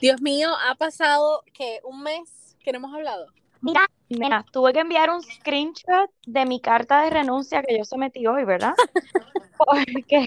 Dios 0.00 0.20
mío, 0.22 0.50
ha 0.68 0.74
pasado 0.76 1.42
que 1.52 1.80
un 1.84 2.02
mes 2.02 2.56
que 2.62 2.72
no 2.72 2.78
hemos 2.78 2.94
hablado. 2.94 3.26
Mira, 3.60 3.86
nena, 4.08 4.44
tuve 4.50 4.72
que 4.72 4.80
enviar 4.80 5.10
un 5.10 5.22
screenshot 5.22 6.10
de 6.26 6.46
mi 6.46 6.60
carta 6.60 7.02
de 7.02 7.10
renuncia 7.10 7.62
que 7.62 7.76
yo 7.76 7.84
sometí 7.84 8.26
hoy, 8.26 8.44
¿verdad? 8.44 8.72
Porque 9.58 10.26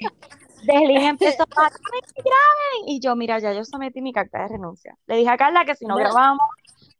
Desliz 0.64 1.04
empezó 1.04 1.44
a 1.44 1.70
graben 1.70 2.88
y 2.88 3.00
yo, 3.00 3.16
mira, 3.16 3.40
ya 3.40 3.54
yo 3.54 3.66
sometí 3.66 4.02
mi 4.02 4.14
carta 4.14 4.44
de 4.44 4.50
renuncia. 4.50 4.98
Le 5.08 5.18
dije 5.18 5.30
a 5.30 5.38
Carla 5.38 5.66
que 5.66 5.76
si 5.76 5.86
no 5.86 5.96
grabábamos, 5.96 6.48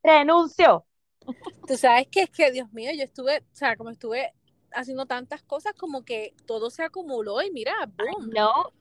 renuncio. 0.02 0.86
Tú 1.68 1.78
sabes 1.78 2.08
que 2.08 2.24
es 2.24 2.30
que, 2.30 2.52
Dios 2.52 2.72
mío, 2.74 2.92
yo 2.98 3.04
estuve, 3.04 3.40
o 3.40 3.56
sea, 3.56 3.76
como 3.78 3.92
estuve 3.92 4.34
haciendo 4.74 5.06
tantas 5.06 5.44
cosas, 5.44 5.74
como 5.74 6.04
que 6.04 6.34
todo 6.46 6.70
se 6.70 6.84
acumuló 6.84 7.42
y 7.42 7.52
mira, 7.52 7.74
boom. 7.96 8.32
No, 8.32 8.72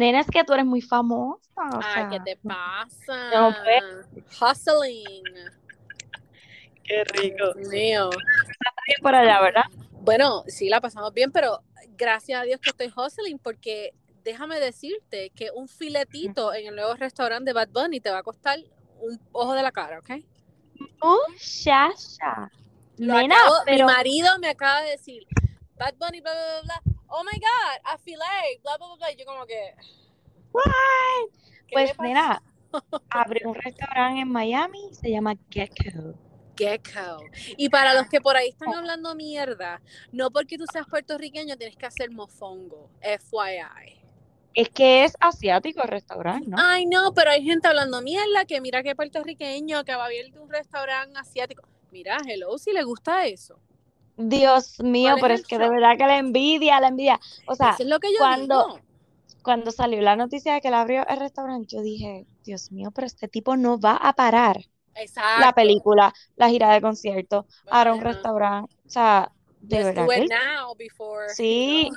nena, 0.00 0.20
es 0.20 0.26
que 0.26 0.42
tú 0.44 0.52
eres 0.54 0.66
muy 0.66 0.80
famosa. 0.80 1.40
o 1.56 1.80
Ay, 1.82 1.92
sea, 1.94 2.08
¿qué 2.08 2.20
te 2.20 2.36
pasa? 2.36 3.30
no, 3.32 3.54
Hustling. 4.40 5.24
Qué 6.82 7.04
rico. 7.04 7.52
Dios 7.54 7.68
mío. 7.68 8.10
por 9.00 9.14
allá, 9.14 9.40
¿verdad? 9.40 9.64
Bueno, 10.02 10.42
sí, 10.48 10.68
la 10.68 10.80
pasamos 10.80 11.12
bien, 11.14 11.30
pero 11.30 11.60
gracias 11.96 12.40
a 12.40 12.44
Dios 12.44 12.60
que 12.60 12.70
estoy 12.70 12.92
hustling 12.94 13.38
porque 13.38 13.92
déjame 14.24 14.58
decirte 14.58 15.30
que 15.30 15.50
un 15.54 15.68
filetito 15.68 16.52
en 16.52 16.66
el 16.66 16.74
nuevo 16.74 16.94
restaurante 16.94 17.50
de 17.50 17.52
Bad 17.52 17.68
Bunny 17.68 18.00
te 18.00 18.10
va 18.10 18.18
a 18.18 18.22
costar 18.22 18.58
un 19.00 19.20
ojo 19.32 19.54
de 19.54 19.62
la 19.62 19.70
cara, 19.72 19.98
¿ok? 20.00 20.10
Muchacha. 21.02 22.50
Lo 22.98 23.14
Nena, 23.14 23.34
acabo- 23.36 23.54
pero 23.66 23.86
Mi 23.86 23.92
marido 23.92 24.38
me 24.40 24.48
acaba 24.48 24.82
de 24.82 24.90
decir, 24.90 25.26
Bad 25.76 25.94
Bunny, 25.98 26.20
bla, 26.20 26.32
bla, 26.32 26.60
bla, 26.62 26.80
bla. 26.84 26.99
Oh 27.10 27.24
my 27.24 27.38
God, 27.38 27.80
a 27.84 27.98
filet, 27.98 28.60
bla, 28.62 28.76
bla, 28.76 28.86
bla, 28.86 28.96
bla. 28.96 29.12
Y 29.12 29.16
yo 29.16 29.26
como 29.26 29.44
que... 29.46 29.74
¿qué 31.66 31.72
pues 31.72 31.98
nena, 31.98 32.42
abrió 33.10 33.48
un 33.48 33.54
restaurante 33.54 34.20
en 34.20 34.30
Miami, 34.30 34.88
se 34.92 35.10
llama 35.10 35.34
Gecko. 35.50 36.14
Gecko. 36.56 37.24
Y 37.56 37.68
para 37.68 37.94
los 37.94 38.08
que 38.08 38.20
por 38.20 38.36
ahí 38.36 38.50
están 38.50 38.74
hablando 38.74 39.14
mierda, 39.14 39.80
no 40.12 40.30
porque 40.30 40.58
tú 40.58 40.64
seas 40.70 40.86
puertorriqueño 40.86 41.56
tienes 41.56 41.76
que 41.76 41.86
hacer 41.86 42.10
mofongo, 42.10 42.90
FYI. 43.00 44.00
Es 44.52 44.68
que 44.68 45.04
es 45.04 45.14
asiático 45.20 45.82
el 45.82 45.88
restaurante, 45.88 46.48
¿no? 46.48 46.56
Ay, 46.58 46.84
no, 46.86 47.12
pero 47.14 47.30
hay 47.30 47.44
gente 47.44 47.68
hablando 47.68 48.02
mierda 48.02 48.44
que 48.44 48.60
mira 48.60 48.82
que 48.82 48.96
puertorriqueño 48.96 49.84
que 49.84 49.94
va 49.94 50.02
a 50.02 50.06
abrir 50.06 50.36
un 50.38 50.50
restaurante 50.50 51.18
asiático. 51.18 51.66
Mira, 51.92 52.18
hello, 52.26 52.58
si 52.58 52.72
le 52.72 52.82
gusta 52.82 53.26
eso. 53.26 53.60
Dios 54.28 54.80
mío, 54.80 55.12
¿Cuál 55.12 55.16
es 55.16 55.22
pero 55.22 55.34
es 55.34 55.46
que 55.46 55.58
de 55.58 55.68
verdad 55.70 55.96
que 55.96 56.06
la 56.06 56.18
envidia, 56.18 56.80
la 56.80 56.88
envidia. 56.88 57.18
O 57.46 57.54
sea, 57.54 57.76
es 57.78 57.86
lo 57.86 57.98
que 58.00 58.08
yo 58.12 58.18
cuando- 58.18 58.66
digo. 58.66 58.80
cuando 59.42 59.70
salió 59.70 60.00
la 60.02 60.16
noticia 60.16 60.54
de 60.54 60.60
que 60.60 60.68
él 60.68 60.74
abrió 60.74 61.06
el 61.08 61.18
restaurante, 61.18 61.68
yo 61.76 61.82
dije, 61.82 62.26
Dios 62.44 62.70
mío, 62.72 62.90
pero 62.94 63.06
este 63.06 63.28
tipo 63.28 63.56
no 63.56 63.78
va 63.80 63.96
a 63.96 64.12
parar 64.12 64.58
Exacto. 64.94 65.40
la 65.40 65.52
película, 65.52 66.12
la 66.36 66.48
gira 66.50 66.70
de 66.72 66.80
conciertos, 66.80 67.46
ahora 67.70 67.94
un 67.94 68.00
restaurante. 68.02 68.74
O 68.86 68.90
sea, 68.90 69.30
de 69.60 69.76
Let's 69.76 69.86
verdad 69.86 70.02
do 70.04 70.08
que 70.10 70.16
it 70.18 70.22
él- 70.24 70.38
now 70.38 70.74
before, 70.76 71.26
you 71.28 71.34
Sí, 71.34 71.90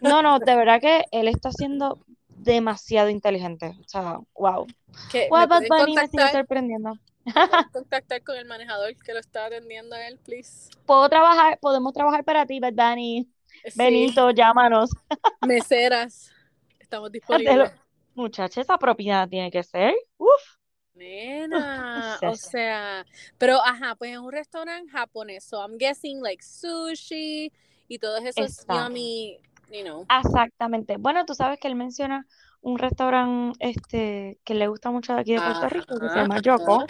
know. 0.00 0.22
no, 0.22 0.22
no, 0.22 0.38
de 0.52 0.56
verdad 0.56 0.80
que 0.80 1.04
él 1.12 1.28
está 1.28 1.52
siendo 1.52 1.98
demasiado 2.28 3.08
inteligente. 3.10 3.76
O 3.84 3.88
sea, 3.88 4.18
wow. 4.34 4.66
Que 5.10 5.28
Wow, 5.30 5.46
me 5.94 6.06
sigue 6.08 6.28
sorprendiendo. 6.32 6.92
contactar 7.72 8.22
con 8.22 8.36
el 8.36 8.46
manejador 8.46 8.94
que 8.96 9.12
lo 9.12 9.20
está 9.20 9.46
atendiendo 9.46 9.94
a 9.94 10.06
él, 10.06 10.18
please. 10.24 10.70
Puedo 10.86 11.08
trabajar, 11.08 11.58
podemos 11.60 11.92
trabajar 11.92 12.24
para 12.24 12.46
ti, 12.46 12.60
Bad 12.60 12.74
Bunny. 12.74 13.28
Sí, 13.64 13.72
Benito, 13.76 14.30
llámanos. 14.30 14.90
meseras. 15.46 16.30
Estamos 16.78 17.10
disponibles. 17.12 17.72
Muchacha, 18.14 18.60
esa 18.60 18.78
propiedad 18.78 19.28
tiene 19.28 19.50
que 19.50 19.62
ser. 19.62 19.94
Uf. 20.16 20.58
Nena, 20.98 22.18
o 22.22 22.34
sea, 22.34 23.06
pero 23.38 23.64
ajá, 23.64 23.94
pues 23.94 24.12
es 24.12 24.18
un 24.18 24.32
restaurante 24.32 24.90
japonés, 24.90 25.44
so 25.44 25.60
I'm 25.60 25.78
guessing 25.78 26.20
like 26.20 26.42
sushi 26.42 27.52
y 27.86 27.98
todos 28.00 28.20
esos 28.24 28.66
yummy, 28.68 29.38
you 29.70 29.84
know. 29.84 30.06
Exactamente. 30.24 30.96
Bueno, 30.98 31.24
tú 31.24 31.34
sabes 31.34 31.60
que 31.60 31.68
él 31.68 31.76
menciona 31.76 32.26
un 32.60 32.78
restaurante 32.78 33.56
este, 33.60 34.38
que 34.44 34.54
le 34.54 34.66
gusta 34.68 34.90
mucho 34.90 35.14
de 35.14 35.20
aquí 35.20 35.32
de 35.34 35.40
Puerto 35.40 35.68
Rico, 35.68 35.98
que 36.00 36.08
se 36.08 36.16
llama 36.16 36.40
Yoko, 36.40 36.86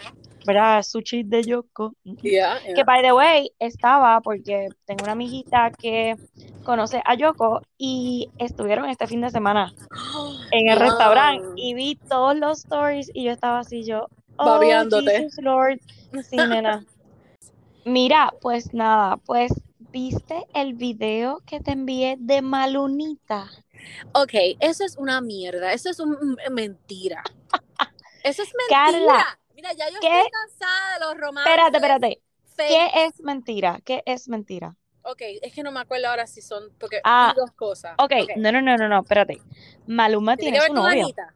¿verdad? 0.47 0.83
Sushi 0.83 1.23
de 1.25 1.43
Yoko. 1.45 1.95
Yeah, 2.23 2.59
Que, 2.75 2.85
by 2.85 3.03
the 3.03 3.13
way, 3.13 3.51
estaba 3.59 4.21
porque 4.21 4.69
tengo 4.87 5.03
una 5.03 5.13
amiguita 5.13 5.71
que 5.79 6.17
conoce 6.65 7.03
a 7.05 7.15
Yoko 7.15 7.63
y 7.79 8.31
estuvieron 8.39 8.89
este 8.89 9.07
fin 9.07 9.21
de 9.21 9.31
semana 9.31 9.73
en 10.53 10.69
el 10.69 10.79
Wow. 10.79 10.89
restaurante 10.89 11.47
y 11.57 11.75
vi 11.75 11.99
todos 12.09 12.37
los 12.37 12.59
stories 12.61 13.11
y 13.15 13.25
yo 13.25 13.33
estaba 13.33 13.61
así, 13.61 13.85
yo, 13.85 14.09
oh, 14.37 14.45
Babeándote. 14.45 15.19
Jesus 15.19 15.39
Lord. 15.43 15.79
Sí, 16.29 16.37
nena. 16.47 16.85
Mira, 17.85 18.33
pues 18.43 18.75
nada, 18.75 19.17
pues 19.25 19.53
viste 19.93 20.45
el 20.55 20.75
video 20.75 21.41
que 21.47 21.61
te 21.61 21.71
envié 21.73 22.17
de 22.19 22.43
Malunita. 22.43 23.51
Ok, 24.13 24.33
eso 24.61 24.85
es 24.85 24.97
una 24.99 25.21
mierda, 25.23 25.73
eso 25.73 25.89
es 25.89 25.99
un- 26.01 26.37
mentira. 26.51 27.23
Eso 28.25 28.43
es 28.43 28.53
mentira. 28.55 29.09
Carla, 29.09 29.41
Mira, 29.59 29.73
ya 29.73 29.91
yo 29.91 29.99
¿qué? 30.01 30.07
estoy 30.07 30.31
cansada 30.31 30.95
de 30.95 31.05
los 31.05 31.19
romances. 31.21 31.51
Espérate, 31.53 31.77
espérate. 31.79 32.23
fake. 32.55 32.69
¿Qué 32.69 33.05
es 33.07 33.21
mentira? 33.23 33.81
¿Qué 33.85 34.03
es 34.07 34.29
mentira? 34.29 34.77
Ok, 35.03 35.21
es 35.43 35.53
que 35.53 35.65
no 35.65 35.73
me 35.73 35.81
acuerdo 35.81 36.07
ahora 36.09 36.29
si 36.29 36.41
son, 36.43 36.63
porque 36.79 37.01
Ah, 37.03 37.33
dos 37.37 37.51
cosas. 37.51 37.95
Ok, 37.99 38.13
no, 38.37 38.53
no, 38.53 38.63
no, 38.63 38.77
no, 38.77 38.89
no, 38.89 39.01
espérate. 39.01 39.43
Maluma 39.89 40.37
¿Tiene 40.37 40.61
su 40.61 40.73
novio. 40.73 41.03
Anita? 41.07 41.35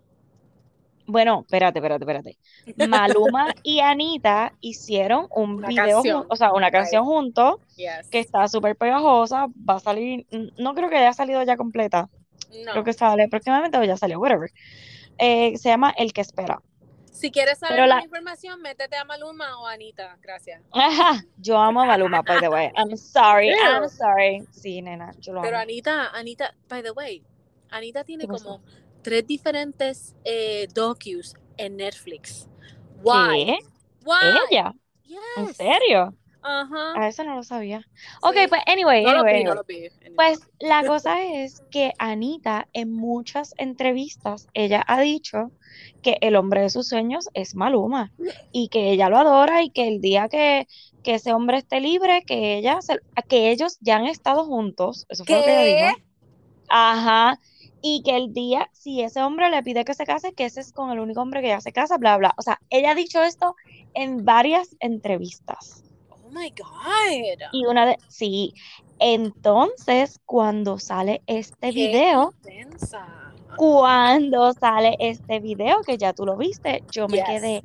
Bueno, 1.06 1.40
espérate, 1.40 1.80
espérate, 1.80 2.04
espérate. 2.04 2.38
Maluma 2.88 3.52
y 3.64 3.80
Anita 3.80 4.52
hicieron 4.60 5.26
un 5.34 5.54
Una 5.56 5.66
video, 5.66 5.96
canción. 5.96 6.26
o 6.28 6.36
sea, 6.36 6.52
una 6.52 6.70
canción 6.70 7.04
juntos 7.04 7.56
Yes. 7.74 8.08
que 8.08 8.20
está 8.20 8.46
súper 8.46 8.76
pegajosa. 8.76 9.48
Va 9.68 9.74
a 9.76 9.80
salir, 9.80 10.26
no 10.58 10.74
creo 10.76 10.88
que 10.88 10.98
haya 10.98 11.12
salido 11.12 11.42
ya 11.42 11.56
completa. 11.56 12.08
No. 12.64 12.70
Creo 12.70 12.84
que 12.84 12.92
sale 12.92 13.26
próximamente 13.28 13.78
o 13.78 13.82
ya 13.84 13.96
salió, 13.96 14.20
whatever. 14.20 14.48
Eh, 15.18 15.56
se 15.58 15.70
llama 15.70 15.92
El 15.96 16.12
que 16.12 16.20
espera. 16.20 16.62
Si 17.12 17.30
quieres 17.30 17.58
saber 17.58 17.76
Pero 17.76 17.86
la- 17.86 17.94
más 17.96 18.04
información, 18.04 18.60
métete 18.62 18.96
a 18.96 19.04
Maluma 19.04 19.58
o 19.60 19.66
a 19.66 19.72
Anita. 19.72 20.18
Gracias. 20.20 20.62
Ajá, 20.72 21.22
yo 21.36 21.58
amo 21.58 21.82
a 21.82 21.86
Maluma, 21.86 22.22
by 22.22 22.40
the 22.40 22.48
way. 22.48 22.70
I'm 22.76 22.96
sorry. 22.96 23.50
I'm 23.50 23.88
sorry. 23.88 24.44
Sí, 24.50 24.82
nena, 24.82 25.12
yo 25.20 25.32
lo 25.34 25.42
Pero 25.42 25.56
amo. 25.56 25.62
Anita, 25.62 26.08
Anita, 26.12 26.54
by 26.68 26.82
the 26.82 26.90
way, 26.92 27.22
Anita 27.70 28.02
tiene 28.04 28.26
como 28.26 28.62
tres 29.02 29.26
diferentes 29.26 30.16
eh, 30.24 30.66
docus 30.74 31.34
en 31.58 31.76
Netflix. 31.76 32.48
Why? 33.02 33.46
¿Qué? 33.46 33.58
Why? 34.04 34.38
¿Ella? 34.50 34.72
¿En 35.36 35.54
serio? 35.54 36.14
Ajá. 36.42 36.92
A 36.96 37.08
eso 37.08 37.22
no 37.24 37.36
lo 37.36 37.42
sabía. 37.42 37.86
Ok, 38.22 38.34
Sí. 38.34 38.46
pues 38.48 38.62
anyway, 38.66 39.04
No 39.04 39.12
lo 39.12 39.18
anyway, 39.20 39.38
vi, 39.38 39.44
no 39.44 39.54
lo 39.54 39.64
vi. 39.64 39.88
Pues 40.16 40.40
la 40.60 40.84
cosa 40.84 41.22
es 41.22 41.62
que 41.70 41.92
Anita 41.98 42.68
en 42.72 42.92
muchas 42.92 43.54
entrevistas, 43.58 44.48
ella 44.52 44.82
ha 44.86 45.00
dicho 45.00 45.50
que 46.02 46.18
el 46.20 46.36
hombre 46.36 46.62
de 46.62 46.70
sus 46.70 46.88
sueños 46.88 47.28
es 47.34 47.54
Maluma 47.54 48.12
y 48.50 48.68
que 48.68 48.90
ella 48.90 49.08
lo 49.08 49.18
adora 49.18 49.62
y 49.62 49.70
que 49.70 49.86
el 49.88 50.00
día 50.00 50.28
que, 50.28 50.66
que 51.02 51.14
ese 51.14 51.32
hombre 51.32 51.58
esté 51.58 51.80
libre, 51.80 52.22
que 52.26 52.58
ella 52.58 52.82
se- 52.82 53.00
que 53.28 53.50
ellos 53.50 53.78
ya 53.80 53.96
han 53.96 54.06
estado 54.06 54.44
juntos, 54.44 55.06
eso 55.08 55.24
fue 55.24 55.36
lo 55.36 55.42
que 55.44 55.70
ella 55.70 55.86
dijo. 55.88 55.98
Ajá. 56.68 57.38
Y 57.84 58.02
que 58.04 58.16
el 58.16 58.32
día, 58.32 58.68
si 58.72 59.00
ese 59.02 59.22
hombre 59.22 59.50
le 59.50 59.62
pide 59.62 59.84
que 59.84 59.94
se 59.94 60.04
case, 60.06 60.32
que 60.34 60.44
ese 60.44 60.60
es 60.60 60.72
con 60.72 60.90
el 60.90 61.00
único 61.00 61.20
hombre 61.20 61.40
que 61.40 61.48
ella 61.48 61.60
se 61.60 61.72
casa, 61.72 61.98
bla, 61.98 62.16
bla. 62.16 62.32
O 62.36 62.42
sea, 62.42 62.60
ella 62.70 62.92
ha 62.92 62.94
dicho 62.94 63.22
esto 63.22 63.56
en 63.94 64.24
varias 64.24 64.76
entrevistas. 64.80 65.82
Oh 66.32 66.38
my 66.38 66.50
God. 66.50 67.48
Y 67.52 67.66
una 67.66 67.86
de, 67.86 67.98
sí, 68.08 68.54
entonces 68.98 70.20
cuando 70.24 70.78
sale 70.78 71.22
este 71.26 71.68
Qué 71.68 71.72
video, 71.72 72.32
intensa. 72.44 73.06
cuando 73.56 74.52
sale 74.54 74.96
este 74.98 75.40
video, 75.40 75.82
que 75.82 75.98
ya 75.98 76.12
tú 76.12 76.24
lo 76.24 76.36
viste, 76.36 76.82
yo 76.90 77.06
me 77.08 77.22
quedé, 77.22 77.62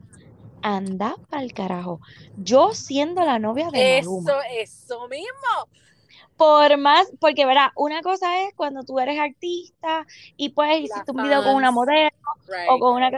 anda 0.62 1.16
pa'l 1.30 1.54
carajo. 1.54 2.02
Yo 2.38 2.74
siendo 2.74 3.24
la 3.24 3.40
novia 3.40 3.70
de 3.72 4.02
Maluma. 4.02 4.32
Eso, 4.32 4.40
eso 4.52 5.08
mismo. 5.08 5.70
Por 6.36 6.78
más, 6.78 7.08
porque 7.20 7.46
verá, 7.46 7.72
una 7.76 8.02
cosa 8.02 8.44
es 8.44 8.54
cuando 8.54 8.84
tú 8.84 9.00
eres 9.00 9.18
artista 9.20 10.06
y 10.36 10.50
pues 10.50 10.82
hiciste 10.82 11.12
un 11.12 11.24
video 11.24 11.44
con 11.44 11.56
una 11.56 11.72
modelo 11.72 12.10
Right. 12.48 12.70
o 12.70 12.80
con 12.80 12.96
una, 12.96 13.10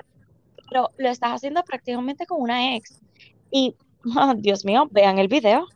pero 0.70 0.90
lo 0.98 1.10
estás 1.10 1.32
haciendo 1.34 1.64
prácticamente 1.64 2.26
con 2.26 2.42
una 2.42 2.76
ex. 2.76 3.02
Y, 3.52 3.76
oh, 4.06 4.34
Dios 4.38 4.66
mío, 4.66 4.88
vean 4.92 5.20
el 5.20 5.28
video. 5.28 5.68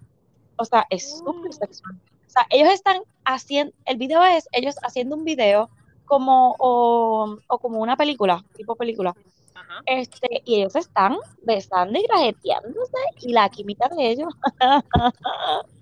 O 0.58 0.66
sea, 0.66 0.86
es 0.90 1.18
súper 1.20 1.50
Oh. 1.50 1.54
sexual. 1.54 1.96
O 2.28 2.30
sea, 2.30 2.48
ellos 2.50 2.74
están 2.74 3.02
haciendo, 3.26 3.74
el 3.86 3.98
video 3.98 4.24
es 4.24 4.48
ellos 4.52 4.76
haciendo 4.82 5.16
un 5.16 5.24
video 5.24 5.70
como, 6.06 6.56
o, 6.60 7.38
o 7.48 7.58
como 7.60 7.80
una 7.80 7.96
película, 7.96 8.44
tipo 8.56 8.76
película. 8.76 9.16
Ajá. 9.54 9.82
Este, 9.86 10.42
y 10.46 10.56
ellos 10.56 10.76
están 10.76 11.18
besando 11.44 12.00
y 12.00 12.04
grajeteándose 12.04 12.98
y 13.22 13.34
la 13.34 13.50
química 13.50 13.88
de 13.90 14.10
ellos. 14.12 14.34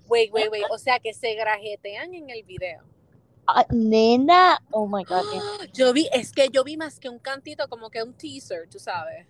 Wait, 0.08 0.30
wait, 0.32 0.50
wait. 0.50 0.64
O 0.70 0.78
sea 0.78 0.98
que 0.98 1.14
se 1.14 1.34
grajetean 1.34 2.12
en 2.14 2.28
el 2.28 2.42
video. 2.42 2.82
Ah, 3.46 3.66
nena, 3.70 4.62
oh 4.70 4.86
my 4.86 5.04
God. 5.04 5.24
Yo 5.72 5.92
vi, 5.92 6.08
es 6.12 6.32
que 6.32 6.48
yo 6.52 6.62
vi 6.64 6.76
más 6.76 7.00
que 7.00 7.08
un 7.08 7.18
cantito, 7.18 7.68
como 7.68 7.90
que 7.90 8.02
un 8.02 8.12
teaser, 8.14 8.68
tú 8.68 8.78
sabes. 8.78 9.26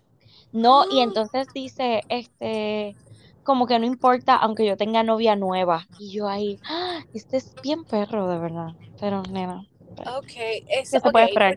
No, 0.53 0.85
y 0.91 1.01
entonces 1.01 1.49
dice, 1.55 2.03
este, 2.09 2.97
como 3.43 3.67
que 3.67 3.79
no 3.79 3.87
importa, 3.87 4.37
aunque 4.37 4.67
yo 4.67 4.77
tenga 4.77 5.03
novia 5.03 5.37
nueva. 5.37 5.87
Y 5.99 6.13
yo 6.13 6.29
ahí, 6.29 6.59
¡ah! 6.65 7.01
este 7.13 7.39
es 7.39 7.55
bien 7.63 7.85
perro, 7.85 8.29
de 8.29 8.39
verdad. 8.39 8.69
Pero, 9.01 9.23
nena. 9.23 9.67
Ok, 10.17 10.33
eso, 10.69 11.01
se 11.01 11.11
puede 11.11 11.27
ok, 11.27 11.31
esperar? 11.31 11.57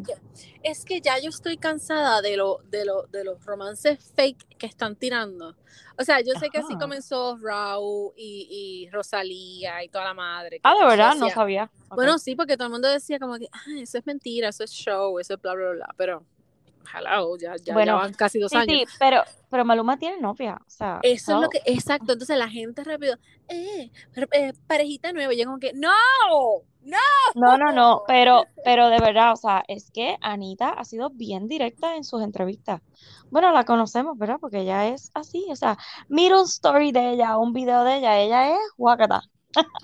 es 0.62 0.83
que 0.83 1.00
ya 1.00 1.19
yo 1.19 1.30
estoy 1.30 1.57
cansada 1.57 2.22
de, 2.22 2.38
lo, 2.38 2.60
de, 2.66 2.86
lo, 2.86 3.04
de 3.04 3.24
los 3.24 3.44
romances 3.45 4.12
fake 4.16 4.57
que 4.57 4.66
están 4.66 4.95
tirando. 4.95 5.56
O 5.98 6.04
sea, 6.04 6.19
yo 6.22 6.33
sé 6.39 6.50
que 6.50 6.57
así 6.57 6.74
Ajá. 6.74 6.80
comenzó 6.80 7.38
Raúl 7.38 8.12
y, 8.18 8.48
y 8.86 8.89
Rosalía 8.89 9.83
y 9.83 9.89
toda 9.89 10.06
la 10.06 10.13
madre. 10.13 10.60
Ah, 10.63 10.75
de 10.75 10.86
verdad, 10.86 11.16
no 11.16 11.30
sabía. 11.30 11.72
Ok. 11.89 11.95
Bueno, 11.95 12.18
sí, 12.19 12.36
porque 12.36 12.57
todo 12.57 12.68
el 12.68 12.74
mundo 12.74 12.89
decía 12.89 13.19
como 13.19 13.38
que, 13.38 13.48
ah, 13.51 13.80
eso 13.80 13.98
es 13.98 14.06
mentira, 14.06 14.50
eso 14.50 14.63
es 14.63 14.72
show, 14.72 15.18
eso 15.19 15.36
es 15.36 15.42
bla, 15.42 15.54
bla, 15.54 15.72
bla, 15.72 15.95
pero 15.98 16.25
hello, 16.93 17.37
ya, 17.37 17.55
ya, 17.63 17.73
Bueno, 17.73 17.93
ya 17.93 17.95
van 17.95 18.13
casi 18.13 18.39
dos 18.39 18.51
sí, 18.51 18.57
años. 18.57 18.67
sí, 18.89 18.95
pero, 18.99 19.23
pero 19.49 19.65
Maluma 19.65 19.97
tiene 19.97 20.19
novia. 20.19 20.59
O 20.65 20.69
sea, 20.69 20.99
Eso 21.03 21.35
es 21.35 21.41
lo 21.41 21.49
que, 21.49 21.61
exacto, 21.65 22.13
entonces 22.13 22.37
la 22.37 22.49
gente 22.49 22.83
rápido, 22.83 23.17
eh, 23.47 23.91
pero, 24.13 24.27
eh, 24.31 24.53
parejita 24.67 25.11
nueva, 25.13 25.33
y 25.33 25.37
yo 25.37 25.45
como 25.45 25.59
que, 25.59 25.73
no, 25.73 25.91
no. 26.81 26.97
No, 27.35 27.57
no, 27.57 27.71
no, 27.71 28.03
pero, 28.07 28.45
pero 28.63 28.89
de 28.89 28.99
verdad, 28.99 29.33
o 29.33 29.35
sea, 29.35 29.63
es 29.67 29.91
que 29.91 30.17
Anita 30.21 30.69
ha 30.69 30.83
sido 30.85 31.09
bien 31.09 31.47
directa 31.47 31.95
en 31.95 32.03
sus 32.03 32.21
entrevistas. 32.21 32.81
Bueno, 33.29 33.51
la 33.51 33.65
conocemos, 33.65 34.17
¿verdad? 34.17 34.38
Porque 34.39 34.59
ella 34.59 34.88
es 34.88 35.11
así, 35.13 35.45
o 35.49 35.55
sea, 35.55 35.77
mira 36.07 36.39
un 36.39 36.45
story 36.45 36.91
de 36.91 37.11
ella, 37.11 37.38
un 37.38 37.53
video 37.53 37.83
de 37.83 37.97
ella, 37.97 38.19
ella 38.19 38.51
es 38.51 38.59
guacata. 38.77 39.21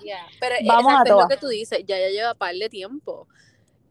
Yeah, 0.04 0.26
Pero 0.38 0.54
eh, 0.56 0.64
Vamos 0.66 0.92
a 0.92 1.02
es 1.02 1.10
lo 1.10 1.28
que 1.28 1.36
tú 1.38 1.48
dices, 1.48 1.78
ya, 1.86 1.98
ya 1.98 2.08
lleva 2.08 2.34
par 2.34 2.54
de 2.54 2.68
tiempo. 2.68 3.26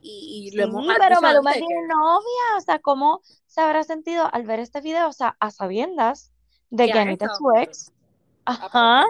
Y, 0.01 0.49
y 0.51 0.57
lo 0.57 0.63
hemos 0.63 0.81
Sí, 0.81 0.87
dicho 0.89 0.99
pero 0.99 1.21
Maluma 1.21 1.51
tiene 1.53 1.67
que- 1.67 1.87
novia, 1.87 2.57
o 2.57 2.61
sea, 2.61 2.79
¿cómo 2.79 3.21
se 3.45 3.61
habrá 3.61 3.83
sentido 3.83 4.27
al 4.33 4.43
ver 4.43 4.59
este 4.59 4.81
video? 4.81 5.07
O 5.07 5.13
sea, 5.13 5.35
a 5.39 5.51
sabiendas 5.51 6.31
de 6.69 6.87
que 6.91 6.99
Anita 6.99 7.25
es 7.25 7.37
su 7.37 7.51
ex. 7.55 7.91
Ajá. 8.45 9.03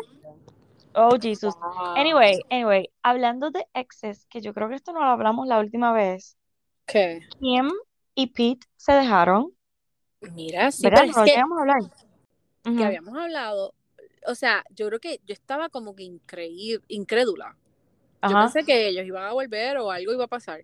Oh, 0.94 1.18
Jesus. 1.22 1.56
Wow. 1.56 1.96
Anyway, 1.96 2.42
anyway, 2.50 2.90
hablando 3.02 3.50
de 3.52 3.66
exes, 3.74 4.26
que 4.26 4.42
yo 4.42 4.54
creo 4.54 4.68
que 4.68 4.76
esto 4.76 4.92
no 4.92 5.00
lo 5.00 5.06
hablamos 5.06 5.48
la 5.48 5.60
última 5.60 5.94
vez, 5.94 6.36
¿Qué? 6.86 7.22
Kim 7.40 7.70
y 8.14 8.28
Pete 8.28 8.68
se 8.76 8.92
dejaron, 8.92 9.54
Mira, 10.34 10.70
sí, 10.72 10.84
pero 10.84 10.98
No 10.98 11.04
es 11.04 11.32
que, 11.32 11.38
a 11.38 11.44
hablar. 11.60 11.82
que 12.64 12.84
habíamos 12.84 13.16
hablado, 13.18 13.74
o 14.28 14.36
sea, 14.36 14.64
yo 14.70 14.88
creo 14.88 15.00
que 15.00 15.22
yo 15.26 15.34
estaba 15.34 15.70
como 15.70 15.96
que 15.96 16.04
increíble, 16.04 16.84
incrédula. 16.90 17.56
Yo 18.24 18.30
Ajá. 18.38 18.44
pensé 18.44 18.64
que 18.64 18.88
ellos 18.90 19.06
iban 19.06 19.24
a 19.24 19.32
volver 19.34 19.78
o 19.78 19.90
algo 19.92 20.14
iba 20.14 20.26
a 20.26 20.28
pasar. 20.28 20.62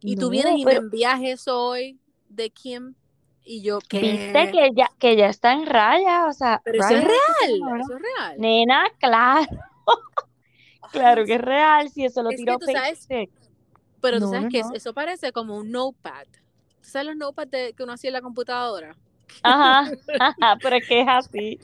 Y 0.00 0.16
tú 0.16 0.26
No, 0.26 0.30
vienes 0.30 0.58
y 0.58 0.64
pero 0.64 0.80
me 0.82 0.86
envías 0.86 1.20
eso 1.22 1.58
hoy 1.60 1.98
de 2.28 2.50
Kim 2.50 2.94
y 3.42 3.62
yo, 3.62 3.78
¿qué? 3.88 4.00
viste 4.00 4.50
que 4.52 4.70
ya, 4.76 4.90
que 4.98 5.16
ya 5.16 5.28
está 5.28 5.52
en 5.54 5.64
raya, 5.66 6.26
o 6.26 6.32
sea, 6.32 6.60
Pero 6.64 6.78
eso 6.84 6.94
es 6.94 7.04
Ryan, 7.04 7.10
¿qué 7.40 7.46
se 7.46 7.52
real, 7.64 7.80
eso 7.80 7.96
es 7.96 8.02
real. 8.02 8.34
Nena, 8.40 8.84
claro, 9.00 9.46
claro 10.92 11.24
que 11.24 11.34
es 11.34 11.40
real, 11.40 11.88
si 11.90 12.04
eso 12.04 12.22
lo 12.22 12.30
Es 12.30 12.36
que 12.36 12.42
tiró 12.44 12.58
tú 12.58 12.66
sabes- 12.66 13.06
Facebook. 13.06 13.34
Pero 14.00 14.18
tú 14.18 14.24
No, 14.26 14.30
sabes 14.30 14.44
no, 14.44 14.50
que 14.50 14.62
no. 14.62 14.74
eso 14.74 14.94
parece 14.94 15.32
como 15.32 15.56
un 15.56 15.70
notepad. 15.72 16.26
¿Tú 16.82 16.88
sabes 16.88 17.08
los 17.08 17.16
notepads 17.16 17.50
de- 17.50 17.72
que 17.72 17.82
uno 17.82 17.94
hacía 17.94 18.08
en 18.08 18.14
la 18.14 18.20
computadora? 18.22 18.94
Ajá, 19.42 19.90
pero 20.62 20.76
es 20.76 20.86
que 20.86 21.00
es 21.00 21.08
así. 21.08 21.58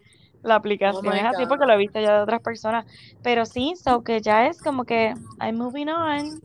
La 0.44 0.54
Oh 0.56 0.58
aplicación 0.58 1.12
my 1.14 1.18
es 1.18 1.24
así 1.24 1.42
God. 1.42 1.48
porque 1.48 1.66
lo 1.66 1.72
he 1.72 1.78
visto 1.78 2.00
ya 2.00 2.16
de 2.16 2.22
otras 2.22 2.40
personas. 2.40 2.84
Pero 3.22 3.44
sí, 3.46 3.74
so 3.82 4.02
que 4.02 4.20
ya 4.20 4.46
es 4.46 4.60
como 4.60 4.84
que 4.84 5.14
I'm 5.40 5.56
moving 5.56 5.88
on. 5.88 6.40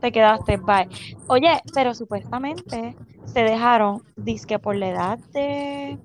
Te 0.00 0.10
quedaste, 0.10 0.56
bye. 0.56 0.88
Oye, 1.28 1.60
pero 1.74 1.94
supuestamente 1.94 2.96
se 3.26 3.40
dejaron, 3.44 4.02
dizque 4.16 4.58
por 4.58 4.74
la 4.76 4.88
edad 4.88 5.18
de, 5.32 5.98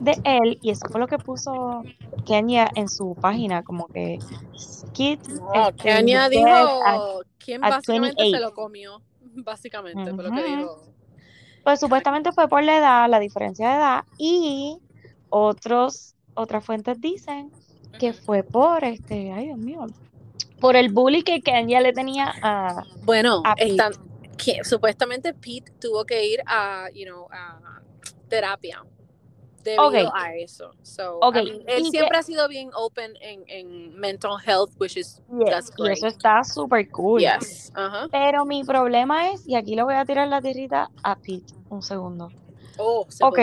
de 0.00 0.18
él, 0.24 0.58
y 0.62 0.70
eso 0.70 0.86
fue 0.90 1.00
lo 1.00 1.06
que 1.06 1.18
puso 1.18 1.82
Kenya 2.26 2.70
en 2.74 2.88
su 2.88 3.16
página, 3.20 3.62
como 3.62 3.86
que 3.88 4.18
kids 4.92 5.28
No, 5.28 5.68
este, 5.68 5.82
Kenia 5.82 6.28
dead 6.28 6.46
at- 6.46 6.94
dijo, 6.96 7.22
¿quién 7.38 7.60
básicamente 7.60 8.24
se 8.24 8.30
28. 8.30 8.40
lo 8.48 8.54
comió? 8.54 9.02
Básicamente 9.36 10.14
fue 10.14 10.24
lo 10.24 10.30
que 10.32 10.42
dijo. 10.44 10.82
Pues 11.64 11.80
supuestamente 11.80 12.30
fue 12.32 12.46
por 12.48 12.62
la 12.62 12.76
edad, 12.76 13.08
la 13.08 13.18
diferencia 13.20 13.68
de 13.70 13.74
edad, 13.76 14.04
y 14.18 14.78
otros, 15.30 16.13
otras 16.34 16.64
fuentes 16.64 17.00
dicen 17.00 17.50
que 17.98 18.12
fue 18.12 18.42
por 18.42 18.84
este, 18.84 19.32
ay 19.32 19.46
Dios 19.46 19.58
mío, 19.58 19.86
por 20.60 20.76
el 20.76 20.90
bullying 20.92 21.22
que 21.22 21.40
Kenya 21.42 21.80
le 21.80 21.92
tenía 21.92 22.32
a, 22.42 22.82
Bueno, 23.04 23.42
a 23.44 23.54
Pete. 23.54 23.70
están, 23.70 23.92
que, 24.36 24.64
supuestamente 24.64 25.32
Pete 25.34 25.72
tuvo 25.80 26.04
que 26.04 26.26
ir 26.26 26.40
a, 26.46 26.88
you 26.94 27.04
know, 27.04 27.28
a 27.30 27.80
terapia 28.28 28.82
debido 29.62 30.14
a 30.14 30.34
eso. 30.34 30.72
So, 30.82 31.18
Ok, 31.22 31.36
I 31.36 31.44
mean, 31.44 31.62
él 31.66 31.82
y 31.86 31.90
siempre 31.90 32.18
ha 32.18 32.22
sido 32.22 32.48
bien 32.48 32.70
open 32.74 33.12
en, 33.20 33.44
en 33.46 33.94
mental 33.98 34.32
health, 34.44 34.70
which 34.78 34.96
is 34.96 35.22
Yes, 35.38 35.50
that's 35.50 35.70
y 35.78 35.82
great. 35.82 35.96
eso 35.98 36.06
está 36.08 36.42
súper 36.44 36.90
cool. 36.90 37.20
Yes. 37.20 37.72
Ajá. 37.74 38.08
Pero 38.10 38.44
mi 38.44 38.62
problema 38.64 39.30
es, 39.30 39.46
y 39.48 39.54
aquí 39.54 39.74
le 39.74 39.82
voy 39.84 39.94
a 39.94 40.04
tirar 40.04 40.28
la 40.28 40.42
tierrita 40.42 40.90
a 41.02 41.16
Pete, 41.16 41.54
un 41.70 41.80
segundo. 41.82 42.30
Oh, 42.76 43.06
se 43.08 43.24
Ok. 43.24 43.38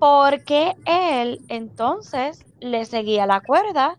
Porque 0.00 0.72
él 0.86 1.40
entonces 1.48 2.42
le 2.58 2.84
seguía 2.86 3.26
la 3.26 3.40
cuerda 3.40 3.96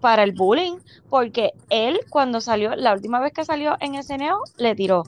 para 0.00 0.22
el 0.22 0.32
bullying, 0.32 0.78
porque 1.08 1.50
él 1.68 2.00
cuando 2.08 2.40
salió, 2.40 2.74
la 2.76 2.94
última 2.94 3.20
vez 3.20 3.32
que 3.32 3.44
salió 3.44 3.76
en 3.80 3.96
SNL, 3.96 4.36
le 4.56 4.74
tiró. 4.74 5.02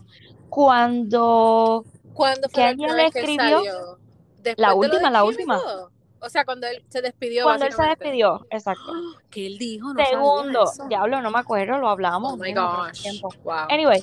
Cuando 0.50 1.87
¿Cuándo 2.12 2.49
fue 2.50 2.62
que 2.62 2.69
alguien 2.69 2.97
le 2.97 3.06
escribió, 3.06 3.99
la 4.56 4.75
última, 4.75 5.11
la 5.11 5.25
última. 5.25 5.61
O 6.20 6.29
sea, 6.29 6.44
cuando 6.44 6.67
él 6.67 6.85
se 6.88 7.00
despidió, 7.00 7.44
cuando 7.44 7.67
él 7.67 7.73
se 7.73 7.82
despidió, 7.85 8.47
exacto. 8.50 8.93
¿Qué 9.31 9.47
él 9.47 9.58
dijo? 9.58 9.93
No 9.94 10.05
Segundo, 10.05 10.73
diablo, 10.88 11.23
no 11.23 11.31
me 11.31 11.38
acuerdo, 11.38 11.79
lo 11.79 11.88
hablamos, 11.88 12.35
Oh 12.35 12.37
my 12.37 12.53
gosh. 12.53 13.00
tiempo. 13.00 13.35
Wow. 13.44 13.69
Anyway, 13.70 14.03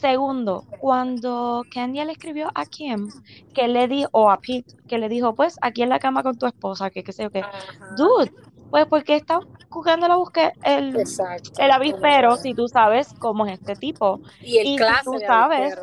segundo, 0.00 0.66
cuando 0.76 1.66
Candy 1.70 2.04
le 2.04 2.12
escribió 2.12 2.50
a 2.54 2.66
Kim, 2.66 3.12
que 3.52 3.68
le 3.68 3.88
dijo, 3.88 4.08
o 4.12 4.30
a 4.30 4.38
Pete, 4.40 4.74
que 4.86 4.98
le 4.98 5.08
dijo, 5.08 5.34
pues, 5.34 5.56
aquí 5.62 5.82
en 5.82 5.88
la 5.90 5.98
cama 6.00 6.22
con 6.22 6.38
tu 6.38 6.46
esposa, 6.46 6.90
que 6.90 7.02
qué 7.02 7.12
sé 7.12 7.24
yo 7.24 7.30
qué. 7.30 7.42
Dude, 7.90 8.32
pues, 8.70 8.86
porque 8.88 9.16
está 9.16 9.40
jugando 9.70 10.08
la 10.08 10.16
búsqueda, 10.16 10.52
el, 10.62 10.96
Exacto. 10.98 11.50
el 11.58 11.70
avispero, 11.70 12.36
si 12.36 12.54
tú 12.54 12.68
sabes 12.68 13.14
cómo 13.18 13.46
es 13.46 13.54
este 13.54 13.76
tipo. 13.76 14.20
Y 14.42 14.58
el 14.58 14.66
Y 14.66 14.78
si 14.78 14.94
tú 15.04 15.18
sabes, 15.26 15.74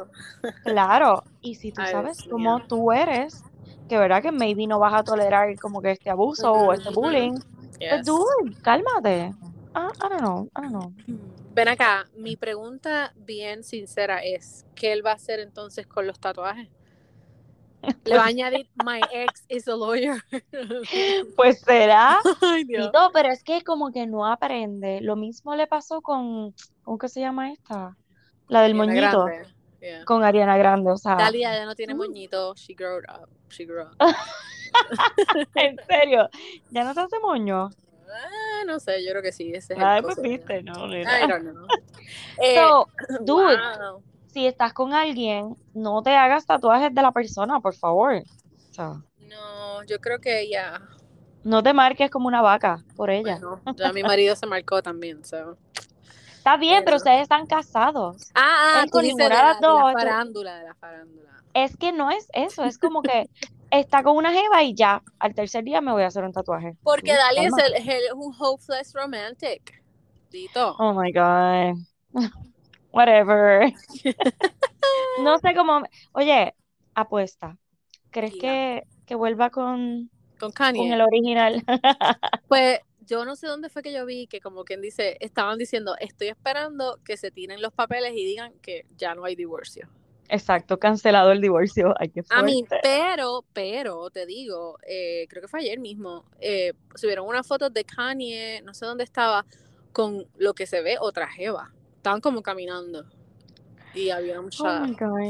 claro, 0.64 1.24
y 1.42 1.56
si 1.56 1.72
tú 1.72 1.82
Ay, 1.84 1.92
sabes 1.92 2.24
cómo 2.30 2.62
tú 2.62 2.92
eres, 2.92 3.44
que 3.88 3.98
verdad 3.98 4.22
que 4.22 4.32
maybe 4.32 4.68
no 4.68 4.80
vas 4.80 4.94
a 4.94 5.04
tolerar 5.04 5.58
como 5.60 5.82
que 5.82 5.92
este 5.92 6.10
abuso 6.10 6.52
o 6.54 6.74
este 6.74 6.90
bullying, 6.92 7.40
pues, 7.88 8.02
Yes. 8.02 8.06
dude, 8.06 8.56
cálmate. 8.62 9.34
Ah, 9.74 9.90
I 10.02 10.10
don't 10.10 10.22
know, 10.22 10.50
I 10.56 10.62
don't 10.62 10.72
know. 10.72 10.94
Ven 11.56 11.70
acá, 11.70 12.06
mi 12.18 12.36
pregunta 12.36 13.14
bien 13.16 13.64
sincera 13.64 14.22
es, 14.22 14.66
¿qué 14.76 14.92
él 14.92 15.06
va 15.06 15.12
a 15.12 15.16
hacer 15.16 15.40
entonces 15.40 15.88
con 15.88 16.06
los 16.06 16.20
tatuajes? 16.20 16.68
Le 18.04 18.18
va 18.18 18.24
a 18.24 18.28
añadir, 18.28 18.68
my 18.84 19.00
ex 19.14 19.46
is 19.48 19.66
a 19.70 19.76
lawyer. 19.76 20.22
Pues 21.38 21.62
será. 21.62 22.20
Ay, 22.42 22.66
Dios. 22.66 22.92
Pero 23.14 23.30
es 23.30 23.42
que 23.42 23.62
como 23.64 23.94
que 23.94 24.06
no 24.06 24.26
aprende. 24.26 25.00
Lo 25.00 25.16
mismo 25.16 25.56
le 25.56 25.66
pasó 25.66 26.02
con, 26.02 26.54
¿cómo 26.84 26.98
que 26.98 27.08
se 27.08 27.22
llama 27.22 27.54
esta? 27.54 27.96
La 28.50 28.62
del 28.62 28.78
Ariana 28.80 29.12
moñito. 29.14 29.28
Yeah. 29.80 30.04
con 30.04 30.24
Ariana 30.24 30.58
Grande, 30.58 30.92
o 30.92 30.98
sea, 30.98 31.16
Dalia 31.16 31.54
ya 31.54 31.66
no 31.66 31.76
tiene 31.76 31.94
Mm. 31.94 31.98
moñito, 31.98 32.54
she 32.56 32.74
grew 32.74 32.98
up, 32.98 33.30
she 33.50 33.66
grew 33.66 33.84
up. 33.84 33.96
en 35.56 35.78
serio, 35.88 36.28
ya 36.72 36.84
no 36.84 36.94
se 36.94 37.02
hace 37.02 37.20
moño. 37.20 37.70
Ah, 38.14 38.64
no 38.66 38.80
sé, 38.80 39.04
yo 39.04 39.12
creo 39.12 39.22
que 39.22 39.32
sí, 39.32 39.50
ese 39.54 39.74
es 39.74 39.80
el 39.80 39.84
Ay, 39.84 40.02
pues 40.02 40.22
viste, 40.22 40.64
no, 40.64 40.86
I 40.88 40.90
nena. 40.90 41.28
don't 41.28 41.52
know. 41.52 41.68
Eh, 42.42 42.56
So, 42.56 42.88
dude, 43.22 43.58
wow. 43.58 44.04
si 44.28 44.46
estás 44.46 44.74
con 44.74 44.94
alguien, 44.94 45.56
no 45.74 46.02
te 46.04 46.16
hagas 46.16 46.46
tatuajes 46.46 46.94
de 46.94 47.02
la 47.02 47.12
persona, 47.12 47.60
por 47.60 47.74
favor. 47.76 48.14
O 48.70 48.74
sea, 48.74 48.94
No, 49.20 49.84
yo 49.86 50.00
creo 50.00 50.20
que 50.20 50.48
ya, 50.50 50.82
no 51.44 51.62
te 51.64 51.74
marques 51.74 52.10
como 52.12 52.28
una 52.28 52.42
vaca 52.42 52.84
por 52.96 53.10
ella. 53.10 53.40
bueno, 53.42 53.62
ya 53.78 53.92
mi 53.94 54.04
marido 54.04 54.36
se 54.36 54.46
marcó 54.48 54.82
también, 54.82 55.24
so. 55.26 55.58
Está 56.38 56.58
bien, 56.58 56.76
pero 56.86 56.86
Pero- 56.86 56.98
ustedes 56.98 57.22
están 57.24 57.48
casados. 57.48 58.30
Ah, 58.36 58.82
ah, 58.82 58.84
tú 58.86 58.92
con 58.92 59.02
dices 59.04 59.18
de 59.18 59.30
la, 59.30 59.58
farándula, 59.94 60.60
de 60.60 60.66
la 60.68 60.76
farándula. 60.76 61.32
Es 61.56 61.76
que 61.78 61.92
no 61.92 62.12
es 62.12 62.28
eso, 62.34 62.64
es 62.66 62.78
como 62.78 63.02
que 63.02 63.30
está 63.80 64.04
con 64.04 64.16
una 64.18 64.32
jeva 64.34 64.64
y 64.64 64.74
ya, 64.76 65.02
al 65.20 65.34
tercer 65.34 65.64
día 65.64 65.82
me 65.82 65.92
voy 65.92 66.04
a 66.04 66.08
hacer 66.08 66.24
un 66.24 66.32
tatuaje. 66.34 66.76
Porque 66.84 67.12
Tú, 67.12 67.18
Dalia 67.18 67.48
es, 67.48 67.54
el, 67.58 67.74
es 67.76 67.88
el- 67.88 68.14
un 68.16 68.34
hopeless 68.38 68.94
romantic. 68.94 69.82
Dito. 70.32 70.76
Oh 70.80 70.94
my 70.94 71.12
God. 71.12 71.78
Whatever. 72.92 73.74
No 75.22 75.38
sé 75.40 75.54
cómo. 75.56 75.82
Oye, 76.12 76.54
apuesta. 76.94 77.58
¿Crees 78.12 78.34
que, 78.34 78.84
que 79.06 79.16
vuelva 79.16 79.50
con, 79.50 80.10
Con 80.40 80.52
con 80.52 80.52
Kanye. 80.52 80.94
el 80.94 81.02
original? 81.02 81.64
Pues 82.48 82.80
yo 83.02 83.26
no 83.26 83.36
sé 83.36 83.48
dónde 83.48 83.70
fue 83.70 83.82
que 83.82 83.92
yo 83.94 84.06
vi 84.06 84.28
que 84.28 84.40
como 84.40 84.64
quien 84.64 84.82
dice, 84.82 85.18
estaban 85.20 85.58
diciendo, 85.58 85.96
estoy 86.00 86.28
esperando 86.28 87.00
que 87.04 87.18
se 87.18 87.32
tiren 87.32 87.62
los 87.62 87.74
papeles 87.74 88.12
y 88.14 88.26
digan 88.26 88.54
que 88.62 88.86
ya 88.98 89.16
no 89.16 89.26
hay 89.26 89.36
divorcio. 89.36 89.88
Exacto, 90.30 90.80
cancelado 90.80 91.32
el 91.32 91.42
divorcio. 91.42 91.94
A 92.30 92.42
mí, 92.42 92.66
pero, 92.82 93.46
pero, 93.54 94.10
te 94.10 94.26
digo, 94.26 94.78
eh, 94.88 95.28
creo 95.30 95.42
que 95.42 95.48
fue 95.48 95.60
ayer 95.60 95.80
mismo, 95.80 96.26
eh, 96.40 96.74
subieron 96.96 97.28
una 97.28 97.44
foto 97.44 97.70
de 97.70 97.84
Kanye, 97.84 98.62
no 98.64 98.74
sé 98.74 98.86
dónde 98.86 99.04
estaba, 99.04 99.46
con 99.92 100.28
lo 100.38 100.54
que 100.54 100.66
se 100.66 100.82
ve 100.82 100.98
otra 101.00 101.28
jeva. 101.28 101.72
Estaban 101.98 102.22
como 102.22 102.42
caminando. 102.42 103.06
Y 103.94 104.10
había 104.10 104.40
Oh 104.40 104.44
mucha 104.44 104.86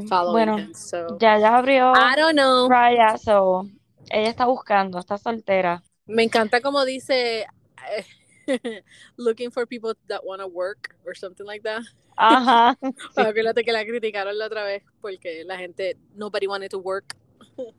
following 0.08 0.32
Bueno, 0.32 0.58
him, 0.58 0.74
so. 0.74 1.20
ya 1.20 1.38
ya 1.38 1.58
abrió 1.58 1.94
I 1.94 2.20
don't 2.20 2.34
know. 2.34 2.68
Raya, 2.68 3.18
so 3.18 3.68
ella 4.10 4.30
está 4.30 4.46
buscando, 4.46 5.00
está 5.00 5.18
soltera. 5.18 5.84
Me 6.08 6.24
encanta 6.24 6.62
como 6.62 6.84
dice 6.84 7.42
eh, 7.42 8.06
looking 9.18 9.52
for 9.52 9.66
people 9.66 9.94
that 10.08 10.26
want 10.26 10.42
to 10.42 10.48
work 10.48 10.96
or 11.06 11.16
something 11.16 11.46
like 11.46 11.64
that. 11.64 11.82
Ajá. 12.18 12.78
Acuérdate 13.16 13.64
que 13.64 13.72
la 13.72 13.84
criticaron 13.86 14.38
la 14.38 14.46
otra 14.48 14.64
vez 14.64 14.84
porque 15.02 15.44
la 15.46 15.58
gente 15.58 15.98
nobody 16.16 16.48
wanted 16.48 16.70
to 16.70 16.80
work. 16.80 17.16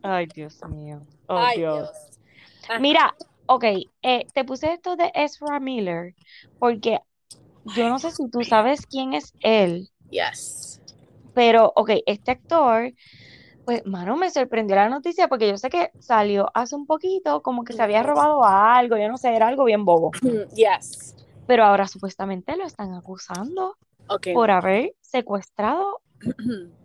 Ay, 0.02 0.26
Dios 0.26 0.60
mío. 0.68 1.02
Oh, 1.28 1.38
Ay, 1.38 1.58
Dios. 1.58 1.90
Mira, 2.78 3.14
ok, 3.46 3.64
eh, 4.02 4.26
te 4.32 4.44
puse 4.44 4.72
esto 4.72 4.94
de 4.94 5.10
Ezra 5.12 5.58
Miller 5.58 6.14
porque 6.60 7.00
yo 7.74 7.88
no 7.88 7.98
sé 7.98 8.12
si 8.12 8.30
tú 8.30 8.44
sabes 8.44 8.86
quién 8.86 9.12
es 9.12 9.32
él, 9.40 9.90
Yes. 10.10 10.80
pero, 11.34 11.72
ok, 11.74 11.90
este 12.06 12.30
actor, 12.30 12.92
pues, 13.66 13.84
mano, 13.84 14.16
me 14.16 14.30
sorprendió 14.30 14.76
la 14.76 14.88
noticia 14.88 15.26
porque 15.26 15.48
yo 15.48 15.58
sé 15.58 15.68
que 15.68 15.90
salió 15.98 16.48
hace 16.54 16.76
un 16.76 16.86
poquito 16.86 17.42
como 17.42 17.64
que 17.64 17.72
se 17.72 17.82
había 17.82 18.04
robado 18.04 18.44
algo, 18.44 18.96
yo 18.96 19.08
no 19.08 19.18
sé, 19.18 19.34
era 19.34 19.48
algo 19.48 19.64
bien 19.64 19.84
bobo, 19.84 20.12
Yes. 20.54 21.16
pero 21.48 21.64
ahora 21.64 21.88
supuestamente 21.88 22.56
lo 22.56 22.64
están 22.64 22.94
acusando 22.94 23.76
Okay. 24.08 24.34
por 24.34 24.52
haber 24.52 24.94
secuestrado. 25.00 26.00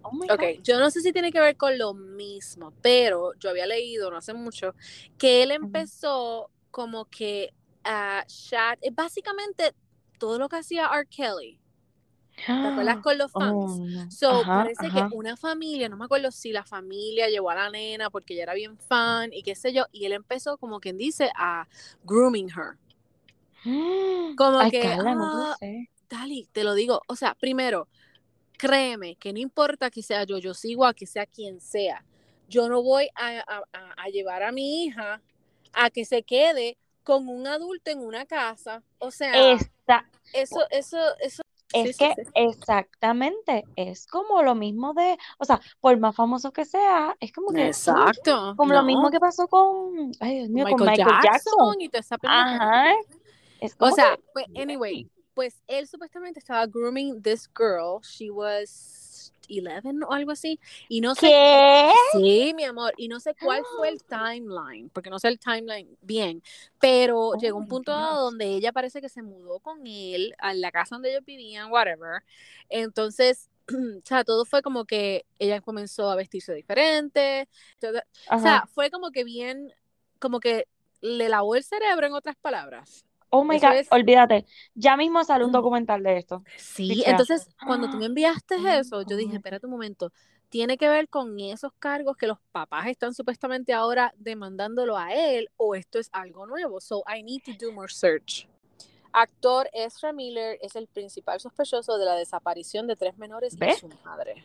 Oh 0.02 0.12
my 0.12 0.28
Ok, 0.32 0.64
yo 0.64 0.80
no 0.80 0.90
sé 0.90 1.02
si 1.02 1.14
tiene 1.14 1.32
que 1.32 1.40
ver 1.40 1.56
con 1.56 1.78
lo 1.78 1.94
mismo, 1.94 2.74
pero 2.82 3.34
yo 3.36 3.52
había 3.52 3.68
leído 3.68 4.10
no 4.10 4.18
hace 4.18 4.34
mucho 4.34 4.74
que 5.20 5.44
él 5.44 5.52
empezó 5.52 6.50
como 6.72 7.06
que 7.06 7.54
a 7.84 8.24
chat, 8.26 8.80
es 8.82 8.96
básicamente 8.96 9.76
todo 10.18 10.40
lo 10.40 10.50
que 10.50 10.56
hacía 10.56 10.90
R. 10.92 11.06
Kelly. 11.06 11.61
¿Te 12.62 12.67
acuerdas 12.67 13.00
con 13.00 13.17
los 13.17 13.33
fans? 13.33 13.81
Oh, 13.81 13.86
no. 13.88 14.07
So, 14.07 14.45
Ajá, 14.45 14.51
parece 14.53 14.88
ajá. 14.88 14.91
que 14.91 15.07
una 15.12 15.38
familia, 15.38 15.89
no 15.89 15.98
me 15.98 16.05
acuerdo 16.05 16.31
si 16.31 16.51
la 16.51 16.63
familia 16.65 17.29
llevó 17.29 17.50
a 17.50 17.55
la 17.55 17.69
nena 17.69 18.10
porque 18.10 18.33
ella 18.33 18.43
era 18.43 18.53
bien 18.53 18.77
fan 18.77 19.31
y 19.33 19.43
qué 19.43 19.55
sé 19.55 19.74
yo, 19.74 19.86
y 19.91 20.05
él 20.05 20.13
empezó 20.13 20.57
como 20.57 20.79
quien 20.79 20.98
dice 20.98 21.31
a 21.36 21.67
grooming 22.03 22.50
her. 22.50 22.77
Como 24.36 24.60
Ay, 24.60 24.69
que, 24.69 24.81
Carla, 24.81 25.15
no 25.15 25.25
ah, 25.25 25.31
lo 25.33 25.55
sé. 25.60 25.89
Dali, 26.10 26.48
te 26.51 26.63
lo 26.63 26.74
digo, 26.74 27.01
o 27.07 27.15
sea, 27.15 27.36
primero, 27.36 27.88
créeme 28.57 29.15
que 29.17 29.33
no 29.33 29.39
importa 29.39 29.91
que 29.91 30.03
sea 30.03 30.24
yo, 30.25 30.39
yo 30.39 30.53
sigo 30.53 30.86
a 30.86 30.93
que 30.93 31.07
sea 31.07 31.25
quien 31.27 31.62
sea. 31.62 32.05
Yo 32.50 32.69
no 32.69 32.83
voy 32.83 33.10
a, 33.15 33.39
a- 33.39 33.63
a- 33.74 33.93
a 33.98 34.10
llevar 34.10 34.43
a 34.43 34.51
mi 34.51 34.86
hija 34.86 35.21
a 35.74 35.89
que 35.91 36.05
se 36.05 36.24
quede 36.24 36.77
con 37.03 37.27
un 37.29 37.48
adulto 37.48 37.91
en 37.91 38.00
una 38.00 38.25
casa. 38.25 38.83
O 39.00 39.12
sea, 39.12 39.50
Esta, 39.55 40.05
eso, 40.33 40.62
eso, 40.71 40.98
eso. 41.19 41.40
Es 41.74 41.96
sí, 41.96 42.06
que 42.06 42.13
sí. 42.16 42.30
exactamente, 42.36 43.63
es 43.75 44.08
como 44.08 44.42
lo 44.42 44.56
mismo 44.56 44.94
de, 44.94 45.18
o 45.38 45.46
sea, 45.46 45.62
por 45.80 45.98
más 46.00 46.16
famoso 46.16 46.51
que 46.51 46.66
sea, 46.66 47.16
es 47.20 47.32
como 47.32 47.51
que, 47.51 47.74
sí, 47.74 47.90
Exacto. 47.92 48.54
como 48.58 48.74
lo 48.74 48.84
mismo 48.84 49.10
que 49.10 49.20
pasó 49.20 49.48
con, 49.48 50.12
ay 50.20 50.40
Dios 50.40 50.50
mío, 50.50 50.66
con 50.66 50.80
Michael 50.82 51.06
Michael 51.06 51.22
Jackson. 51.24 51.54
Jackson 51.58 51.82
y 51.82 51.90
toda 51.90 52.00
esa. 52.00 52.18
Ajá, 52.24 52.94
es 53.62 53.75
O 53.80 53.92
sea, 53.92 54.16
que, 54.18 54.24
pues, 54.34 54.46
anyway, 54.56 55.10
pues 55.34 55.62
él 55.68 55.88
supuestamente 55.88 56.40
estaba 56.40 56.66
grooming 56.66 57.22
this 57.22 57.50
girl. 57.56 58.01
She 58.04 58.30
was 58.30 59.00
11 59.60 60.05
o 60.08 60.13
algo 60.13 60.31
así. 60.31 60.60
Y 60.88 61.01
no 61.01 61.15
sé 61.15 61.27
¿qué? 61.27 61.91
Sí, 62.13 62.53
mi 62.55 62.63
amor, 62.63 62.93
y 62.98 63.08
no 63.08 63.20
sé 63.20 63.36
cuál 63.36 63.63
fue 63.77 63.89
el 63.89 64.01
timeline, 64.03 64.89
porque 64.89 65.10
no 65.10 65.20
sé 65.20 65.27
el 65.27 65.39
timeline 65.39 65.98
bien, 66.01 66.41
pero 66.79 67.29
Oh 67.29 67.36
llegó 67.39 67.58
un 67.58 67.65
my 67.65 67.70
punto 67.70 67.91
donde 67.91 68.46
ella 68.55 68.72
parece 68.72 69.01
que 69.01 69.10
se 69.10 69.22
mudó 69.22 69.60
con 69.60 69.86
él 69.86 70.34
a 70.39 70.53
la 70.53 70.72
casa 70.72 70.96
donde 70.96 71.12
ellos 71.12 71.25
vivían, 71.25 71.72
whatever. 71.72 72.24
Entonces, 72.70 73.50
o 73.70 74.01
sea, 74.05 74.24
todo 74.24 74.46
fue 74.46 74.62
como 74.62 74.86
que 74.86 75.25
ella 75.39 75.62
comenzó 75.62 76.10
a 76.10 76.15
vestirse 76.15 76.53
diferente, 76.53 77.48
todo- 77.79 78.01
o 78.29 78.39
sea, 78.39 78.65
fue 78.74 78.89
como 78.91 79.12
que 79.12 79.24
bien, 79.24 79.74
como 80.20 80.39
que 80.39 80.67
le 81.01 81.29
lavó 81.29 81.55
el 81.55 81.63
cerebro 81.63 82.05
en 82.08 82.13
otras 82.13 82.36
palabras. 82.36 83.05
Oh 83.32 83.44
my 83.46 83.56
Eso 83.56 83.68
God, 83.68 83.76
es, 83.76 83.88
olvídate, 83.92 84.46
ya 84.76 84.98
mismo 84.98 85.24
sale 85.24 85.46
un 85.46 85.52
documental 85.52 86.04
de 86.04 86.18
esto. 86.18 86.44
sí, 86.58 87.04
entonces 87.06 87.48
cuando 87.66 87.90
tú 87.90 87.98
me 87.98 88.06
enviaste 88.08 88.56
eso, 88.78 89.02
yo 89.04 89.16
dije, 89.16 89.38
espérate 89.38 89.66
un 89.66 89.72
momento, 89.72 90.12
tiene 90.50 90.78
que 90.78 90.90
ver 90.90 91.08
con 91.08 91.40
esos 91.40 91.72
cargos 91.80 92.18
que 92.18 92.28
los 92.28 92.38
papás 92.52 92.88
están 92.88 93.14
supuestamente 93.14 93.72
ahora 93.74 94.14
demandándolo 94.18 94.98
a 94.98 95.14
él 95.14 95.50
o 95.56 95.76
esto 95.76 95.98
es 95.98 96.10
algo 96.12 96.46
nuevo. 96.46 96.82
So 96.82 97.04
I 97.08 97.24
need 97.24 97.42
to 97.46 97.54
do 97.54 97.72
more 97.72 97.88
search. 97.92 98.50
Actor 99.14 99.70
Ezra 99.74 100.12
Miller 100.12 100.58
es 100.62 100.76
el 100.76 100.88
principal 100.88 101.40
sospechoso 101.40 101.98
de 101.98 102.06
la 102.06 102.16
desaparición 102.16 102.88
de 102.88 102.96
tres 102.98 103.18
menores 103.18 103.54
y 103.54 103.58
¿Ves? 103.60 103.80
su 103.80 103.90
madre. 104.04 104.44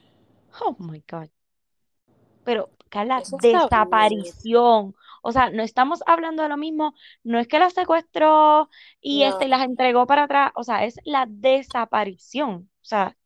Oh 0.61 0.76
my 0.78 1.02
God. 1.11 1.28
Pero, 2.45 2.71
Carla, 2.88 3.23
desaparición. 3.43 4.95
O 5.26 5.33
sea, 5.33 5.50
no 5.50 5.62
estamos 5.62 6.02
hablando 6.06 6.42
de 6.42 6.49
lo 6.49 6.56
mismo. 6.56 6.95
No 7.25 7.38
es 7.38 7.49
que 7.49 7.59
las 7.59 7.75
secuestró 7.75 8.68
y 9.00 9.23
No, 9.23 9.33
este 9.35 9.49
las 9.49 9.62
entregó 9.64 10.06
para 10.06 10.25
atrás. 10.25 10.52
O 10.54 10.64
sea, 10.64 10.85
es 10.85 10.97
la 11.04 11.26
desaparición. 11.28 12.71
O 12.83 12.85
sea, 12.85 13.16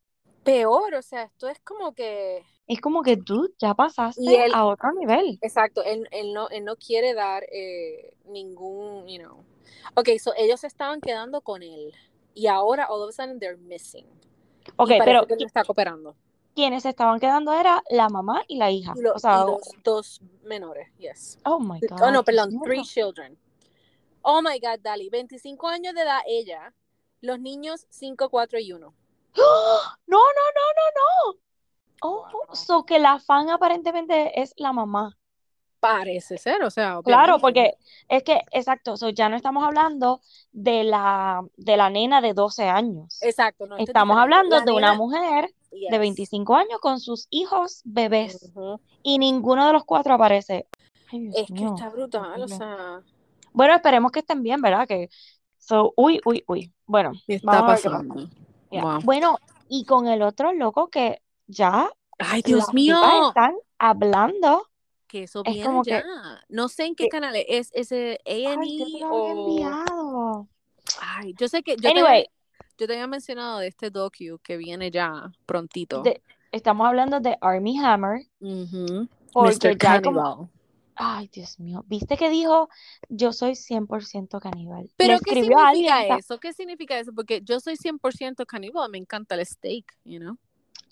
peor, 0.45 0.95
o 0.95 1.03
sea, 1.03 1.23
esto 1.25 1.49
es 1.49 1.59
como 1.61 1.95
que 1.95 2.45
es 2.67 2.81
como 2.81 3.03
que 3.03 3.17
tú 3.19 3.55
ya 3.59 3.75
y 3.75 3.75
pasaste 3.75 4.45
él 4.45 4.53
a 4.53 4.65
otro 4.65 4.93
nivel. 4.93 5.39
Exacto, 5.41 5.83
él, 5.85 6.07
él 6.11 6.33
no, 6.35 6.49
él 6.51 6.65
no 6.65 6.77
quiere 6.77 7.15
dar 7.15 7.45
eh, 7.53 8.15
ningún, 8.27 9.07
you 9.09 9.19
know. 9.19 9.45
Ok, 9.95 10.11
so 10.19 10.33
ellos 10.37 10.65
estaban 10.65 11.01
quedando 11.01 11.41
con 11.41 11.63
él 11.63 11.95
y 12.35 12.47
ahora 12.47 12.87
all 12.89 13.03
of 13.03 13.09
a 13.09 13.13
sudden 13.13 13.39
they're 13.39 13.57
missing. 13.57 14.07
Ok, 14.77 14.91
Y 14.91 14.99
pero 14.99 15.27
que 15.27 15.37
no 15.37 15.47
está 15.47 15.65
cooperando. 15.65 16.17
Quienes 16.55 16.83
se 16.83 16.91
estaban 16.91 17.21
quedando 17.21 17.53
era 17.53 17.83
la 17.91 18.09
mamá 18.09 18.43
y 18.49 18.57
la 18.57 18.71
hija. 18.71 18.95
Lo- 18.97 19.15
O 19.15 19.19
sea, 19.19 19.45
los 19.45 19.59
dos 19.83 20.21
menores, 20.43 20.89
yes. 20.99 21.39
oh 21.45 21.59
my 21.61 21.81
Oh, 21.83 21.87
God, 21.97 21.99
no, 22.01 22.11
Dios 22.11 22.25
perdón, 22.25 22.61
three 22.63 22.83
children. 22.83 23.39
Oh 24.23 24.43
my 24.43 24.59
God, 24.61 24.81
Dali, 24.81 25.09
25 25.09 25.69
años 25.69 25.95
de 25.95 26.03
edad 26.03 26.21
ella, 26.27 26.75
los 27.21 27.39
niños 27.41 27.87
5, 27.91 28.29
4 28.29 28.59
y 28.59 28.73
1. 28.73 28.93
¡Ah! 29.39 29.97
No, 30.07 30.19
no, 30.19 30.23
no, 30.25 31.33
no, 31.33 31.33
no. 31.35 31.41
Oh, 32.03 32.27
Wow. 32.33 32.55
so 32.57 32.85
que 32.85 32.99
la 32.99 33.19
fan 33.21 33.51
aparentemente 33.51 34.41
es 34.41 34.53
la 34.57 34.73
mamá. 34.73 35.17
Parece 35.79 36.37
ser, 36.37 36.63
o 36.63 36.71
sea, 36.71 37.01
Claro, 37.03 37.37
obviamente. 37.37 37.41
porque 37.41 37.75
es 38.09 38.23
que, 38.23 38.43
exacto, 38.51 38.97
so 38.99 39.09
ya 39.11 39.29
no 39.31 39.37
estamos 39.37 39.65
hablando 39.65 40.21
de 40.53 40.85
la, 40.85 41.43
de 41.57 41.77
la 41.79 41.89
nena 41.89 42.21
de 42.21 42.35
12 42.35 42.65
años. 42.69 43.19
Exacto, 43.23 43.67
no, 43.67 43.77
Estamos 43.79 44.19
hablando 44.19 44.57
La 44.59 44.65
de 44.65 44.73
una 44.73 44.89
nena, 44.93 44.99
de 45.71 45.79
yes. 45.79 45.99
25 45.99 46.55
años 46.55 46.81
con 46.81 47.01
sus 47.01 47.27
hijos 47.31 47.83
bebés 47.85 48.53
y 49.03 49.19
ninguno 49.19 49.67
de 49.67 49.73
los 49.73 49.85
cuatro 49.85 50.15
aparece. 50.15 50.67
Ay, 51.13 51.31
Es 51.35 51.47
que 51.47 51.65
está 51.65 51.89
brutal, 51.89 52.43
o 52.43 52.49
sea, 52.49 53.03
Bueno, 53.53 53.75
esperemos 53.75 54.13
que 54.13 54.21
estén 54.21 54.43
bien, 54.43 54.61
¿verdad? 54.61 54.87
Que, 54.87 55.09
so, 55.59 55.93
uy, 55.97 56.21
uy, 56.25 56.45
uy. 56.47 56.73
Bueno, 56.87 57.13
¿qué 57.27 57.35
está 57.37 57.63
vamos 57.63 57.63
a 57.63 57.67
ver 57.73 57.83
qué 57.83 57.89
pasa. 57.91 57.91
pasando? 57.91 58.31
Wow. 58.71 59.01
Bueno, 59.03 59.39
y 59.69 59.85
con 59.85 60.07
el 60.07 60.23
otro 60.23 60.53
loco 60.53 60.89
que 60.89 61.23
ya 61.47 61.91
Ay, 62.19 62.43
Dios 62.43 62.73
mío, 62.75 62.97
están 63.29 63.55
hablando, 63.79 64.69
que 65.07 65.25
eso 65.25 65.43
es 65.45 65.65
como 65.65 65.83
ya. 65.85 66.03
que, 66.03 66.09
No 66.49 66.69
sé 66.69 66.85
en 66.85 66.95
qué 66.95 67.09
canal 67.09 67.35
es, 67.35 67.71
es 67.73 67.91
ese 67.93 68.21
A&E 68.27 69.05
o... 69.05 69.29
enviado. 69.31 70.49
Ay, 71.01 71.35
yo 71.39 71.49
sé 71.49 71.63
que 71.63 71.77
yo 71.77 71.83
te 71.83 71.89
había, 71.89 72.03
Anyway, 72.03 72.27
yo 72.81 72.87
te 72.87 72.95
había 72.95 73.07
mencionado 73.07 73.59
de 73.59 73.69
este 73.69 73.91
docu 73.91 74.39
que 74.43 74.57
viene 74.57 74.91
ya 74.91 75.31
prontito. 75.45 76.03
de- 76.03 76.23
estamos 76.51 76.87
hablando 76.89 77.21
de 77.21 77.37
Army 77.43 77.79
Hammer, 77.79 78.23
Ujú. 78.41 79.07
porque 79.33 79.69
Mr. 79.75 79.79
ya 79.79 80.01
como, 80.01 80.23
Cannibal. 80.23 80.51
ay, 80.97 81.29
Dios 81.33 81.61
mío, 81.61 81.85
¿viste 81.87 82.17
que 82.17 82.31
dijo 82.31 82.71
yo 83.11 83.33
soy 83.33 83.55
100% 83.55 84.41
caníbal? 84.41 84.91
Pero 84.97 85.19
¿qué 85.21 85.33
alguien, 85.33 85.45
significa 85.45 86.17
eso? 86.17 86.41
¿Qué 86.41 86.53
significa 86.55 86.99
eso? 86.99 87.13
Porque 87.15 87.43
yo 87.43 87.61
soy 87.61 87.77
100% 87.77 88.47
caníbal, 88.47 88.91
me 88.91 88.99
encanta 88.99 89.35
el 89.35 89.45
steak, 89.45 89.85
you 90.05 90.19
know. 90.19 90.37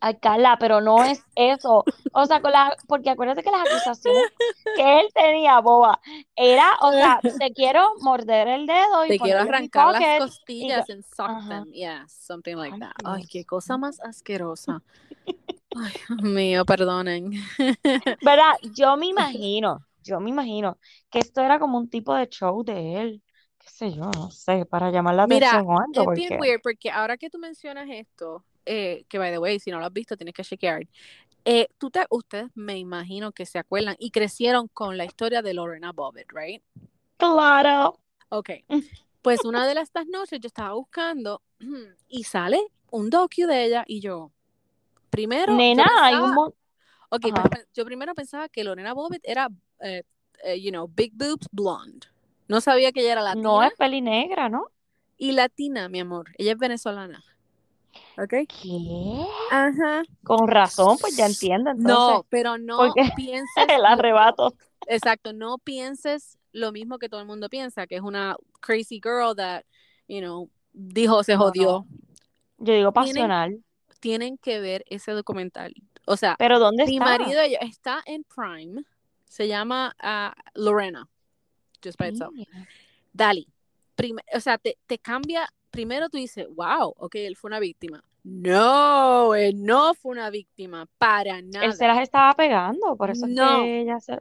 Ay, 0.01 0.17
Carla, 0.17 0.57
pero 0.59 0.81
no 0.81 1.05
es 1.05 1.23
eso. 1.35 1.85
O 2.13 2.27
sea, 2.27 2.41
con 2.41 2.53
la, 2.53 2.77
porque 2.87 3.11
acuérdate 3.11 3.43
que 3.43 3.51
las 3.51 3.69
acusaciones 3.69 4.33
que 4.77 5.01
él 5.01 5.09
tenía, 5.15 5.61
boba, 5.61 6.01
era, 6.37 6.77
o 6.81 6.93
sea, 6.93 7.21
te 7.23 7.53
quiero 7.53 7.93
morder 8.01 8.49
el 8.49 8.67
dedo 8.67 9.05
y 9.05 9.09
Te 9.09 9.19
quiero 9.19 9.41
arrancar 9.41 9.93
las 9.93 10.19
costillas 10.19 10.89
and 10.91 11.05
suck 11.05 11.29
ajá, 11.29 11.49
them. 11.49 11.73
Yeah, 11.73 12.07
something 12.09 12.57
like 12.57 12.75
ay, 12.75 12.81
that. 12.81 12.93
Ay, 13.05 13.27
qué 13.27 13.45
cosa 13.45 13.77
más 13.77 14.01
asquerosa. 14.01 14.83
Ay, 15.77 15.93
Dios 16.09 16.23
mío, 16.23 16.65
perdonen. 16.65 17.31
¿Verdad? 18.23 18.55
Yo 18.75 18.97
me 18.97 19.07
imagino, 19.07 19.87
yo 20.03 20.19
me 20.19 20.31
imagino 20.31 20.79
que 21.11 21.19
esto 21.19 21.43
era 21.43 21.59
como 21.59 21.79
un 21.79 21.89
tipo 21.89 22.15
de 22.15 22.29
show 22.29 22.65
de 22.65 23.01
él, 23.01 23.23
qué 23.59 23.69
sé 23.69 23.93
yo, 23.93 24.11
no 24.11 24.31
sé, 24.31 24.65
para 24.65 24.91
llamar 24.91 25.15
la 25.15 25.27
Mira, 25.27 25.51
atención 25.51 25.77
algo, 25.79 26.13
es 26.13 26.19
bien 26.19 26.41
weird 26.41 26.61
porque 26.63 26.91
ahora 26.91 27.17
que 27.17 27.29
tú 27.29 27.39
mencionas 27.39 27.87
esto, 27.91 28.45
eh, 28.69 29.05
que 29.09 29.19
by 29.19 29.33
the 29.33 29.39
way, 29.39 29.59
si 29.59 29.71
no 29.71 29.79
lo 29.79 29.87
has 29.87 29.93
visto, 29.93 30.17
tienes 30.17 30.35
que 30.35 30.45
chequear. 30.45 30.87
Eh, 31.45 31.69
tú 31.79 31.91
te, 31.91 32.05
ustedes 32.11 32.51
me 32.55 32.77
imagino 32.77 33.33
que 33.33 33.47
se 33.47 33.59
acuerdan 33.59 33.97
y 33.99 34.11
crecieron 34.11 34.69
con 34.69 34.99
la 34.99 35.07
historia 35.07 35.41
de 35.41 35.55
Lorena 35.55 35.93
Bobbitt, 35.93 36.31
¿right? 36.33 36.63
Claro. 37.17 37.99
Ok. 38.29 38.51
Pues 39.21 39.45
una 39.45 39.67
de 39.67 39.79
estas 39.81 40.07
noches 40.07 40.39
yo 40.41 40.47
estaba 40.47 40.75
buscando 40.75 41.43
y 42.09 42.23
sale 42.23 42.61
un 42.91 43.11
docu 43.11 43.47
de 43.47 43.65
ella 43.65 43.85
y 43.87 44.01
yo, 44.01 44.31
primero, 45.11 45.55
Nena, 45.55 45.85
yo 45.85 46.03
hay 46.03 46.15
un 46.15 46.35
pensaba, 46.35 46.55
ok, 47.11 47.25
Ajá. 47.33 47.49
pero 47.51 47.65
yo 47.75 47.85
primero 47.85 48.15
pensaba 48.15 48.49
que 48.49 48.63
Lorena 48.63 48.95
Bobbitt 48.95 49.23
era, 49.25 49.49
eh, 49.81 50.05
eh, 50.45 50.61
you 50.61 50.71
know, 50.71 50.89
big 50.89 51.13
boobs, 51.15 51.49
blonde. 51.51 52.07
No 52.47 52.61
sabía 52.61 52.93
que 52.93 53.01
ella 53.01 53.13
era 53.13 53.23
latina. 53.23 53.43
No 53.43 53.63
es 53.63 53.75
peli 53.75 54.01
negra, 54.01 54.49
¿no? 54.49 54.71
Y 55.19 55.33
latina, 55.33 55.89
mi 55.89 56.01
amor. 56.01 56.31
Ella 56.39 56.53
es 56.53 56.59
venezolana. 56.59 57.23
¿Ok? 58.17 58.31
¿Qué? 58.49 59.27
Ajá. 59.51 60.03
Con 60.25 60.49
razón, 60.49 60.97
pues 61.01 61.17
ya 61.17 61.27
entiendo 61.27 61.71
entonces. 61.71 62.17
No, 62.17 62.27
pero 62.29 62.59
no 62.59 62.93
pienses. 63.17 63.65
el 63.69 63.85
arrebato. 63.85 64.55
Exacto, 64.87 65.33
no 65.33 65.59
pienses 65.59 66.39
lo 66.53 66.73
mismo 66.73 66.99
que 66.99 67.09
todo 67.09 67.21
el 67.21 67.27
mundo 67.27 67.49
piensa, 67.49 67.87
que 67.87 67.97
es 67.97 68.03
una 68.03 68.37
crazy 68.61 69.01
girl 69.03 69.35
that, 69.37 69.63
you 70.09 70.21
know, 70.21 70.51
dijo, 70.73 71.23
se 71.23 71.35
No, 71.35 71.41
jodió. 71.41 71.87
Yo 72.59 72.75
digo 72.75 72.93
pasional. 72.93 73.63
Tienen 74.01 74.39
que 74.39 74.61
ver 74.61 74.85
ese 74.89 75.13
documental. 75.13 75.75
O 76.07 76.17
sea, 76.17 76.37
Pero 76.39 76.59
¿dónde 76.59 76.87
mi 76.87 76.95
está? 76.97 77.05
marido 77.05 77.41
está 77.61 78.03
en 78.07 78.25
Prime. 78.25 78.83
Se 79.27 79.47
llama 79.47 79.95
ah, 80.01 80.35
Lorena. 80.55 81.09
Just 81.85 81.99
by 81.99 82.09
itself. 82.11 82.33
Dali. 83.13 83.47
Prim- 83.95 84.19
o 84.35 84.41
sea, 84.41 84.59
te, 84.59 84.79
te 84.87 84.99
cambia. 84.99 85.49
Primero 85.71 86.09
tú 86.09 86.17
dices, 86.19 86.47
wow, 86.55 86.95
ok, 86.97 87.15
él 87.17 87.37
fue 87.37 87.49
una 87.49 87.61
víctima. 87.61 88.03
No, 88.25 89.35
él 89.35 89.63
no 89.65 89.95
fue 89.95 90.13
una 90.13 90.31
víctima, 90.31 90.87
para 90.99 91.41
nada. 91.43 91.65
Él 91.65 91.73
se 91.75 91.87
las 91.87 92.01
estaba 92.01 92.33
pegando, 92.35 92.97
por 92.97 93.11
eso 93.11 93.27
es 93.27 93.33
No. 93.33 93.63
que 93.63 93.81
ella 93.83 94.01
se... 94.01 94.21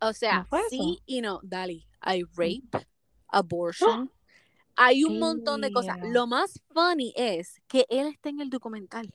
O 0.00 0.12
sea, 0.12 0.46
sí 0.68 0.98
y 1.06 1.20
no, 1.22 1.40
Dali. 1.42 1.86
Hay 2.00 2.24
rape, 2.36 2.86
abortion, 3.28 4.10
hay 4.76 5.04
un 5.04 5.18
montón 5.18 5.62
de 5.62 5.72
cosas. 5.72 5.96
Lo 6.02 6.26
más 6.26 6.60
funny 6.74 7.14
es 7.16 7.62
que 7.68 7.86
él 7.88 8.08
está 8.08 8.28
en 8.28 8.40
el 8.40 8.50
documental. 8.50 9.10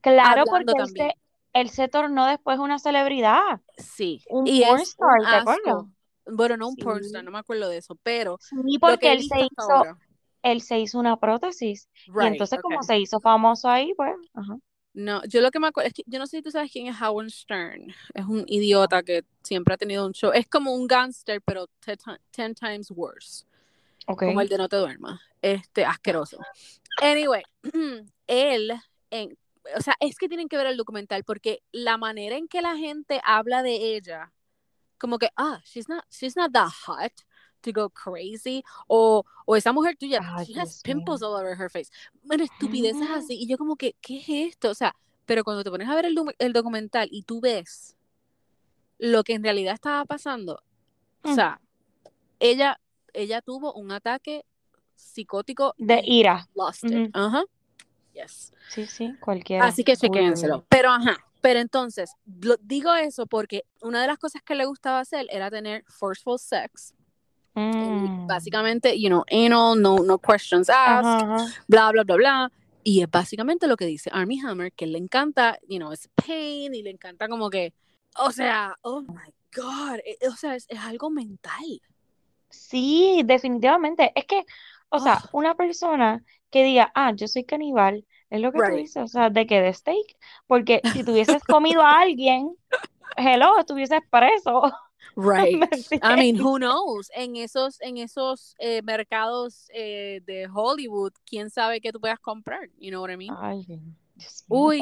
Claro, 0.00 0.42
Hablando 0.42 0.72
porque 0.74 0.82
él 0.82 0.88
se, 0.88 1.14
él 1.52 1.68
se 1.70 1.88
tornó 1.88 2.26
después 2.26 2.58
una 2.58 2.78
celebridad. 2.78 3.60
Sí. 3.76 4.22
Un 4.30 4.46
y 4.46 4.64
porn 4.64 4.80
es 4.80 4.88
star, 4.90 5.18
un 5.18 5.26
¿te 5.26 5.34
acuerdas? 5.34 5.66
asco. 5.66 5.90
Bueno, 6.26 6.56
no 6.56 6.68
un 6.68 6.74
Sí. 6.76 7.06
star, 7.06 7.24
no 7.24 7.30
me 7.30 7.38
acuerdo 7.38 7.68
de 7.68 7.78
eso, 7.78 7.96
pero 8.02 8.38
Sí, 8.40 8.78
porque 8.78 9.12
él 9.12 9.22
se 9.22 9.40
hizo, 9.40 9.70
ahora. 9.72 9.98
él 10.42 10.60
se 10.60 10.78
hizo 10.78 10.98
una 10.98 11.18
prótesis. 11.18 11.88
Y 12.06 12.10
entonces, 12.26 12.60
como 12.60 12.82
se 12.82 12.98
hizo 12.98 13.20
famoso 13.20 13.68
ahí, 13.68 13.92
pues, 13.94 14.12
ajá. 14.34 14.56
No, 14.92 15.24
yo 15.26 15.40
lo 15.40 15.52
que 15.52 15.60
me 15.60 15.68
acuerdo 15.68 15.86
es 15.88 15.94
que 15.94 16.02
yo 16.06 16.18
no 16.18 16.26
sé 16.26 16.38
si 16.38 16.42
tú 16.42 16.50
sabes 16.50 16.72
quién 16.72 16.88
es 16.88 17.00
Howard 17.00 17.30
Stern. 17.30 17.94
Es 18.12 18.24
un 18.26 18.44
idiota 18.48 19.02
que 19.04 19.24
siempre 19.44 19.74
ha 19.74 19.76
tenido 19.76 20.04
un 20.04 20.12
show. 20.12 20.32
Es 20.34 20.48
como 20.48 20.74
un 20.74 20.88
gangster, 20.88 21.40
pero 21.42 21.68
te- 21.78 21.96
ten 22.32 22.54
times 22.54 22.90
worse. 22.90 23.44
Ok. 24.08 24.24
Como 24.24 24.40
el 24.40 24.48
de 24.48 24.58
No 24.58 24.68
te 24.68 24.76
duermas. 24.76 25.20
Este, 25.40 25.84
asqueroso. 25.84 26.38
Anyway, 27.00 27.42
él, 28.26 28.72
en, 29.10 29.38
o 29.76 29.80
sea, 29.80 29.94
es 30.00 30.16
que 30.18 30.28
tienen 30.28 30.48
que 30.48 30.56
ver 30.56 30.66
el 30.66 30.76
documental 30.76 31.22
porque 31.22 31.62
la 31.70 31.96
manera 31.96 32.36
en 32.36 32.48
que 32.48 32.60
la 32.60 32.76
gente 32.76 33.20
habla 33.24 33.62
de 33.62 33.94
ella, 33.96 34.32
como 35.00 35.18
que, 35.18 35.28
ah, 35.36 35.60
she's 35.64 35.88
not, 35.88 36.04
she's 36.10 36.36
not 36.36 36.52
that 36.52 36.70
hot 36.86 37.12
to 37.62 37.72
go 37.72 37.90
crazy, 37.90 38.62
o, 38.86 39.24
o 39.46 39.56
esa 39.56 39.72
mujer 39.72 39.96
tuya, 39.96 40.20
Ay, 40.22 40.46
she 40.46 40.58
has 40.58 40.80
pimples 40.82 41.22
all 41.22 41.34
over 41.34 41.56
her 41.60 41.68
face. 41.70 41.90
Bueno, 42.22 42.44
estupideces 42.44 43.08
Ah. 43.10 43.16
así. 43.16 43.34
Y 43.34 43.46
yo 43.48 43.58
como 43.58 43.76
que, 43.76 43.96
¿qué 44.00 44.18
es 44.18 44.28
esto? 44.54 44.70
O 44.70 44.74
sea, 44.74 44.94
pero 45.26 45.42
cuando 45.44 45.62
te 45.64 45.70
pones 45.70 45.88
a 45.88 45.94
ver 45.94 46.06
el, 46.06 46.16
el 46.38 46.52
documental 46.52 47.08
y 47.10 47.22
tú 47.22 47.40
ves 47.40 47.96
lo 48.98 49.24
que 49.24 49.34
en 49.34 49.42
realidad 49.42 49.74
estaba 49.74 50.04
pasando, 50.04 50.62
o 51.22 51.28
Mm. 51.28 51.34
sea, 51.34 51.60
ella, 52.38 52.80
ella 53.12 53.42
tuvo 53.42 53.72
un 53.74 53.92
ataque 53.92 54.44
psicótico 54.94 55.74
De 55.78 56.00
ira. 56.04 56.46
lost 56.54 56.84
it. 56.84 56.92
Ujú. 56.92 57.10
Ajá. 57.14 57.42
Yes. 58.14 58.52
Sí, 58.68 58.86
sí, 58.86 59.14
cualquiera. 59.20 59.66
Así 59.66 59.84
que 59.84 59.96
chequénselo. 59.96 60.64
Pero 60.68 60.90
ajá. 60.90 61.16
Pero 61.40 61.60
entonces, 61.60 62.12
lo- 62.42 62.56
digo 62.60 62.94
eso 62.94 63.26
porque 63.26 63.64
una 63.82 64.00
de 64.02 64.06
las 64.08 64.18
cosas 64.18 64.42
que 64.42 64.54
le 64.54 64.64
gustaba 64.66 65.00
hacer 65.00 65.26
era 65.30 65.50
tener 65.50 65.84
forceful 65.88 66.38
sex. 66.38 66.94
Mm. 67.54 68.28
básicamente, 68.28 68.96
you 69.00 69.08
know, 69.08 69.24
anal, 69.28 69.74
no, 69.76 69.98
no 69.98 70.18
questions 70.18 70.70
asked, 70.70 71.04
Ajá, 71.04 71.34
ajá. 71.34 71.46
bla, 71.66 71.90
bla, 71.90 72.04
bla, 72.04 72.16
bla. 72.16 72.52
Y 72.84 73.02
es 73.02 73.10
básicamente 73.10 73.66
lo 73.66 73.76
que 73.76 73.86
dice 73.86 74.08
Army 74.12 74.38
Hammer, 74.40 74.72
que 74.72 74.86
le 74.86 74.98
encanta, 74.98 75.58
you 75.68 75.78
know, 75.78 75.90
es 75.92 76.08
pain 76.14 76.72
y 76.74 76.82
le 76.82 76.90
encanta 76.90 77.26
como 77.28 77.50
que, 77.50 77.74
o 78.16 78.30
sea, 78.30 78.76
oh 78.82 79.02
my 79.02 79.34
God, 79.54 79.98
eh, 80.04 80.16
o 80.28 80.36
sea, 80.36 80.54
es, 80.54 80.66
es 80.68 80.78
algo 80.78 81.10
mental. 81.10 81.80
Sí, 82.48 83.22
definitivamente. 83.24 84.12
Es 84.14 84.24
que, 84.26 84.44
o 84.88 85.00
sea, 85.00 85.14
Ah. 85.14 85.28
una 85.32 85.54
persona 85.56 86.24
que 86.50 86.62
diga, 86.64 86.90
ah, 86.94 87.12
yo 87.14 87.26
soy 87.28 87.44
caníbal, 87.44 88.04
es 88.30 88.40
lo 88.40 88.52
que 88.52 88.60
tú 88.60 88.76
dices, 88.76 89.02
o 89.02 89.08
sea, 89.08 89.28
de 89.28 89.46
que 89.46 89.60
de 89.60 89.74
steak, 89.74 90.16
porque 90.46 90.80
si 90.92 91.02
tú 91.04 91.12
hubieses 91.12 91.42
comido 91.44 91.82
a 91.82 92.00
alguien, 92.00 92.56
hello, 93.16 93.58
estuvieses 93.58 94.00
preso. 94.10 94.62
Right. 95.16 95.58
¿me 95.58 95.68
I 96.02 96.16
mean, 96.16 96.40
who 96.40 96.56
knows? 96.56 97.10
En 97.14 97.34
esos, 97.34 97.80
en 97.80 97.96
esos 97.96 98.54
eh, 98.58 98.80
mercados 98.82 99.68
eh, 99.74 100.22
de 100.24 100.48
Hollywood, 100.52 101.12
quién 101.26 101.50
sabe 101.50 101.80
qué 101.80 101.90
tú 101.90 102.00
puedas 102.00 102.20
comprar. 102.20 102.68
You 102.78 102.90
know 102.90 103.02
what 103.02 103.10
I 103.10 103.16
mean? 103.16 103.34
Ay, 103.36 103.64
Dios 103.66 104.44
mío. 104.48 104.60
Uy, 104.60 104.80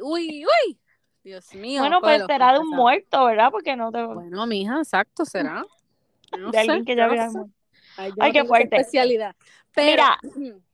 uy, 0.00 0.46
uy. 0.46 0.78
Dios 1.24 1.52
mío. 1.54 1.80
Bueno, 1.80 2.00
pues 2.00 2.22
cógelo, 2.22 2.26
será 2.26 2.52
de 2.52 2.60
un 2.60 2.68
muerto, 2.68 3.24
¿verdad? 3.24 3.50
Porque 3.50 3.74
no 3.74 3.90
te... 3.90 4.04
Bueno, 4.04 4.46
mija, 4.46 4.78
exacto, 4.78 5.24
será. 5.24 5.64
No 6.38 6.50
de 6.50 6.58
alguien 6.58 6.84
que 6.84 6.96
ya 6.96 7.06
no 7.06 7.12
había 7.12 7.30
muerto. 7.30 7.52
Ay, 7.96 8.10
yo 8.10 8.22
Ay, 8.22 8.32
no 8.32 8.32
qué 8.32 8.44
fuerte. 8.44 8.76
especialidad. 8.76 9.36
Pero, 9.74 9.90
Mira, 9.90 10.18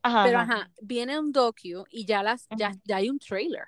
Ajá, 0.03 0.25
pero 0.25 0.39
ajá. 0.39 0.55
ajá, 0.55 0.71
viene 0.83 1.19
un 1.19 1.33
docu 1.33 1.85
y 1.91 2.05
ya 2.05 2.23
las, 2.23 2.47
ya, 2.57 2.75
ya 2.85 2.97
hay 2.97 3.09
un 3.11 3.19
trailer 3.19 3.65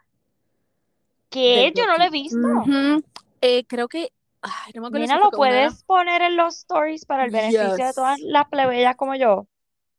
¿Qué? 1.30 1.72
Yo 1.74 1.86
no 1.86 1.96
lo 1.96 2.04
he 2.04 2.10
visto. 2.10 2.38
Ujú. 2.38 3.02
Eh, 3.40 3.64
creo 3.66 3.88
que, 3.88 4.12
ay, 4.42 4.72
no 4.74 4.82
me 4.82 4.90
fue 4.90 4.98
¿lo 5.00 5.04
una, 5.04 5.30
puedes 5.30 5.82
poner 5.84 6.22
en 6.22 6.36
los 6.36 6.58
stories 6.58 7.06
para 7.06 7.24
el 7.24 7.30
beneficio 7.30 7.86
de 7.86 7.94
todas 7.94 8.18
yes, 8.18 8.26
las 8.28 8.48
plebeyas 8.48 8.96
como 8.96 9.14
yo? 9.16 9.46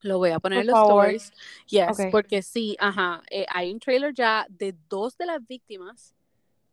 lo 0.01 0.17
voy 0.17 0.31
a 0.31 0.39
poner 0.39 0.57
Por 0.59 0.61
en 0.61 0.67
los 0.67 0.79
favor. 0.79 1.07
stories, 1.07 1.31
yes, 1.67 2.05
Ok. 2.05 2.11
porque 2.11 2.41
sí, 2.43 2.75
ajá, 2.79 3.23
eh, 3.31 3.45
hay 3.49 3.71
un 3.71 3.79
trailer 3.79 4.13
ya 4.13 4.45
de 4.49 4.75
dos 4.89 5.17
de 5.17 5.25
las 5.25 5.45
víctimas 5.47 6.13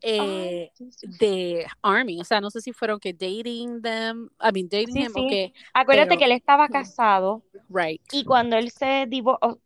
eh, 0.03 0.71
de 1.19 1.67
Army, 1.83 2.21
o 2.21 2.25
sea, 2.25 2.41
no 2.41 2.51
sé 2.51 2.61
si 2.61 2.73
fueron 2.73 2.99
que 2.99 3.13
dating 3.13 3.83
them, 3.83 4.31
I 4.41 4.53
mean, 4.53 4.69
dating 4.69 4.95
Sí, 4.95 5.01
him, 5.01 5.13
o 5.15 5.21
sí. 5.21 5.27
que, 5.29 5.53
Acuérdate 5.75 6.09
pero, 6.09 6.19
que 6.19 6.25
él 6.25 6.33
estaba 6.33 6.69
casado 6.69 7.43
right, 7.69 8.01
y 8.13 8.25
cuando 8.25 8.57
él 8.57 8.71
se 8.71 9.07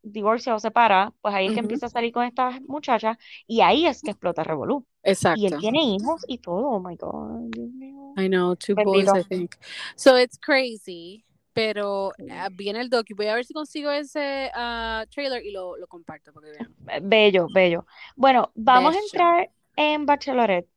divorcia 0.03 0.55
o 0.55 0.59
separa, 0.59 1.13
pues 1.21 1.35
ahí 1.35 1.47
es 1.47 1.53
que 1.53 1.61
empieza 1.61 1.87
a 1.87 1.91
salir 1.91 2.13
con 2.13 2.25
estas 2.25 2.61
muchachas 2.63 3.17
y 3.47 3.61
ahí 3.61 3.87
es 3.87 4.03
que 4.03 4.11
explota 4.11 4.43
Revolú. 4.43 4.87
Y 5.05 5.09
él 5.09 5.13
exacto. 5.13 5.59
tiene 5.59 5.83
hijos 5.83 6.25
y 6.27 6.39
todo. 6.39 6.71
Oh 6.71 6.81
my 6.81 6.97
God, 6.97 7.51
Dios 7.51 7.71
mío. 7.73 8.15
I 8.17 8.29
know, 8.29 8.55
two 8.55 8.75
boys. 8.75 9.09
I 9.09 9.23
think. 9.23 9.57
So 9.97 10.19
it's 10.19 10.39
crazy, 10.39 11.25
pero 11.53 12.13
ah, 12.31 12.49
viene 12.53 12.81
el 12.81 12.89
docu. 12.89 13.15
Voy 13.15 13.27
a 13.27 13.35
ver 13.35 13.45
si 13.45 13.53
consigo 13.53 13.91
ese 13.91 14.51
ah, 14.55 15.05
trailer 15.11 15.45
y 15.45 15.51
lo, 15.51 15.77
lo 15.77 15.87
comparto 15.87 16.33
porque 16.33 16.51
vean. 16.51 16.75
Bello, 17.09 17.49
bello. 17.53 17.87
Bueno, 18.17 18.51
vamos 18.55 18.97
a 18.97 18.99
entrar 18.99 19.51
en 19.77 20.07
Bachelorette 20.07 20.69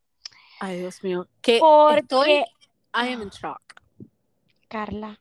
Ay, 0.59 0.79
Dios 0.79 1.03
mío. 1.03 1.27
Que 1.41 1.59
porque, 1.59 1.99
estoy, 1.99 2.31
I 2.31 3.13
am 3.13 3.21
in 3.21 3.29
shock. 3.29 3.61
Carla, 4.67 5.19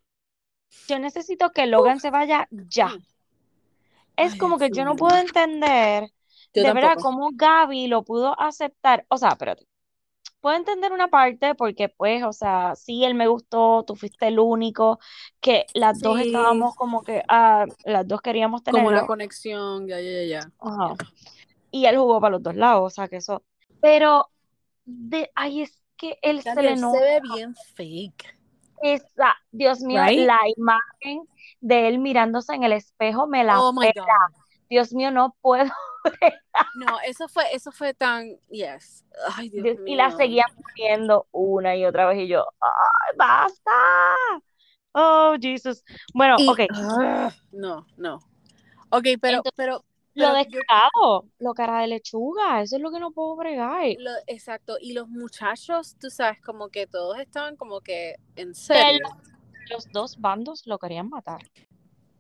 yo 0.88 0.98
necesito 0.98 1.50
que 1.50 1.66
Logan 1.66 2.00
se 2.00 2.10
vaya 2.10 2.48
ya. 2.50 2.88
Mm. 2.88 3.06
Es 4.16 4.32
Ay, 4.32 4.38
como 4.38 4.58
que 4.58 4.70
yo 4.70 4.84
no 4.84 4.96
puedo 4.96 5.16
entender 5.16 6.10
Yo 6.54 6.62
de 6.62 6.72
verdad 6.72 6.96
cómo 7.00 7.30
Gaby 7.32 7.86
lo 7.86 8.02
pudo 8.02 8.38
aceptar. 8.40 9.04
O 9.08 9.18
sea, 9.18 9.30
espérate. 9.30 9.66
Puedo 10.40 10.56
entender 10.56 10.92
una 10.92 11.08
parte 11.08 11.54
porque, 11.54 11.88
pues, 11.88 12.22
o 12.22 12.32
sea, 12.32 12.74
sí, 12.76 13.04
él 13.04 13.14
me 13.14 13.26
gustó, 13.26 13.84
tú 13.86 13.96
fuiste 13.96 14.28
el 14.28 14.38
único, 14.38 15.00
que 15.40 15.66
las 15.74 16.00
dos 16.00 16.20
estábamos 16.20 16.76
como 16.76 17.02
que, 17.02 17.22
ah, 17.28 17.66
las 17.84 18.06
dos 18.06 18.20
queríamos 18.20 18.62
como 18.62 18.86
una 18.86 19.06
conexión, 19.06 19.88
ya, 19.88 20.00
ya, 20.00 20.22
ya. 20.22 20.52
Ajá. 20.60 20.94
Y 21.72 21.86
él 21.86 21.96
jugó 21.96 22.20
para 22.20 22.32
los 22.32 22.42
dos 22.42 22.54
lados, 22.54 22.92
o 22.92 22.94
sea, 22.94 23.08
que 23.08 23.16
eso. 23.16 23.42
Pero, 23.80 24.28
de, 24.84 25.30
ay, 25.34 25.62
es 25.62 25.82
que 25.96 26.18
él 26.22 26.42
se 26.42 26.62
le 26.62 26.72
él 26.72 26.76
se 26.76 26.82
nota 26.82 27.00
ve 27.00 27.20
bien 27.22 27.54
fake, 27.74 28.38
esa, 28.82 29.36
Dios 29.50 29.80
mío, 29.80 30.02
right? 30.02 30.26
la 30.26 30.38
imagen 30.56 31.26
de 31.60 31.88
él 31.88 31.98
mirándose 31.98 32.54
en 32.54 32.62
el 32.64 32.72
espejo 32.72 33.26
me 33.26 33.44
la 33.44 33.60
Oh. 33.60 33.72
God. 33.72 33.86
Dios 34.68 34.92
mío, 34.92 35.10
no 35.10 35.36
puedo. 35.40 35.70
No, 36.74 36.98
eso 37.06 37.26
fue, 37.28 37.44
eso 37.52 37.72
fue 37.72 37.94
tan, 37.94 38.38
yes. 38.48 39.04
Ay, 39.36 39.48
Dios 39.50 39.64
Dios- 39.64 39.78
y 39.86 39.94
la 39.94 40.08
mío. 40.08 40.16
seguían 40.16 40.48
poniendo 40.54 41.26
una 41.32 41.74
y 41.76 41.84
otra 41.84 42.06
vez 42.06 42.18
y 42.18 42.28
yo, 42.28 42.46
¡ay, 42.60 43.16
basta! 43.16 43.72
Oh, 44.92 45.36
Jesus. 45.40 45.82
Bueno, 46.14 46.36
Y, 46.38 46.48
ok. 46.48 46.60
no, 47.52 47.86
no. 47.96 48.16
Ok, 48.90 49.04
pero, 49.20 49.38
Entonces, 49.38 49.52
pero, 49.56 49.72
Lo 49.78 49.84
Pero 50.16 50.28
yo- 50.28 50.34
descarado, 50.58 51.24
lo 51.38 51.54
cara 51.54 51.80
de 51.82 51.86
lechuga, 51.88 52.62
eso 52.62 52.76
es 52.76 52.82
lo 52.82 52.90
que 52.90 52.98
no 53.00 53.10
puedo 53.12 53.36
bregar. 53.36 53.84
lo- 53.98 54.10
exacto, 54.26 54.76
y 54.80 54.92
los 54.92 55.08
muchachos, 55.08 55.96
tú 56.00 56.10
sabes, 56.10 56.40
como 56.42 56.68
que 56.68 56.86
todos 56.86 57.18
estaban 57.18 57.56
como 57.56 57.80
que 57.80 58.16
en 58.36 58.54
serio. 58.54 59.06
los 59.70 59.86
dos 59.92 60.20
bandos 60.20 60.66
lo 60.66 60.78
querían 60.78 61.08
matar. 61.08 61.40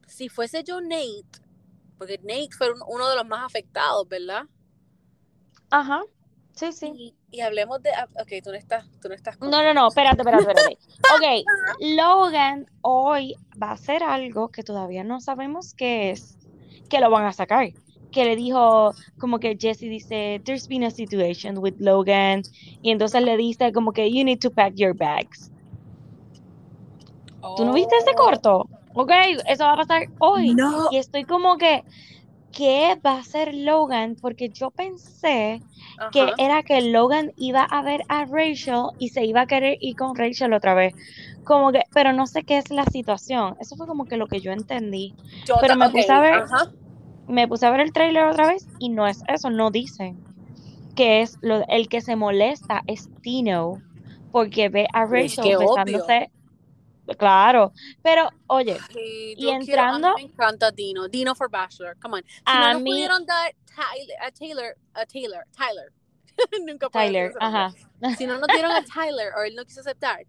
Si 0.06 0.28
fuese 0.28 0.62
yo 0.64 0.80
Nate, 0.80 1.24
porque 1.98 2.18
Nate 2.18 2.48
fue 2.56 2.72
un- 2.72 2.82
uno 2.88 3.08
de 3.08 3.16
los 3.16 3.26
más 3.26 3.44
afectados, 3.44 4.06
¿verdad? 4.08 4.42
Ajá, 5.70 6.02
sí, 6.54 6.72
sí. 6.72 6.92
Y, 6.94 7.14
y 7.30 7.40
hablemos 7.40 7.82
de. 7.82 7.90
ah, 7.90 8.08
Ok, 8.20 8.32
tú 8.42 8.50
no 8.50 8.56
estás, 8.56 8.86
tú 9.00 9.08
no 9.08 9.14
estás. 9.14 9.38
No, 9.40 9.62
no, 9.62 9.74
no, 9.74 9.88
espérate, 9.88 10.18
espérate, 10.22 10.42
espérate. 10.50 10.78
Ok, 11.14 11.44
Logan 11.80 12.70
hoy 12.82 13.34
va 13.60 13.70
a 13.70 13.72
hacer 13.72 14.02
algo 14.02 14.48
que 14.48 14.62
todavía 14.62 15.04
no 15.04 15.20
sabemos 15.20 15.74
qué 15.74 16.10
es, 16.10 16.38
que 16.88 17.00
lo 17.00 17.10
van 17.10 17.26
a 17.26 17.32
sacar. 17.32 17.68
Que 18.12 18.24
le 18.24 18.36
dijo, 18.36 18.92
como 19.18 19.38
que 19.38 19.56
Jesse 19.60 19.80
dice, 19.80 20.40
there's 20.44 20.68
been 20.68 20.84
a 20.84 20.90
situation 20.90 21.58
with 21.58 21.74
Logan, 21.78 22.42
y 22.82 22.90
entonces 22.90 23.22
le 23.22 23.36
dice 23.36 23.72
como 23.72 23.92
que 23.92 24.10
you 24.10 24.24
need 24.24 24.38
to 24.38 24.50
pack 24.50 24.74
your 24.74 24.94
bags. 24.96 25.50
¿Tú 27.56 27.64
no 27.64 27.72
viste 27.72 27.94
ese 27.96 28.14
corto? 28.14 28.68
Ok, 28.94 29.12
eso 29.48 29.64
va 29.64 29.74
a 29.74 29.76
pasar 29.76 30.08
hoy. 30.18 30.54
No. 30.54 30.88
Y 30.90 30.96
estoy 30.96 31.24
como 31.24 31.58
que, 31.58 31.84
¿qué 32.52 32.98
va 33.04 33.12
a 33.12 33.18
hacer 33.18 33.54
Logan? 33.54 34.16
Porque 34.20 34.48
yo 34.48 34.70
pensé 34.70 35.60
que 36.12 36.32
era 36.38 36.62
que 36.62 36.80
Logan 36.80 37.32
iba 37.36 37.62
a 37.62 37.82
ver 37.82 38.02
a 38.08 38.24
Rachel 38.24 38.86
y 38.98 39.10
se 39.10 39.24
iba 39.24 39.42
a 39.42 39.46
querer 39.46 39.76
ir 39.80 39.96
con 39.96 40.16
Rachel 40.16 40.52
otra 40.54 40.74
vez. 40.74 40.94
Como 41.44 41.70
que, 41.72 41.82
pero 41.92 42.12
no 42.12 42.26
sé 42.26 42.42
qué 42.42 42.58
es 42.58 42.70
la 42.70 42.84
situación. 42.86 43.56
Eso 43.60 43.76
fue 43.76 43.86
como 43.86 44.06
que 44.06 44.16
lo 44.16 44.26
que 44.26 44.40
yo 44.40 44.52
entendí. 44.52 45.14
Yo 45.44 45.56
pero 45.60 45.76
me 45.76 45.86
ok, 45.86 45.92
puse 45.92 46.12
a 46.12 46.20
ver-. 46.20 46.44
Me 47.28 47.48
puse 47.48 47.66
a 47.66 47.70
ver 47.70 47.80
el 47.80 47.92
trailer 47.92 48.24
otra 48.26 48.46
vez 48.48 48.66
y 48.78 48.88
no 48.88 49.06
es 49.06 49.22
eso, 49.28 49.50
no 49.50 49.70
dicen 49.70 50.22
que 50.94 51.20
es 51.22 51.36
lo, 51.42 51.62
el 51.68 51.88
que 51.88 52.00
se 52.00 52.16
molesta 52.16 52.82
es 52.86 53.08
Tino 53.20 53.82
porque 54.32 54.68
ve 54.68 54.86
a 54.94 55.04
es 55.04 55.10
Rachel 55.10 55.56
obvio. 55.56 55.58
besándose. 55.60 56.30
Claro, 57.18 57.72
pero 58.02 58.28
oye, 58.48 58.76
Ay, 58.88 59.34
Y 59.36 59.42
yo 59.42 59.48
quiero- 59.60 59.60
entrando- 59.60 60.08
a 60.08 60.14
mí 60.16 60.24
me 60.24 60.28
encanta 60.32 60.70
Dino. 60.72 61.06
Dino 61.08 61.34
for 61.36 61.48
Bachelor. 61.48 61.96
Come 62.00 62.16
on. 62.18 62.22
Si 62.24 62.42
A 62.46 62.72
no 62.72 62.80
mí- 62.80 62.90
pudieron 62.90 63.24
dar 63.26 63.54
Tyler, 63.66 64.16
a 64.26 64.30
Taylor, 64.32 64.76
a 64.94 65.06
Taylor, 65.06 65.44
Tyler. 65.56 65.92
Nunca 66.66 66.88
Tyler, 66.90 67.32
ajá. 67.40 67.72
Si 68.18 68.26
no 68.26 68.38
nos 68.38 68.48
dieron 68.48 68.72
a 68.72 68.82
Tyler 68.84 69.32
o 69.38 69.42
él 69.42 69.54
no 69.54 69.64
quiso 69.64 69.80
aceptar, 69.80 70.24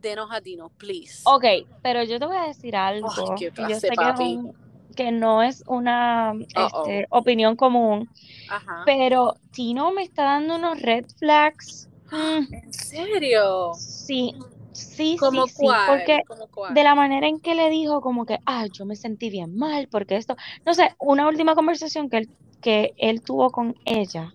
denos 0.00 0.30
a 0.30 0.40
Dino, 0.40 0.68
please. 0.70 1.22
Ok, 1.24 1.44
pero 1.82 2.02
yo 2.04 2.18
te 2.20 2.26
voy 2.26 2.36
a 2.36 2.42
decir 2.46 2.76
algo. 2.76 3.08
Ay, 3.10 3.24
qué 3.38 3.44
yo 3.46 3.54
que, 3.66 3.72
es 3.72 3.84
un- 4.20 4.54
que 4.92 5.12
no 5.12 5.42
es 5.42 5.64
una 5.66 6.32
Uh-oh. 6.34 6.86
este, 6.86 7.06
opinión 7.10 7.56
común, 7.56 8.08
Ajá. 8.48 8.82
pero 8.86 9.34
Tino 9.52 9.92
me 9.92 10.02
está 10.02 10.24
dando 10.24 10.56
unos 10.56 10.80
red 10.82 11.04
flags. 11.18 11.88
¿En 12.12 12.72
serio? 12.72 13.72
sí, 13.74 14.34
sí, 14.72 15.16
¿Cómo 15.18 15.46
sí, 15.46 15.54
sí, 15.58 15.66
porque 15.86 16.22
¿Cómo 16.26 16.46
cuál? 16.48 16.74
de 16.74 16.84
la 16.84 16.94
manera 16.94 17.26
en 17.28 17.40
que 17.40 17.54
le 17.54 17.70
dijo 17.70 18.00
como 18.00 18.26
que, 18.26 18.38
ah, 18.46 18.66
yo 18.72 18.84
me 18.86 18.96
sentí 18.96 19.30
bien 19.30 19.56
mal 19.56 19.88
porque 19.88 20.16
esto, 20.16 20.36
no 20.66 20.74
sé, 20.74 20.94
una 20.98 21.28
última 21.28 21.54
conversación 21.54 22.08
que 22.10 22.18
él, 22.18 22.30
que 22.60 22.94
él 22.98 23.22
tuvo 23.22 23.50
con 23.50 23.76
ella, 23.84 24.34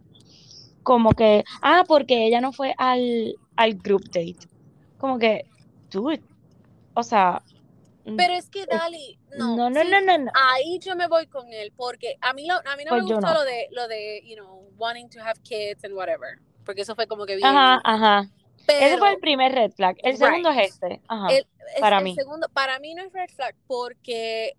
como 0.84 1.12
que, 1.12 1.43
ah, 1.62 1.84
porque 1.88 2.26
ella 2.28 2.41
no 2.41 2.54
fue 2.54 2.74
al, 2.78 3.36
al 3.56 3.76
group 3.76 4.06
date, 4.06 4.48
como 4.98 5.20
que, 5.20 5.46
dude, 5.91 6.22
o 6.93 7.04
sea, 7.04 7.43
Pero 8.15 8.34
es 8.34 8.50
que 8.50 8.65
Dali, 8.65 9.20
no. 9.36 9.56
no, 9.56 9.70
no, 9.70 9.82
sí, 9.82 9.90
no, 9.90 10.02
no, 10.02 10.18
no. 10.18 10.32
Ahí 10.34 10.80
yo 10.80 10.96
me 10.96 11.08
voy 11.08 11.28
con 11.28 11.52
él, 11.52 11.74
porque 11.76 12.18
a 12.22 12.34
mí, 12.34 12.48
lo- 12.48 12.56
a 12.56 12.76
mí 12.78 12.84
no 12.86 12.90
Pues 12.92 13.04
me 13.04 13.10
yo 13.10 13.16
gustó 13.16 13.34
no. 13.34 13.40
lo 13.40 13.44
de, 13.46 13.68
lo 13.72 13.88
de, 13.88 14.22
you 14.26 14.36
know, 14.36 14.70
wanting 14.78 15.10
to 15.10 15.20
have 15.22 15.40
kids 15.44 15.84
and 15.84 15.94
whatever. 15.94 16.40
Porque 16.66 16.82
eso 16.82 16.96
fue 16.96 17.08
como 17.08 17.26
que 17.26 17.36
bien. 17.36 17.48
Ajá, 17.48 17.82
ajá. 17.84 18.30
pero 18.66 18.86
Ese 18.86 18.98
fue 18.98 19.12
el 19.12 19.20
primer 19.20 19.54
red 19.54 19.72
flag. 19.72 19.96
El 20.04 20.13
Right. 20.13 20.20
segundo 20.24 20.50
es 20.52 20.70
este. 20.70 21.02
Ajá. 21.08 21.28
el- 21.34 21.48
es- 21.76 21.82
para 21.82 21.98
el 22.00 22.04
mí. 22.04 22.16
segundo, 22.16 22.48
para 22.50 22.80
mí 22.80 22.94
no 22.96 23.04
es 23.04 23.12
red 23.13 23.30
flag, 23.30 23.56
porque 23.68 24.54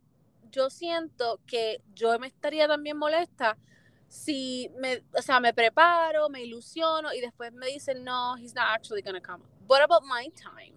yo 0.50 0.70
siento 0.70 1.40
que 1.46 1.80
yo 1.94 2.18
me 2.18 2.26
estaría 2.26 2.66
también 2.66 2.96
molesta 2.96 3.56
si 4.08 4.70
me, 4.78 5.02
o 5.14 5.20
sea, 5.20 5.38
me 5.40 5.52
preparo, 5.52 6.30
me 6.30 6.42
ilusiono 6.42 7.12
y 7.12 7.20
después 7.20 7.52
me 7.52 7.66
dicen, 7.66 8.04
no, 8.04 8.36
he's 8.38 8.54
not 8.54 8.64
actually 8.70 9.02
gonna 9.02 9.20
come. 9.20 9.44
What 9.68 9.82
about 9.82 10.02
my 10.04 10.30
time? 10.30 10.74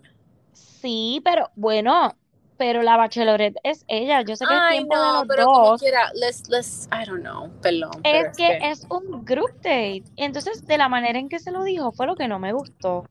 Sí, 0.51 1.21
pero 1.23 1.49
bueno, 1.55 2.13
pero 2.61 2.83
la 2.83 2.95
bachelorette 2.95 3.57
es 3.63 3.83
ella. 3.87 4.21
Yo 4.21 4.35
sé 4.35 4.45
que 4.45 4.53
es 4.53 4.59
Ay, 4.61 4.77
tiempo 4.77 4.95
de 4.99 5.11
no, 5.13 5.13
los 5.13 5.27
pero 5.27 5.49
como 5.49 5.71
dos. 5.71 5.81
quiera, 5.81 6.11
let's, 6.13 6.47
let's, 6.47 6.87
I 6.91 7.05
don't 7.09 7.21
know, 7.23 7.49
perdón. 7.59 7.89
pero 8.11 8.19
Es 8.19 8.37
que 8.37 8.59
es 8.61 8.85
un 8.91 9.25
group 9.25 9.49
date. 9.63 10.03
Y 10.15 10.23
entonces, 10.25 10.63
de 10.67 10.77
la 10.77 10.87
manera 10.87 11.17
en 11.17 11.27
que 11.27 11.39
se 11.39 11.49
lo 11.51 11.63
dijo, 11.63 11.91
fue 11.91 12.05
lo 12.05 12.15
que 12.15 12.27
no 12.27 12.37
me 12.37 12.53
gustó. 12.53 13.09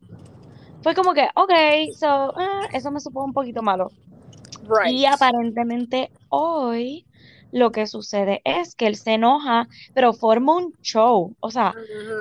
Fue 0.82 0.94
como 0.94 1.14
que, 1.14 1.28
ok, 1.34 1.50
so, 1.98 2.32
ah, 2.38 2.68
eso 2.72 2.92
me 2.92 3.00
supo 3.00 3.24
un 3.24 3.32
poquito 3.32 3.60
malo. 3.60 3.92
right. 4.62 4.98
Y 4.98 5.06
aparentemente 5.06 6.12
hoy 6.28 7.06
lo 7.52 7.72
que 7.72 7.86
sucede 7.86 8.40
es 8.44 8.74
que 8.74 8.86
él 8.86 8.96
se 8.96 9.14
enoja, 9.14 9.68
pero 9.94 10.12
forma 10.12 10.56
un 10.56 10.74
show. 10.82 11.34
O 11.40 11.50
sea, 11.50 11.74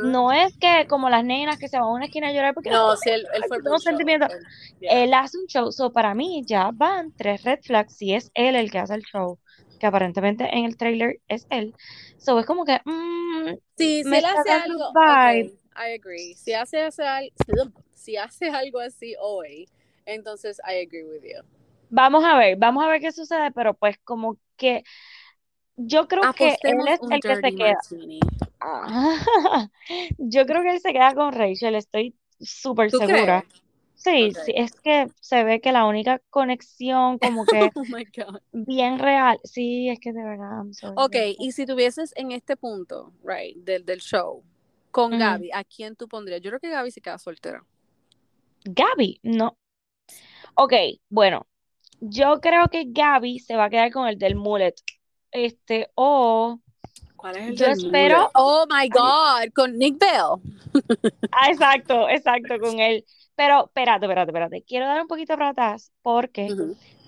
no 0.04 0.32
es 0.32 0.58
que 0.58 0.86
como 0.88 1.10
las 1.10 1.24
nenas 1.24 1.58
que 1.60 1.68
se 1.68 1.78
van 1.78 1.88
a 1.88 1.92
una 1.92 2.06
esquina 2.06 2.30
a 2.30 2.32
llorar 2.32 2.54
porque 2.54 2.70
No, 2.70 2.92
"Ay, 2.92 2.98
sí, 3.04 3.10
él, 3.10 3.28
él 3.34 3.44
fue 3.48 3.58
tengo 3.58 3.72
mucho. 3.72 3.84
sentimientos". 3.89 4.30
Él- 4.32 4.46
yeah. 4.80 5.04
él 5.04 5.13
hace 5.13 5.38
un 5.38 5.46
show. 5.48 5.72
So, 5.72 5.92
para 5.92 6.13
mí 6.15 6.44
ya 6.46 6.72
van 6.74 7.12
tres 7.18 7.44
red 7.44 7.60
flags 7.63 7.94
si 7.96 8.13
es 8.13 8.32
él 8.34 8.56
el 8.56 8.72
que 8.72 8.80
hace 8.80 8.96
el 8.96 9.04
show, 9.04 9.38
que 9.80 9.88
aparentemente 9.88 10.50
en 10.58 10.65
el 10.65 10.78
trailer 10.78 11.20
es 11.28 11.46
él. 11.50 11.74
So, 12.18 12.39
es 12.39 12.46
como 12.46 12.65
que, 12.65 12.80
mm, 12.86 13.56
Sí, 13.78 14.04
si 14.04 14.10
me 14.10 14.20
él 14.20 14.26
está 14.26 14.42
hace 14.42 14.52
algo, 14.52 14.92
I 15.76 15.94
agree. 15.94 16.34
Si 16.36 16.54
hace, 16.54 16.82
hace 16.82 17.04
si 17.94 18.18
hace 18.18 18.50
algo 18.50 18.80
así 18.80 19.15
hoy, 19.22 19.68
entonces 20.06 20.60
I 20.68 20.82
agree 20.86 21.04
with 21.04 21.24
you. 21.24 21.42
vamos 21.89 22.24
a 22.24 22.38
ver, 22.38 22.58
vamos 22.58 22.84
a 22.84 22.88
ver 22.88 23.02
qué 23.02 23.12
sucede, 23.12 23.52
pero 23.52 23.74
pues 23.74 23.98
como 24.04 24.38
que 24.58 24.84
yo 25.88 26.08
creo 26.08 26.34
que 26.34 26.58
él 26.63 26.88
es 26.88 27.00
el 27.10 27.22
que 27.22 27.36
se 27.36 27.52
queda. 27.54 27.76
martini. 27.76 28.20
Yo 30.18 30.46
creo 30.46 30.62
que 30.63 30.72
él 30.72 30.80
se 30.80 30.94
queda 30.94 31.13
con 31.13 31.34
Rachel, 31.34 31.76
estoy 31.76 32.15
súper 32.39 32.92
¿Tú 32.92 32.98
segura. 32.98 33.44
crees? 33.44 33.63
Sí, 33.96 34.32
sí, 34.34 34.54
es 34.56 34.72
que 34.82 35.08
se 35.20 35.44
ve 35.44 35.60
que 35.60 35.72
la 35.72 35.86
única 35.86 36.22
conexión 36.30 37.20
como 37.20 37.46
que 37.46 37.72
Oh 37.76 37.86
my 37.86 38.06
God. 38.15 38.42
bien 38.52 39.00
real, 39.00 39.39
sí, 39.44 39.89
es 39.89 40.00
que 40.00 40.13
de 40.13 40.24
verdad, 40.24 40.63
Ok, 40.96 41.15
y 41.38 41.52
si 41.52 41.65
tuvieses 41.65 42.13
en 42.15 42.32
este 42.32 42.56
punto, 42.56 43.13
right, 43.24 43.58
del, 43.58 43.86
del 43.86 44.00
show, 44.00 44.44
con. 44.92 45.18
Gaby, 45.18 45.52
¿a 45.54 45.63
quién 45.63 45.96
tú 45.96 46.08
pondrías? 46.08 46.42
Yo 46.42 46.50
creo 46.52 46.60
que 46.60 46.70
Gaby 46.70 46.92
se 46.92 47.02
queda 47.02 47.18
soltera. 47.18 47.63
Gaby, 48.80 49.20
no. 49.24 49.58
Ok, 50.56 50.74
bueno, 51.10 51.48
yo 52.00 52.39
creo 52.42 52.68
que 52.70 52.86
Gaby 52.88 53.39
se 53.39 53.56
va 53.56 53.65
a 53.65 53.70
quedar 53.70 53.92
con 53.92 54.08
el 54.08 54.18
del 54.20 54.36
mullet. 54.36 54.76
Este, 55.32 55.89
o, 55.96 56.60
¿Cuál 57.15 57.38
es 57.38 57.48
el 57.50 57.56
Yo 57.56 57.65
del 57.65 57.78
espero-? 57.86 58.32
Oh 58.34 58.65
my 58.70 58.89
God, 58.89 59.52
con 59.54 59.78
Nick 59.78 59.98
Bell. 60.00 60.84
ah, 61.32 61.50
exacto, 61.50 62.10
exacto, 62.10 62.60
con 62.60 62.80
él. 62.80 63.04
Pero, 63.36 63.65
espérate, 63.65 64.06
espérate, 64.06 64.32
espérate. 64.32 64.63
Quiero 64.63 64.86
dar 64.86 65.02
un 65.02 65.08
poquito 65.08 65.36
para 65.36 65.50
atrás 65.50 65.92
porque 66.02 66.50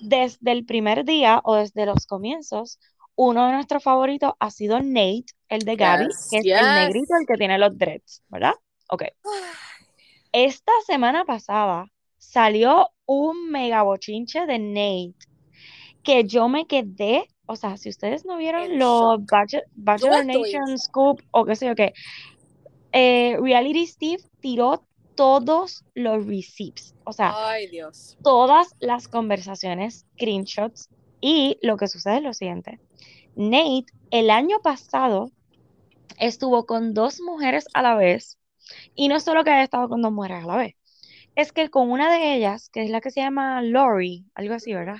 desde 0.02 0.52
el 0.52 0.66
primer 0.66 1.04
día 1.04 1.42
o 1.44 1.56
desde 1.56 1.86
los 1.86 2.06
comienzos, 2.06 2.80
uno 3.16 3.48
de 3.48 3.54
nuestros 3.54 3.84
favoritos 3.84 4.34
ha 4.40 4.50
sido 4.50 4.80
Nate, 4.80 5.26
el 5.50 5.60
de 5.60 5.76
Gaby, 5.76 6.06
Yes, 6.08 6.28
que 6.32 6.38
es 6.38 6.44
yes. 6.44 6.60
el 6.60 6.76
negrito, 6.76 7.14
el 7.20 7.28
que 7.28 7.38
tiene 7.38 7.58
los 7.58 7.78
dreads, 7.78 8.24
¿verdad? 8.30 8.54
Ok. 8.90 9.04
Esta 10.32 10.72
semana 10.86 11.26
pasada 11.26 11.88
salió 12.18 12.90
un 13.06 13.52
mega 13.52 13.82
bochinche 13.84 14.46
de 14.46 14.60
Nate 14.60 15.28
que 16.04 16.24
yo 16.24 16.48
me 16.48 16.66
quedé, 16.66 17.28
o 17.52 17.56
sea, 17.56 17.76
si 17.76 17.90
ustedes 17.90 18.26
no 18.26 18.38
vieron 18.38 18.80
los. 18.80 19.26
Bachelor, 19.26 19.66
Bachelor 19.76 20.26
Nation. 20.26 20.78
Scoop 20.78 21.22
o 21.32 21.46
qué 21.46 21.56
sé 21.56 21.68
yo 21.68 21.76
qué, 21.76 21.94
eh, 22.94 23.38
Reality 23.42 23.86
Steve 23.88 24.24
tiró 24.40 24.86
todos 25.16 25.84
los 25.94 26.26
receipts, 26.26 26.96
o 27.04 27.12
sea, 27.12 27.34
Ay, 27.36 27.68
Dios. 27.68 28.18
todas 28.24 28.76
las 28.80 29.08
conversaciones, 29.08 30.06
screenshots, 30.14 30.90
y 31.20 31.60
lo 31.62 31.76
que 31.76 31.88
sucede 31.88 32.18
es 32.18 32.24
lo 32.24 32.34
siguiente. 32.34 32.80
Nate 33.36 33.86
el 34.10 34.30
año 34.30 34.60
pasado 34.64 35.32
estuvo 36.18 36.66
con 36.66 36.94
dos 36.94 37.20
mujeres 37.20 37.68
a 37.74 37.82
la 37.82 37.96
vez, 37.96 38.38
y 38.96 39.10
no 39.10 39.20
solo 39.20 39.44
que 39.44 39.52
haya 39.52 39.64
estado 39.64 39.90
con 39.90 40.02
dos 40.02 40.14
mujeres 40.14 40.44
a 40.44 40.48
la 40.48 40.58
vez, 40.58 40.76
es 41.36 41.52
que 41.52 41.70
con 41.70 41.92
una 41.92 42.10
de 42.12 42.36
ellas, 42.36 42.70
que 42.70 42.84
es 42.84 42.90
la 42.90 43.02
que 43.02 43.12
se 43.12 43.20
llama 43.20 43.62
Lori, 43.62 44.26
algo 44.36 44.54
así, 44.54 44.74
¿verdad? 44.74 45.00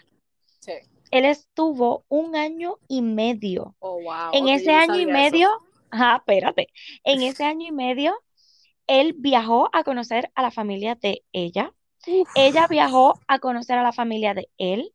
Sí. 0.60 0.74
Él 1.12 1.26
estuvo 1.26 2.06
un 2.08 2.36
año 2.36 2.78
y 2.88 3.02
medio. 3.02 3.76
Oh, 3.80 4.02
wow. 4.02 4.32
En 4.34 4.48
ese 4.48 4.72
año 4.72 4.96
y 4.96 5.04
eso. 5.04 5.12
medio, 5.12 5.50
ajá, 5.92 6.18
espérate, 6.18 6.68
en 7.04 7.22
ese 7.24 7.44
año 7.44 7.68
y 7.68 7.72
medio, 7.72 8.16
él 8.88 9.16
viajó 9.18 9.70
a 9.74 9.84
conocer 9.84 10.32
a 10.36 10.42
la 10.42 10.52
familia 10.52 10.96
de 10.96 11.24
ella. 11.32 11.74
Uf. 12.08 12.30
Ella 12.36 12.68
viajó 12.68 13.14
a 13.28 13.40
conocer 13.40 13.78
a 13.78 13.84
la 13.84 13.94
familia 13.94 14.34
de 14.34 14.50
él. 14.58 14.94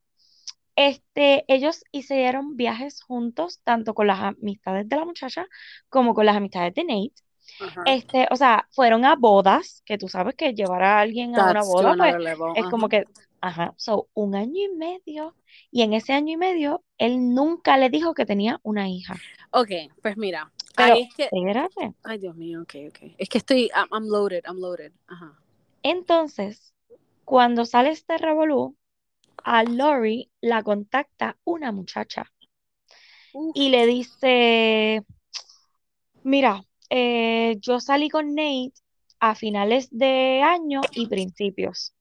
Este, 0.75 1.45
ellos 1.49 1.85
hicieron 1.93 2.57
viajes 2.57 3.03
juntos, 3.03 3.61
tanto 3.65 3.95
con 3.95 4.09
las 4.09 4.21
amistades 4.21 4.89
de 4.89 4.97
la 4.97 5.05
muchacha 5.05 5.47
como 5.89 6.15
con 6.15 6.27
las 6.27 6.37
amistades 6.37 6.75
de 6.75 6.85
Nate. 6.85 7.26
Ajá. 7.61 7.85
Este, 7.87 8.27
o 8.31 8.37
sea, 8.37 8.69
fueron 8.73 9.05
a 9.05 9.17
bodas, 9.17 9.83
que 9.85 9.99
tú 9.99 10.09
sabes 10.09 10.35
que 10.35 10.55
llevar 10.55 10.83
a 10.83 11.01
alguien 11.01 11.37
a 11.37 11.51
una 11.51 11.63
boda, 11.63 11.95
pues, 11.97 12.17
es 12.57 12.65
como 12.67 12.89
que, 12.89 13.05
ajá, 13.41 13.75
so, 13.77 14.09
un 14.15 14.35
año 14.35 14.63
y 14.63 14.69
medio, 14.77 15.35
y 15.71 15.83
en 15.83 15.93
ese 15.93 16.13
año 16.13 16.35
y 16.35 16.37
medio, 16.37 16.83
él 16.99 17.35
nunca 17.35 17.77
le 17.77 17.91
dijo 17.91 18.15
que 18.15 18.27
tenía 18.27 18.61
una 18.63 18.89
hija. 18.89 19.15
Ok, 19.53 19.71
pues 20.03 20.17
mira, 20.17 20.53
Pero, 20.77 20.95
ahí 20.95 21.03
es 21.03 21.15
que, 21.15 21.25
espérate. 21.25 21.95
ay 22.03 22.19
Dios 22.19 22.37
mío, 22.37 22.63
ok, 22.63 22.75
ok. 22.89 23.15
Es 23.19 23.29
que 23.29 23.39
estoy, 23.39 23.71
I'm, 23.75 23.89
I'm 23.93 24.09
loaded, 24.09 24.45
I'm 24.47 24.59
loaded. 24.59 24.93
Ajá. 25.07 25.39
Entonces, 25.83 26.75
cuando 27.25 27.65
sale 27.65 27.91
este 27.91 28.19
revolú, 28.19 28.77
a 29.45 29.63
Lori 29.63 30.31
la 30.41 30.63
contacta 30.63 31.37
una 31.45 31.71
muchacha 31.71 32.33
y 33.55 33.69
le 33.69 33.87
dice, 33.87 35.05
mira, 36.25 36.65
eh, 36.91 37.57
yo 37.61 37.81
salí 37.81 38.09
con 38.09 38.35
Nate 38.35 38.73
a 39.21 39.35
finales 39.35 39.89
de 39.91 40.43
año 40.43 40.89
y 40.95 41.07
principios. 41.09 41.95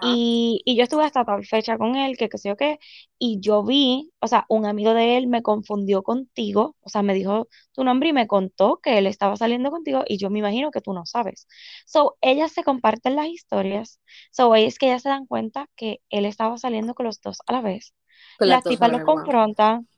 Y, 0.00 0.62
y 0.64 0.76
yo 0.76 0.84
estuve 0.84 1.04
hasta 1.04 1.24
tal 1.24 1.44
fecha 1.46 1.78
con 1.78 1.96
él, 1.96 2.16
que 2.16 2.28
qué 2.28 2.38
sé 2.38 2.50
yo 2.50 2.56
qué, 2.56 2.78
y 3.18 3.40
yo 3.40 3.64
vi, 3.64 4.12
o 4.20 4.28
sea, 4.28 4.46
un 4.48 4.66
amigo 4.66 4.94
de 4.94 5.16
él 5.16 5.26
me 5.26 5.42
confundió 5.42 6.02
contigo, 6.04 6.76
o 6.80 6.88
sea, 6.88 7.02
me 7.02 7.14
dijo 7.14 7.48
tu 7.72 7.84
nombre 7.84 8.10
y 8.10 8.12
me 8.12 8.28
contó 8.28 8.78
que 8.82 8.98
él 8.98 9.06
estaba 9.08 9.36
saliendo 9.36 9.70
contigo 9.70 10.04
y 10.06 10.18
yo 10.18 10.30
me 10.30 10.38
imagino 10.40 10.70
que 10.70 10.80
tú 10.80 10.92
no 10.92 11.06
sabes. 11.06 11.48
So, 11.86 12.16
ellas 12.20 12.52
se 12.52 12.64
comparten 12.64 13.16
las 13.16 13.26
historias, 13.28 14.00
so, 14.30 14.54
es 14.54 14.78
que 14.78 14.86
ellas 14.86 15.02
se 15.02 15.08
dan 15.08 15.26
cuenta 15.26 15.68
que 15.76 16.00
él 16.10 16.26
estaba 16.26 16.58
saliendo 16.58 16.94
con 16.94 17.06
los 17.06 17.20
dos 17.20 17.38
a 17.46 17.52
la 17.52 17.60
vez. 17.62 17.94
Las 18.42 18.66
tipas 18.66 18.90
los 18.90 19.02
confrontan, 19.02 19.88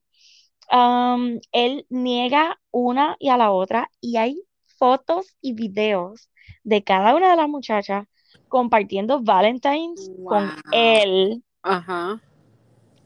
um, 0.71 1.41
él 1.53 1.87
niega 1.89 2.61
una 2.71 3.17
y 3.19 3.29
a 3.29 3.37
la 3.37 3.51
otra 3.51 3.91
y 4.01 4.17
hay 4.17 4.43
fotos 4.79 5.37
y 5.41 5.53
videos 5.53 6.31
de 6.65 6.83
cada 6.83 7.15
una 7.15 7.31
de 7.31 7.37
las 7.37 7.49
muchachas 7.49 8.07
compartiendo 8.49 9.21
Valentine's 9.21 10.11
con 10.25 10.53
él, 10.73 11.43
Ajá. 11.63 12.21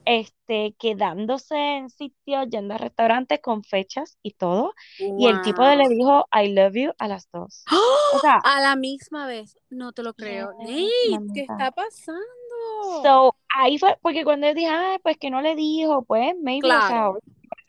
este, 0.04 0.74
quedándose 0.78 1.56
en 1.56 1.90
sitios, 1.90 2.48
yendo 2.48 2.74
a 2.74 2.78
restaurantes 2.78 3.40
con 3.42 3.62
fechas 3.62 4.18
y 4.22 4.32
todo. 4.32 4.74
Y 4.98 5.26
el 5.26 5.40
tipo 5.42 5.62
le 5.62 5.88
dijo 5.88 6.26
I 6.32 6.48
love 6.52 6.74
you 6.74 6.92
a 6.98 7.08
las 7.08 7.30
dos. 7.30 7.64
O 8.14 8.18
sea, 8.20 8.38
A 8.44 8.60
la 8.60 8.76
misma 8.76 9.26
vez, 9.26 9.58
no 9.70 9.92
te 9.92 10.02
lo 10.02 10.14
creo. 10.14 10.52
Nate, 10.60 11.32
¿qué 11.34 11.40
está 11.40 11.70
pasando? 11.72 12.22
So, 13.02 13.34
ahí 13.56 13.78
fue, 13.78 13.98
porque 14.02 14.24
cuando 14.24 14.46
él 14.46 14.54
dije, 14.54 14.68
ay, 14.68 14.98
pues 15.02 15.16
que 15.18 15.30
no 15.30 15.40
le 15.40 15.54
dijo, 15.54 16.04
pues 16.04 16.34
maybe, 16.42 16.68
o 16.68 16.86
sea, 16.86 17.10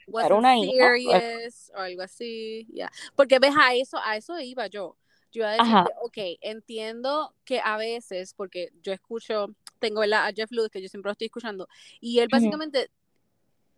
Era 0.07 0.35
una 0.35 0.57
hija, 0.57 0.95
serious 0.95 1.71
o 1.75 1.79
algo 1.79 2.01
así, 2.01 2.67
ya. 2.73 2.91
Porque 3.15 3.39
ves 3.39 3.55
a 3.59 3.73
eso, 3.73 3.97
a 4.03 4.17
eso 4.17 4.39
iba 4.39 4.67
yo. 4.67 4.95
Yo 5.31 5.41
iba 5.41 5.49
a 5.51 5.53
ajá, 5.55 5.83
decirte, 5.83 5.93
ok, 6.01 6.39
entiendo 6.41 7.33
que 7.43 7.59
a 7.63 7.77
veces, 7.77 8.33
porque 8.33 8.69
yo 8.81 8.93
escucho, 8.93 9.47
tengo 9.79 10.01
¿verdad? 10.01 10.27
a 10.27 10.31
Jeff 10.33 10.51
Lewis, 10.51 10.69
que 10.69 10.81
yo 10.81 10.87
siempre 10.87 11.09
lo 11.09 11.13
estoy 11.13 11.25
escuchando, 11.25 11.67
y 11.99 12.19
él 12.19 12.29
básicamente 12.31 12.89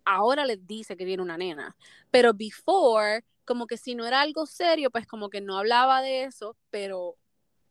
ahora 0.05 0.45
les 0.45 0.65
dice 0.65 0.95
que 0.95 1.05
tiene 1.05 1.23
una 1.23 1.37
nena, 1.37 1.75
pero 2.11 2.33
before, 2.33 3.23
como 3.45 3.65
que 3.67 3.77
si 3.77 3.95
no 3.95 4.05
era 4.05 4.21
algo 4.21 4.45
serio, 4.45 4.91
pues 4.91 5.07
como 5.07 5.29
que 5.29 5.41
no 5.41 5.57
hablaba 5.57 6.01
de 6.01 6.23
eso, 6.25 6.55
pero 6.69 7.15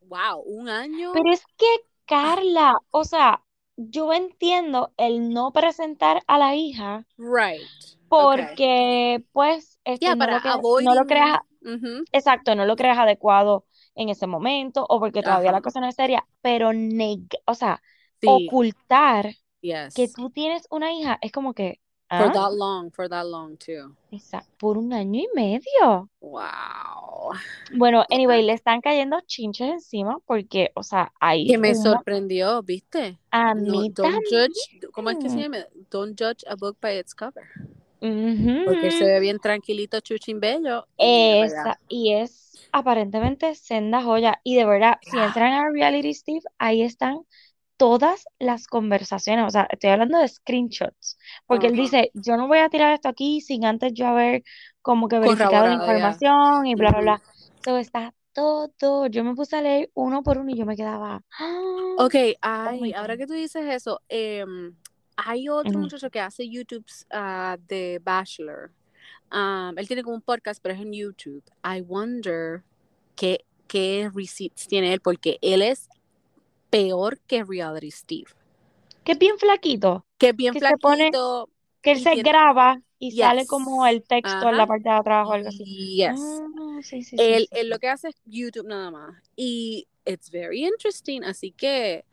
wow, 0.01 0.41
un 0.45 0.69
año, 0.69 1.13
Pero 1.13 1.31
es 1.31 1.43
que, 1.57 1.65
ah, 1.65 1.87
Carla, 2.05 2.81
o 2.91 3.05
sea, 3.05 3.43
yo 3.77 4.11
entiendo 4.13 4.91
el 4.97 5.29
no 5.29 5.51
presentar 5.51 6.23
a 6.27 6.37
la 6.37 6.55
hija 6.55 7.05
right, 7.17 7.61
okay, 8.17 8.59
porque, 8.59 9.23
pues, 9.31 9.79
yeah, 9.99 10.13
este, 10.13 10.15
no 10.15 10.27
para 10.27 10.33
lo 10.33 10.41
que, 10.41 10.51
no 10.77 10.95
lo 10.95 11.05
creas, 11.05 11.39
ujú, 11.61 12.05
exacto, 12.11 12.55
no 12.55 12.65
lo 12.65 12.75
creas 12.75 12.97
adecuado 12.99 13.65
en 13.95 14.09
ese 14.09 14.27
momento 14.27 14.85
o 14.89 14.99
porque 14.99 15.23
todavía 15.23 15.51
la 15.51 15.61
ajá, 15.61 15.63
cosa 15.63 15.79
no 15.81 15.87
es 15.89 15.95
seria, 15.95 16.27
pero 16.41 16.71
neg- 16.73 17.39
o 17.45 17.55
sea, 17.55 17.81
sí, 18.21 18.57
ocultar 18.63 19.35
que 19.93 20.07
yes, 20.07 20.09
tú 20.09 20.29
tienes 20.31 20.67
una 20.71 20.93
hija 20.93 21.19
es 21.21 21.31
como 21.31 21.53
que, 21.53 21.81
for 22.17 22.29
¿ah? 22.29 22.31
that 22.31 22.51
long, 22.53 22.91
for 22.91 23.07
that 23.07 23.25
long 23.27 23.55
too, 23.55 23.95
Esa- 24.11 24.45
por 24.57 24.77
un 24.77 24.91
año 24.91 25.21
y 25.21 25.29
medio. 25.33 26.09
wow, 26.21 27.33
Bueno, 27.69 28.05
anyway, 28.09 28.41
le 28.43 28.53
están 28.53 28.81
cayendo 28.81 29.21
chinches 29.25 29.69
encima 29.69 30.19
porque, 30.25 30.71
o 30.75 30.83
sea, 30.83 31.13
hay 31.19 31.51
que 31.51 31.57
me 31.57 31.73
un... 31.73 31.89
mo- 31.89 32.05
sorprendió, 32.15 32.61
¿viste? 32.63 33.19
A 33.31 33.53
No, 33.53 33.85
mí 33.85 33.89
don't 33.93 34.27
judge, 34.27 34.69
¿cómo 34.91 35.09
es 35.09 35.17
que 35.17 35.29
se 35.29 35.41
llama? 35.41 35.65
Don't 35.89 36.17
judge 36.19 36.43
a 36.47 36.55
book 36.55 36.77
by 36.81 36.97
its 36.97 37.13
cover. 37.13 37.47
Porque 37.99 38.91
se 38.91 39.05
ve 39.05 39.19
bien 39.19 39.39
tranquilito, 39.39 39.99
chuchín 40.01 40.39
bello, 40.39 40.87
y. 40.97 41.41
Esa, 41.43 41.79
y 41.87 42.13
es 42.13 42.59
aparentemente 42.71 43.55
senda 43.55 44.03
joya. 44.03 44.39
Y 44.43 44.55
de 44.55 44.65
verdad, 44.65 44.97
si 45.01 45.17
entran 45.19 45.53
a 45.53 45.69
Reality 45.71 46.13
Steve, 46.13 46.41
ahí 46.57 46.81
están 46.81 47.19
todas 47.77 48.25
las 48.39 48.67
conversaciones. 48.67 49.45
O 49.47 49.49
sea, 49.49 49.67
estoy 49.71 49.91
hablando 49.91 50.17
de 50.19 50.27
screenshots. 50.27 51.17
Porque 51.45 51.67
él 51.67 51.75
dice, 51.75 52.11
yo 52.13 52.37
no 52.37 52.47
voy 52.47 52.59
a 52.59 52.69
tirar 52.69 52.93
esto 52.93 53.09
aquí 53.09 53.41
sin 53.41 53.65
antes 53.65 53.93
yo 53.93 54.07
haber 54.07 54.43
como 54.81 55.07
que 55.07 55.19
verificado 55.19 55.65
la 55.65 55.69
ya. 55.69 55.73
información 55.75 56.65
y 56.67 56.75
bla, 56.75 56.91
bla, 56.91 57.01
bla. 57.01 57.21
So, 57.63 57.77
está 57.77 58.13
todo. 58.33 59.07
Yo 59.07 59.23
me 59.23 59.33
puse 59.35 59.55
a 59.55 59.61
leer 59.61 59.89
uno 59.95 60.23
por 60.23 60.37
uno 60.37 60.51
y 60.51 60.57
yo 60.57 60.65
me 60.65 60.75
quedaba, 60.75 61.23
"Ah, 61.39 61.95
Ok, 61.97 62.13
oh 62.15 62.37
ay, 62.41 62.79
my 62.81 62.93
ahora 62.93 63.13
God". 63.13 63.19
que 63.19 63.27
tú 63.27 63.33
dices 63.33 63.65
eso, 63.65 64.01
em, 64.09 64.75
hay 65.17 65.49
otro 65.49 65.77
muchacho 65.79 66.09
que 66.09 66.19
hace 66.19 66.47
YouTube 66.47 66.85
de 67.67 67.99
Bachelor. 68.03 68.71
Um, 69.31 69.77
él 69.77 69.87
tiene 69.87 70.03
como 70.03 70.15
un 70.15 70.21
podcast, 70.21 70.61
pero 70.61 70.75
es 70.75 70.81
en 70.81 70.93
YouTube. 70.93 71.43
I 71.63 71.81
wonder 71.81 72.63
qué, 73.15 73.43
qué 73.67 74.09
receipts 74.13 74.67
tiene 74.67 74.93
él, 74.93 75.01
porque 75.01 75.37
él 75.41 75.61
es 75.61 75.89
peor 76.69 77.19
que 77.27 77.43
Reality 77.43 77.91
Steve. 77.91 78.31
Que 79.03 79.13
es 79.13 79.19
bien 79.19 79.37
flaquito. 79.37 80.05
Que 80.17 80.29
es 80.29 80.35
bien 80.35 80.53
Que 80.53 80.59
se 80.59 80.77
pone, 80.77 81.09
flaquito 81.09 81.49
que 81.81 81.91
él 81.91 81.99
se 81.99 82.11
tiene... 82.11 82.29
graba 82.29 82.81
y 82.99 83.11
sale 83.11 83.45
como 83.45 83.85
el 83.85 84.03
texto 84.03 84.49
en 84.49 84.57
la 84.57 84.65
parte 84.65 84.89
de 84.89 84.95
atrás 84.95 85.27
o 85.27 85.33
algo 85.33 85.49
así. 85.49 85.97
Yes. 85.97 86.19
Ah, 86.19 86.79
sí, 86.81 86.97
Él, 87.17 87.47
sí, 87.51 87.59
él 87.59 87.69
lo 87.69 87.79
que 87.79 87.89
hace 87.89 88.09
es 88.09 88.15
YouTube 88.25 88.67
nada 88.67 88.91
más. 88.91 89.15
Y 89.35 89.87
it's 90.05 90.31
very 90.31 90.65
interesting. 90.65 91.23
Así 91.23 91.51
que, 91.51 92.05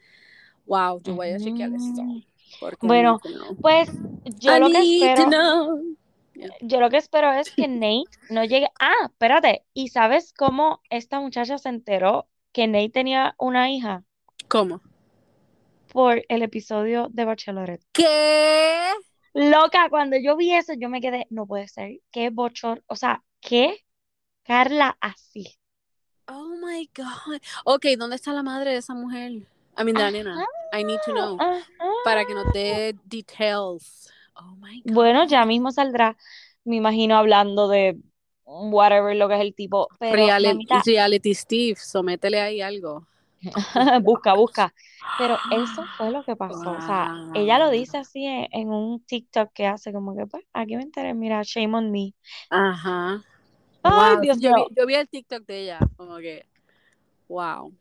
wow, 0.66 1.00
yo 1.02 1.14
voy 1.14 1.30
a 1.30 1.38
chequear 1.38 1.72
esto. 1.72 2.02
Bueno, 2.80 3.20
pues 3.60 3.90
yo 4.24 4.56
I 4.56 4.60
lo 4.60 4.70
que 4.70 4.78
espero. 4.78 5.80
Yeah. 6.34 6.50
yo 6.60 6.80
lo 6.80 6.90
que 6.90 6.96
espero 6.96 7.32
es 7.32 7.50
que 7.52 7.68
Nate 7.68 8.04
no 8.30 8.44
llegue. 8.44 8.68
Ah, 8.80 9.06
espérate. 9.06 9.64
¿Y 9.72 9.88
sabes 9.88 10.32
cómo 10.32 10.80
esta 10.90 11.20
muchacha 11.20 11.58
se 11.58 11.68
enteró 11.68 12.26
que 12.52 12.66
Nate 12.66 12.90
tenía 12.90 13.34
una 13.38 13.70
hija? 13.70 14.04
¿Cómo? 14.48 14.80
Por 15.92 16.24
el 16.28 16.42
episodio 16.42 17.08
de 17.10 17.24
Bachelorette. 17.24 17.84
¿Qué? 17.92 18.90
Loca, 19.32 19.88
cuando 19.90 20.16
yo 20.16 20.36
vi 20.36 20.52
eso, 20.52 20.74
yo 20.74 20.88
me 20.88 21.00
quedé, 21.00 21.26
no 21.30 21.46
puede 21.46 21.68
ser. 21.68 22.00
Qué 22.12 22.30
bochor, 22.30 22.84
o 22.86 22.96
sea, 22.96 23.22
¿qué? 23.40 23.84
Carla 24.44 24.96
así. 25.00 25.56
Oh 26.28 26.54
my 26.64 26.88
God. 26.96 27.40
Ok, 27.64 27.86
¿dónde 27.98 28.16
está 28.16 28.32
la 28.32 28.42
madre 28.42 28.70
de 28.70 28.76
esa 28.78 28.94
mujer? 28.94 29.32
I 29.32 29.84
mean, 29.84 29.94
de 29.94 30.02
la 30.02 30.10
nena. 30.10 30.46
I 30.72 30.84
need 30.84 31.00
to 31.04 31.12
know. 31.12 31.38
Para 32.04 32.24
que 32.24 32.34
nos 32.34 32.52
dé 32.52 32.94
details. 33.04 34.10
Oh 34.36 34.56
my 34.56 34.82
God. 34.84 34.94
Bueno, 34.94 35.24
ya 35.26 35.44
mismo 35.44 35.70
saldrá, 35.70 36.16
me 36.64 36.76
imagino 36.76 37.16
hablando 37.16 37.68
de 37.68 37.96
whatever 38.44 39.16
lo 39.16 39.28
que 39.28 39.34
es 39.34 39.40
el 39.40 39.54
tipo, 39.54 39.88
pero 39.98 40.14
Reality, 40.16 40.48
mamita, 40.48 40.82
reality 40.84 41.34
Steve, 41.34 41.76
sométele 41.76 42.40
ahí 42.40 42.60
algo. 42.60 43.06
Busca, 44.02 44.34
busca. 44.34 44.74
Pero 45.18 45.38
eso 45.52 45.84
fue 45.98 46.10
lo 46.10 46.24
que 46.24 46.34
pasó. 46.34 46.72
O 46.72 46.80
sea, 46.80 47.12
ella 47.34 47.58
lo 47.58 47.70
dice 47.70 47.98
así 47.98 48.24
en, 48.24 48.48
en 48.52 48.68
un 48.70 49.04
TikTok 49.04 49.52
que 49.52 49.66
hace 49.66 49.92
como 49.92 50.16
que, 50.16 50.26
pues, 50.26 50.44
aquí 50.54 50.76
me 50.76 50.82
enteré, 50.82 51.12
mira, 51.14 51.42
shame 51.44 51.76
on 51.76 51.90
me. 51.90 52.14
Ajá. 52.50 53.22
Ay, 53.82 54.14
Wow. 54.14 54.20
Dios 54.22 54.40
Yo 54.40 54.54
mío. 54.54 54.66
yo 54.74 54.86
vi 54.86 54.94
el 54.94 55.08
TikTok 55.08 55.44
de 55.44 55.60
ella. 55.60 55.78
Como 55.96 56.16
que, 56.16 56.46
wow. 57.28 57.72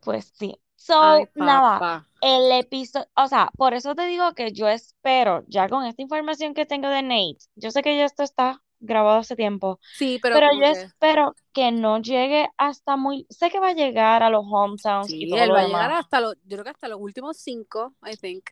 Pues 0.00 0.32
sí. 0.34 0.56
So, 0.84 1.00
Ay, 1.00 1.28
nada, 1.36 2.06
el 2.20 2.50
episodio, 2.50 3.06
o 3.16 3.28
sea, 3.28 3.50
por 3.56 3.72
eso 3.72 3.94
te 3.94 4.04
digo 4.06 4.34
que 4.34 4.52
yo 4.52 4.66
espero, 4.66 5.44
ya 5.46 5.68
con 5.68 5.84
esta 5.84 6.02
información 6.02 6.54
que 6.54 6.66
tengo 6.66 6.88
de 6.88 7.02
Nate, 7.02 7.38
yo 7.54 7.70
sé 7.70 7.82
que 7.82 7.96
ya 7.96 8.04
esto 8.04 8.24
está 8.24 8.60
grabado 8.80 9.18
hace 9.20 9.36
tiempo, 9.36 9.78
Sí, 9.94 10.18
pero 10.20 10.40
pero 10.40 10.52
yo 10.54 10.60
que, 10.60 10.80
espero 10.80 11.34
que 11.52 11.70
no 11.70 12.00
llegue 12.02 12.48
hasta 12.56 12.96
muy, 12.96 13.26
sé 13.30 13.48
que 13.48 13.60
va 13.60 13.68
a 13.68 13.74
llegar 13.74 14.24
a 14.24 14.30
los 14.30 14.44
hometowns 14.44 15.08
y 15.10 15.20
sí, 15.20 15.30
todo 15.30 15.40
él 15.40 15.48
lo 15.48 15.54
va 15.54 15.60
a 15.60 15.66
llegar 15.66 15.92
hasta 15.92 16.20
los, 16.20 16.34
yo 16.46 16.56
creo 16.56 16.64
que 16.64 16.70
hasta 16.70 16.88
los 16.88 17.00
últimos 17.00 17.36
cinco, 17.36 17.94
I 18.04 18.16
think, 18.16 18.42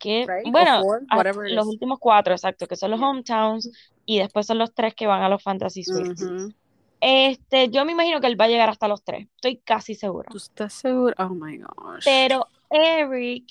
que, 0.00 0.26
right? 0.26 0.50
Bueno, 0.52 0.82
four, 0.82 1.02
los 1.48 1.66
últimos 1.68 2.00
cuatro, 2.00 2.34
exacto, 2.34 2.66
que 2.66 2.74
son 2.74 2.90
los 2.90 3.00
hometowns, 3.00 3.70
y 4.04 4.18
después 4.18 4.46
son 4.46 4.58
los 4.58 4.74
tres 4.74 4.94
que 4.96 5.06
van 5.06 5.22
a 5.22 5.28
los 5.28 5.40
fantasy 5.40 5.84
suites. 5.84 6.22
Ujú. 6.22 6.52
Este, 7.02 7.68
yo 7.68 7.84
me 7.84 7.92
imagino 7.92 8.20
que 8.20 8.28
él 8.28 8.40
va 8.40 8.44
a 8.44 8.48
llegar 8.48 8.68
hasta 8.70 8.86
los 8.86 9.02
tres, 9.02 9.26
estoy 9.34 9.58
casi 9.58 9.94
segura. 9.96 10.30
¿Tú 10.30 10.38
estás 10.38 10.72
seguro? 10.72 11.14
Oh 11.18 11.30
my 11.30 11.58
gosh. 11.58 12.04
Pero 12.04 12.46
Eric, 12.70 13.44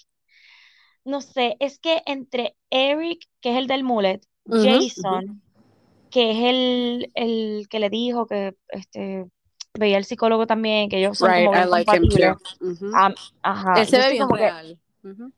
no 1.03 1.19
sé, 1.19 1.57
es 1.59 1.77
que 1.79 2.01
entre 2.05 2.55
Eric, 2.69 3.27
que 3.41 3.51
es 3.51 3.57
el 3.57 3.67
del 3.67 3.83
mullet, 3.83 4.21
Ujú, 4.45 4.61
ujú. 4.61 4.79
Jason, 4.79 5.41
que 6.11 6.31
es 6.31 6.37
el, 6.37 7.11
el 7.15 7.67
que 7.69 7.79
le 7.79 7.89
dijo 7.89 8.25
que 8.25 8.55
este 8.69 9.25
veía 9.73 9.97
el 9.97 10.05
psicólogo 10.05 10.47
también, 10.47 10.89
que 10.89 10.99
ellos 10.99 11.17
son 11.17 11.29
Right, 11.29 11.45
como 11.45 11.57
I 11.57 11.65
like 11.65 11.95
him 11.95 12.07
too. 12.07 12.37
Ajá, 13.43 13.79
Él 13.81 13.87
se 13.87 13.97
yo 13.97 14.03
ve 14.03 14.11
bien 14.11 14.27
como 14.27 14.37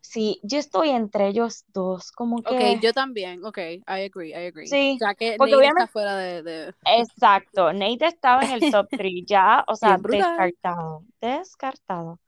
sí, 0.02 0.40
yo 0.44 0.60
estoy 0.60 0.90
entre 0.90 1.28
ellos 1.30 1.66
dos, 1.70 2.12
como 2.12 2.44
Ok, 2.46 2.62
que, 2.62 2.82
yo 2.82 2.94
también. 2.94 3.44
Ok, 3.46 3.58
I 3.60 3.84
agree, 3.88 4.30
I 4.32 4.48
agree. 4.48 4.78
sí, 4.78 5.00
Ya 5.00 5.16
que 5.16 5.38
porque 5.38 5.56
Nate 5.58 5.68
está 5.68 5.88
fuera 5.88 6.18
de, 6.18 6.44
de... 6.44 6.74
exacto, 6.86 7.74
Nate 7.74 8.06
estaba 8.08 8.44
en 8.44 8.52
el 8.52 8.68
top 8.68 8.90
3 8.96 9.24
ya, 9.26 9.64
o 9.68 9.76
sea, 9.76 9.98
descartado, 10.00 11.06
descartado. 11.22 12.20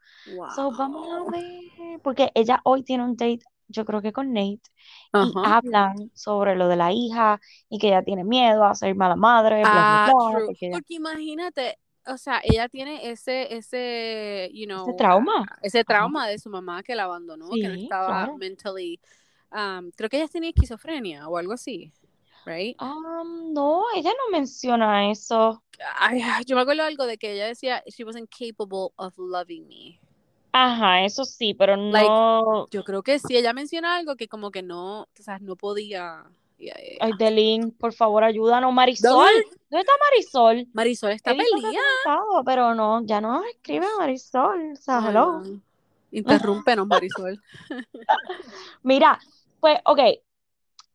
So, 0.48 0.74
vamos 0.74 1.08
a 1.12 1.26
Wow. 1.26 1.32
ver, 1.32 2.02
porque 2.04 2.32
ella 2.36 2.62
hoy 2.66 2.84
tiene 2.84 3.04
un 3.06 3.16
date, 3.18 3.42
yo 3.70 3.86
creo 3.86 4.02
que 4.02 4.14
con 4.14 4.34
Nate, 4.34 4.62
y 5.20 5.34
Ajá. 5.34 5.44
hablan 5.44 6.12
sobre 6.16 6.56
lo 6.56 6.68
de 6.70 6.78
la 6.78 6.92
hija 6.94 7.40
y 7.70 7.80
que 7.80 7.90
ella 7.90 8.04
tiene 8.04 8.24
miedo 8.26 8.64
a 8.66 8.76
ser 8.76 8.96
mala 8.96 9.16
madre, 9.18 9.68
bla, 9.68 9.84
bla, 9.86 10.00
Ah, 10.02 10.12
bla, 10.32 10.42
porque 10.46 10.70
Porque 10.70 10.96
imagínate, 10.96 11.80
o 12.08 12.18
sea, 12.18 12.42
ella 12.44 12.70
tiene 12.70 13.10
ese, 13.12 13.56
ese, 13.56 14.50
you 14.54 14.66
ese 14.70 14.94
know, 14.94 14.96
trauma. 14.96 15.46
ah, 15.50 15.58
ese 15.62 15.84
trauma 15.84 16.28
de 16.28 16.40
su 16.40 16.50
mamá 16.50 16.84
que 16.84 16.96
la 16.96 17.04
abandonó, 17.06 17.58
que 17.60 17.70
no 17.70 17.76
estaba 17.76 18.08
claro. 18.08 18.38
mentally, 18.38 19.00
um, 19.52 19.92
creo 19.92 20.10
que 20.10 20.18
ella 20.18 20.28
tenía 20.28 20.50
esquizofrenia 20.52 21.28
o 21.30 21.38
algo 21.38 21.54
así, 21.54 21.94
right? 22.46 22.80
Um, 22.80 23.54
no, 23.54 23.84
ella 23.96 24.12
no 24.12 24.32
menciona 24.38 25.10
eso. 25.12 25.64
Ay, 25.98 26.22
yo 26.46 26.56
me 26.56 26.62
acuerdo 26.62 26.84
algo 26.84 27.06
de 27.06 27.18
que 27.18 27.34
ella 27.34 27.48
decía, 27.48 27.84
she 27.88 28.04
wasn't 28.04 28.30
capable 28.30 28.94
of 28.98 29.14
loving 29.18 29.68
me. 29.68 30.02
Ajá, 30.52 31.04
eso 31.04 31.26
sí, 31.26 31.54
pero 31.54 31.76
Like, 31.90 32.10
no. 32.10 32.68
yo 32.72 32.84
creo 32.84 33.04
que 33.04 33.20
sí, 33.20 33.36
ella 33.38 33.54
menciona 33.54 33.96
algo 33.98 34.16
que 34.16 34.28
como 34.28 34.52
que 34.52 34.64
no, 34.64 35.04
o 35.04 35.10
sea, 35.24 35.40
no 35.40 35.56
podía. 35.56 36.26
Yeah, 36.58 36.78
yeah, 36.78 36.98
Ay. 37.02 37.12
Delin, 37.18 37.72
por 37.72 37.94
favor, 37.94 38.24
ayúdanos. 38.24 38.74
Marisol, 38.74 39.12
¿Dónde? 39.12 39.44
¿dónde 39.70 39.82
está 39.82 39.94
Marisol? 40.10 40.68
Marisol 40.74 41.12
está 41.12 41.32
perdida. 41.32 41.80
pero 42.46 42.74
no, 42.76 43.04
ya 43.06 43.20
no 43.20 43.34
nos 43.34 43.46
escribe 43.48 43.86
Marisol. 43.98 44.72
O 44.74 44.76
sea, 44.76 45.00
Ay, 45.00 45.10
hello. 45.10 45.40
no. 45.40 45.62
Interrúmpenos, 46.12 46.88
Marisol. 46.88 47.42
Mira, 48.84 49.20
pues, 49.60 49.80
ok, 49.84 50.00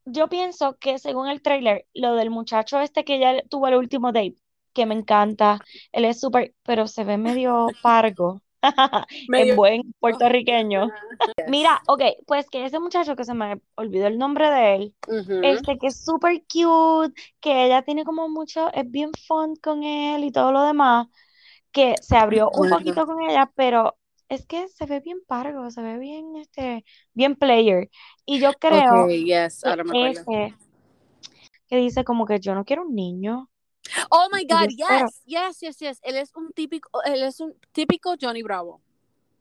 yo 0.07 0.29
pienso 0.29 0.79
que 0.79 0.99
según 0.99 1.29
el 1.29 1.43
trailer, 1.43 1.87
lo 1.95 2.15
del 2.15 2.31
muchacho 2.31 2.81
este 2.81 3.05
que 3.05 3.19
ya 3.19 3.43
tuvo 3.49 3.69
el 3.69 3.75
último 3.75 4.13
date, 4.13 4.37
que 4.73 4.87
me 4.87 4.95
encanta, 4.95 5.61
él 5.93 6.05
es 6.07 6.21
súper, 6.21 6.55
pero 6.63 6.87
se 6.87 7.05
ve 7.05 7.19
medio 7.19 7.67
pargo, 7.83 8.41
en 9.33 9.57
buen 9.57 9.83
puertorriqueño. 10.01 10.87
Yes. 10.87 11.49
Mira, 11.49 11.81
ok, 11.87 12.03
pues 12.27 12.49
que 12.49 12.65
ese 12.65 12.79
muchacho 12.79 13.17
que 13.17 13.25
se 13.25 13.35
me 13.35 13.61
olvidó 13.75 14.07
el 14.07 14.19
nombre 14.19 14.51
de 14.51 14.75
él, 14.75 14.95
este 15.43 15.79
que 15.79 15.89
es 15.89 16.05
súper 16.05 16.43
cute, 16.43 17.15
que 17.41 17.67
ella 17.67 17.83
tiene 17.83 18.05
como 18.05 18.29
mucho, 18.29 18.73
es 18.73 18.91
bien 18.91 19.11
fun 19.27 19.57
con 19.57 19.83
él 19.83 20.25
y 20.25 20.33
todo 20.33 20.53
lo 20.53 20.63
demás, 20.63 21.09
que 21.73 21.95
se 22.01 22.17
abrió 22.17 22.51
un 22.51 22.71
poquito 22.71 23.07
con 23.07 23.21
ella, 23.23 23.51
pero 23.55 23.97
es 24.29 24.47
que 24.47 24.69
se 24.69 24.87
ve 24.87 25.01
bien 25.01 25.19
pargo, 25.27 25.71
se 25.71 25.83
ve 25.83 25.99
bien, 25.99 26.37
este, 26.37 26.85
bien 27.15 27.35
player. 27.35 27.91
Y 28.25 28.39
yo 28.39 28.53
creo 28.53 29.09
yes, 29.09 29.61
que 29.61 29.69
ahora 29.69 29.85
me 29.85 30.11
acuerdo. 30.11 30.33
ese 30.33 30.55
que 31.71 31.77
dice 31.77 32.05
como 32.05 32.27
que 32.27 32.41
yo 32.41 32.55
no 32.55 32.65
quiero 32.65 32.83
un 32.83 32.95
niño. 32.95 33.49
Oh 34.11 34.29
my 34.33 34.45
God, 34.45 34.71
yes, 34.71 35.23
yes, 35.27 35.61
yes, 35.61 35.79
yes. 35.81 36.01
Él 36.03 36.17
es 36.17 36.33
un 36.35 36.53
típico, 36.53 37.03
él 37.05 37.23
es 37.23 37.41
un 37.41 37.55
típico 37.73 38.15
Johnny 38.21 38.43
Bravo, 38.43 38.83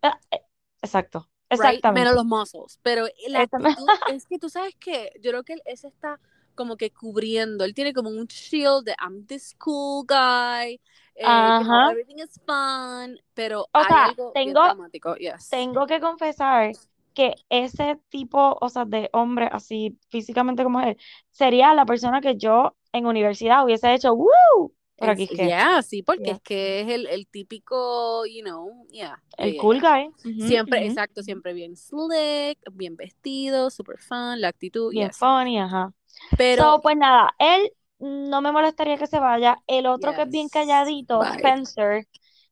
ah, 0.01 0.19
eh, 0.31 0.41
exacto, 0.81 1.29
right? 1.57 1.81
exactamente. 1.81 1.89
Menos 1.89 2.15
los 2.15 2.25
muscles. 2.25 2.79
Pero 2.83 3.07
la 3.27 3.41
actitud, 3.41 3.91
es 4.05 4.25
que 4.27 4.39
tú 4.39 4.49
sabes 4.49 4.75
que 4.79 5.11
yo 5.21 5.31
creo 5.31 5.43
que 5.43 5.53
él, 5.53 5.61
ese 5.65 5.87
está 5.87 6.19
como 6.55 6.77
que 6.77 6.91
cubriendo. 6.91 7.63
Él 7.65 7.73
tiene 7.73 7.93
como 7.93 8.09
un 8.09 8.25
shield 8.27 8.85
de 8.85 8.95
I'm 9.01 9.25
this 9.27 9.55
cool 9.59 10.05
guy. 10.07 10.79
eh, 11.15 11.53
everything 11.89 12.19
is 12.19 12.39
fun. 12.45 13.19
Pero 13.33 13.69
O 13.73 13.83
hay 13.83 13.85
sea, 13.85 14.05
algo 14.05 14.31
tengo, 14.33 14.61
dramático, 14.61 15.15
yes. 15.17 15.49
tengo 15.49 15.87
que 15.87 15.99
confesar 15.99 16.73
que 17.13 17.35
ese 17.49 17.99
tipo, 18.09 18.57
o 18.61 18.69
sea, 18.69 18.85
de 18.85 19.09
hombre 19.13 19.49
así 19.51 19.99
físicamente 20.09 20.63
como 20.63 20.81
él, 20.81 20.97
sería 21.31 21.73
la 21.73 21.85
persona 21.85 22.21
que 22.21 22.37
yo 22.37 22.77
en 22.93 23.05
universidad 23.05 23.63
hubiese 23.63 23.93
hecho 23.93 24.13
¡Woo! 24.13 24.73
Por 24.97 25.09
aquí 25.09 25.23
Es, 25.23 25.31
es 25.31 25.37
que, 25.37 25.45
yeah, 25.45 25.81
sí, 25.81 26.03
porque 26.03 26.25
yeah, 26.25 26.33
es 26.33 26.41
que 26.41 26.81
es 26.81 26.89
el, 26.89 27.07
el 27.07 27.27
típico, 27.27 28.25
you 28.25 28.41
know, 28.41 28.85
yeah, 28.91 29.21
el 29.37 29.53
yeah, 29.53 29.61
cool 29.61 29.79
guy. 29.79 30.11
Siempre, 30.45 30.85
exacto, 30.85 31.23
siempre 31.23 31.53
bien 31.53 31.77
slick, 31.77 32.59
bien 32.73 32.97
vestido, 32.97 33.69
super 33.69 33.97
fun, 33.97 34.41
la 34.41 34.49
actitud, 34.49 34.91
Bien 34.91 35.07
yes. 35.07 35.17
funny, 35.17 35.57
ajá. 35.57 35.93
Pero, 36.37 36.63
So, 36.63 36.81
pues 36.81 36.97
nada, 36.97 37.33
él 37.39 37.71
no 37.99 38.41
me 38.41 38.51
molestaría 38.51 38.97
que 38.97 39.07
se 39.07 39.19
vaya. 39.19 39.57
El 39.67 39.85
otro 39.85 40.13
que 40.13 40.23
es 40.23 40.29
bien 40.29 40.49
calladito, 40.49 41.19
bye. 41.19 41.29
Spencer, 41.35 42.07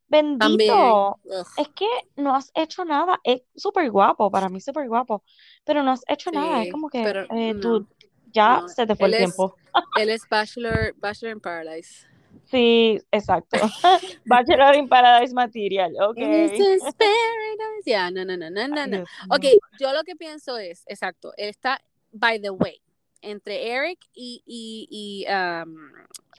bendito. 0.07 1.19
Es 1.57 1.67
que 1.69 1.87
no 2.15 2.35
has 2.35 2.51
hecho 2.55 2.85
nada. 2.85 3.19
Es 3.23 3.41
súper 3.55 3.89
guapo, 3.91 4.31
para 4.31 4.49
mí 4.49 4.61
súper 4.61 4.87
guapo. 4.87 5.23
Pero 5.65 5.83
no 5.83 5.91
has 5.91 6.01
hecho 6.07 6.31
nada. 6.31 6.63
Es 6.63 6.71
como 6.71 6.89
que 6.89 7.03
pero 7.03 7.23
eh, 7.31 7.53
no, 7.53 7.59
tú 7.59 7.87
ya 8.31 8.61
no, 8.61 8.67
se 8.69 8.85
te 8.85 8.95
fue 8.95 9.07
el 9.07 9.13
es, 9.15 9.19
tiempo. 9.19 9.55
Él 9.99 10.09
es 10.09 10.27
Bachelor, 10.29 10.93
Bachelor 10.97 11.33
in 11.33 11.39
Paradise. 11.39 12.07
Sí, 12.45 12.99
exacto. 13.11 13.57
Bachelor 14.25 14.75
in 14.75 14.87
Paradise 14.87 15.33
Material, 15.33 15.91
ok. 16.01 16.15
This 16.15 16.59
is 16.59 16.81
paradise. 16.81 17.83
Yeah, 17.85 18.09
no, 18.09 18.23
no, 18.23 18.37
no, 18.37 18.49
no, 18.49 18.67
no, 18.67 18.87
no. 18.87 19.03
Ok, 19.29 19.45
yo 19.79 19.91
lo 19.93 20.03
que 20.03 20.15
pienso 20.15 20.57
es, 20.57 20.83
exacto, 20.87 21.33
está, 21.37 21.79
by 22.11 22.39
the 22.39 22.51
way, 22.51 22.81
entre 23.21 23.69
Eric 23.69 23.99
y, 24.13 24.43
y, 24.45 24.87
y, 24.89 25.25
um, 25.31 25.91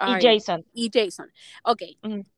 Y 0.06 0.22
Jason. 0.22 0.64
y 0.72 0.90
Jason. 0.92 1.30
Ok, 1.64 1.82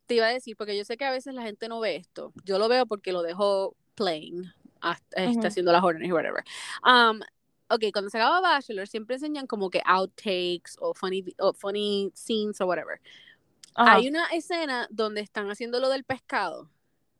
te 0.06 0.14
iba 0.14 0.26
a 0.26 0.32
decir, 0.32 0.56
porque 0.56 0.76
yo 0.76 0.84
sé 0.84 0.96
que 0.96 1.04
a 1.04 1.12
veces 1.12 1.34
la 1.34 1.42
gente 1.42 1.68
no 1.68 1.78
ve 1.78 1.96
esto. 1.96 2.32
Yo 2.44 2.58
lo 2.58 2.68
veo 2.68 2.86
porque 2.86 3.12
lo 3.12 3.22
dejo 3.22 3.76
playing, 3.94 4.52
hasta, 4.80 5.24
está 5.24 5.38
ujú. 5.38 5.46
haciendo 5.46 5.72
las 5.72 5.84
órdenes 5.84 6.08
y 6.08 6.12
whatever. 6.12 6.42
Um, 6.84 7.20
ok, 7.70 7.84
cuando 7.92 8.10
se 8.10 8.18
acaba 8.18 8.40
Bachelor, 8.40 8.86
siempre 8.88 9.16
enseñan 9.16 9.46
como 9.46 9.70
que 9.70 9.80
outtakes 9.84 10.76
o 10.80 10.92
funny, 10.94 11.24
o 11.38 11.52
funny 11.52 12.10
scenes 12.14 12.60
o 12.60 12.66
whatever. 12.66 13.00
Ajá. 13.74 13.94
Hay 13.94 14.08
una 14.08 14.26
escena 14.28 14.86
donde 14.90 15.20
están 15.20 15.48
haciendo 15.50 15.80
lo 15.80 15.88
del 15.88 16.04
pescado. 16.04 16.70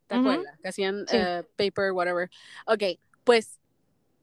¿Te 0.07 0.15
acuerdas? 0.15 0.59
Que 0.61 0.67
hacían 0.67 1.05
Sí. 1.07 1.15
eh, 1.17 1.43
paper, 1.55 1.93
whatever. 1.93 2.29
Ok, 2.67 2.99
pues 3.23 3.59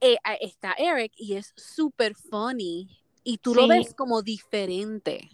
eh, 0.01 0.17
está 0.41 0.75
Eric 0.75 1.13
y 1.17 1.35
es 1.35 1.53
súper 1.57 2.15
funny. 2.15 2.89
Y 3.25 3.39
tú 3.39 3.55
lo 3.55 3.67
ves 3.67 3.95
como 3.95 4.23
diferente. 4.23 5.31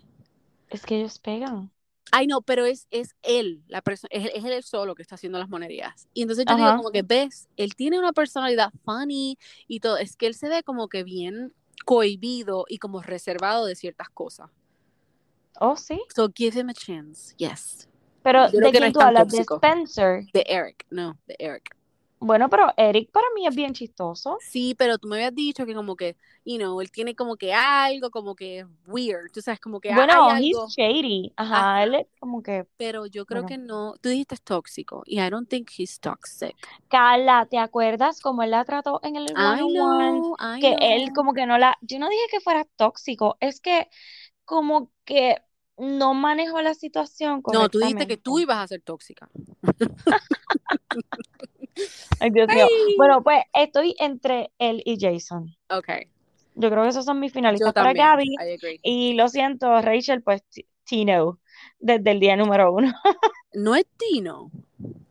es 0.70 0.84
que 0.86 0.96
ellos 0.98 1.18
pegan. 1.18 1.70
Ay, 2.12 2.26
no, 2.26 2.42
pero 2.42 2.64
es, 2.64 2.86
es 2.90 3.16
él, 3.22 3.62
la 3.66 3.82
persona, 3.82 4.08
es, 4.12 4.30
es 4.34 4.44
él 4.44 4.62
solo 4.62 4.94
que 4.94 5.02
está 5.02 5.16
haciendo 5.16 5.38
las 5.38 5.48
monerías. 5.48 6.08
Y 6.12 6.22
entonces 6.22 6.44
yo 6.48 6.56
digo, 6.56 6.76
como 6.76 6.90
que 6.90 7.02
ves, 7.02 7.48
él 7.56 7.74
tiene 7.74 7.98
una 7.98 8.12
personalidad 8.12 8.72
funny 8.84 9.38
y 9.66 9.80
todo. 9.80 9.96
Es 9.96 10.16
que 10.16 10.26
él 10.26 10.34
se 10.34 10.48
ve 10.48 10.62
como 10.62 10.88
que 10.88 11.02
bien 11.02 11.52
cohibido 11.84 12.66
y 12.68 12.78
como 12.78 13.02
reservado 13.02 13.66
de 13.66 13.74
ciertas 13.74 14.08
cosas. 14.10 14.50
Oh, 15.60 15.76
sí. 15.76 16.00
So 16.14 16.30
give 16.34 16.58
him 16.58 16.68
a 16.68 16.74
chance, 16.74 17.34
yes. 17.36 17.88
Pero, 18.22 18.46
Yo 18.50 18.60
¿de 18.60 18.60
no 18.60 18.70
quién 18.70 18.92
tú 18.92 19.00
hablas? 19.00 19.28
¿De. 19.28 19.40
Spencer? 19.40 20.24
De 20.32 20.44
Eric, 20.46 20.86
no, 20.90 21.18
de 21.26 21.36
Eric. 21.38 21.76
Bueno, 22.24 22.48
pero 22.48 22.72
Eric 22.78 23.10
para 23.10 23.26
mí 23.34 23.46
es 23.46 23.54
bien 23.54 23.74
chistoso. 23.74 24.38
Sí, 24.40 24.74
pero 24.78 24.96
tú 24.96 25.08
me 25.08 25.16
habías 25.16 25.34
dicho 25.34 25.66
que 25.66 25.74
como 25.74 25.94
que, 25.94 26.16
you 26.46 26.56
know, 26.56 26.80
él 26.80 26.90
tiene 26.90 27.14
como 27.14 27.36
que 27.36 27.52
algo, 27.52 28.10
como 28.10 28.34
que 28.34 28.66
weird, 28.86 29.30
tú 29.30 29.42
sabes, 29.42 29.60
como 29.60 29.78
que 29.78 29.94
Bueno, 29.94 30.30
hay 30.30 30.48
he's 30.48 30.56
algo. 30.56 30.68
shady. 30.70 31.32
Ajá, 31.36 31.82
él 31.82 31.94
es 31.96 32.06
como 32.18 32.42
que, 32.42 32.66
Pero 32.78 33.04
yo 33.04 33.26
creo 33.26 33.42
bueno. 33.42 33.56
que 33.56 33.58
no. 33.58 33.94
Tú 34.00 34.08
dijiste 34.08 34.36
es 34.36 34.42
tóxico. 34.42 35.02
Y 35.04 35.20
I 35.20 35.28
don't 35.28 35.50
think 35.50 35.68
he's 35.76 36.00
toxic. 36.00 36.56
Carla, 36.88 37.46
¿te 37.50 37.58
acuerdas 37.58 38.20
cómo 38.22 38.42
él 38.42 38.52
la 38.52 38.64
trató 38.64 39.00
en 39.02 39.16
el 39.16 39.26
one-on-one? 39.36 40.20
know, 40.20 40.36
I 40.40 40.60
Que 40.60 40.76
él 40.80 41.12
como 41.14 41.34
que 41.34 41.44
no 41.44 41.58
la... 41.58 41.76
Yo 41.82 41.98
no 41.98 42.08
dije 42.08 42.22
que 42.30 42.40
fuera 42.40 42.64
tóxico, 42.76 43.36
es 43.40 43.60
que 43.60 43.88
como 44.46 44.90
que 45.04 45.42
no 45.76 46.14
manejó 46.14 46.62
la 46.62 46.74
situación 46.74 47.42
No, 47.52 47.68
tú 47.68 47.78
dijiste 47.80 48.06
que 48.06 48.16
tú 48.16 48.38
ibas 48.38 48.58
a 48.58 48.68
ser 48.68 48.80
tóxica. 48.82 49.28
Ay, 52.20 52.30
Dios 52.30 52.48
mío. 52.48 52.66
Ay. 52.66 52.94
Bueno, 52.96 53.22
pues 53.22 53.42
estoy 53.52 53.94
entre 53.98 54.52
él 54.58 54.82
y 54.84 54.98
Jason. 55.00 55.54
Ok, 55.70 55.88
Yo 56.54 56.70
creo 56.70 56.82
que 56.84 56.88
esos 56.90 57.04
son 57.04 57.20
mis 57.20 57.32
yo 57.32 57.34
finalistas 57.34 57.72
para 57.72 57.86
también. 57.86 58.06
Gaby. 58.06 58.28
I 58.34 58.54
agree. 58.54 58.80
Y 58.82 59.14
lo 59.14 59.28
siento, 59.28 59.80
Rachel, 59.80 60.22
pues 60.22 60.42
Tino, 60.84 61.40
desde 61.78 62.10
el 62.10 62.20
día 62.20 62.36
número 62.36 62.72
uno. 62.72 62.92
No 63.56 63.76
es 63.76 63.86
Tino, 63.96 64.50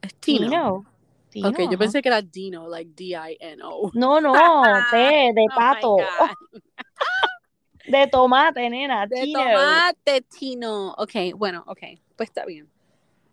es 0.01 0.15
Tino. 0.15 0.85
Tino. 1.29 1.47
Ok, 1.47 1.59
yo 1.71 1.77
pensé 1.77 2.01
que 2.01 2.09
era 2.09 2.21
Dino, 2.21 2.67
like 2.67 2.91
D-I-N-O. 2.93 3.91
No, 3.93 4.19
no, 4.19 4.33
T 4.91 4.97
de 5.33 5.45
Oh 5.49 5.55
pato, 5.55 5.95
de 7.87 8.07
tomate, 8.07 8.69
nena, 8.69 9.07
De 9.07 9.15
Tino. 9.23 9.39
tomate, 9.39 10.21
Tino. 10.23 10.93
Ok, 10.97 11.11
bueno, 11.35 11.63
ok. 11.67 11.79
Pues 12.17 12.29
está 12.29 12.45
bien. 12.45 12.69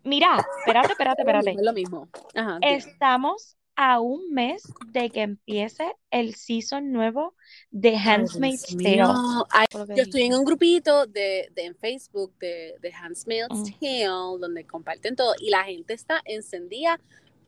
Mira, 0.05 0.45
espérate, 0.61 0.93
espérate, 0.93 1.23
espérate. 1.23 1.51
es 1.53 1.63
lo 1.63 1.73
mismo. 1.73 2.09
Ajá. 2.35 2.59
Estamos 2.63 3.57
a 3.77 4.01
un 4.01 4.31
mes 4.33 4.63
de 4.89 5.09
que 5.11 5.23
empiece 5.23 5.91
el 6.11 6.35
season 6.35 6.93
nuevo 6.93 7.35
de 7.71 7.97
Handmaid's 7.97 8.77
Dios 8.77 9.09
Tale. 9.09 9.45
Ay, 9.51 9.67
yo 9.97 10.03
estoy 10.03 10.23
en 10.23 10.35
un 10.35 10.45
grupito 10.45 11.07
de, 11.07 11.49
de 11.55 11.65
en 11.65 11.75
Facebook 11.77 12.35
de, 12.39 12.75
de 12.81 12.93
Handmaid's 12.93 13.49
Mm. 13.51 13.81
Tale 13.81 14.39
donde 14.39 14.67
comparten 14.67 15.17
todo 15.17 15.35
y 15.41 15.49
la 15.51 15.65
gente 15.65 15.95
está 15.95 16.21
encendida 16.27 17.01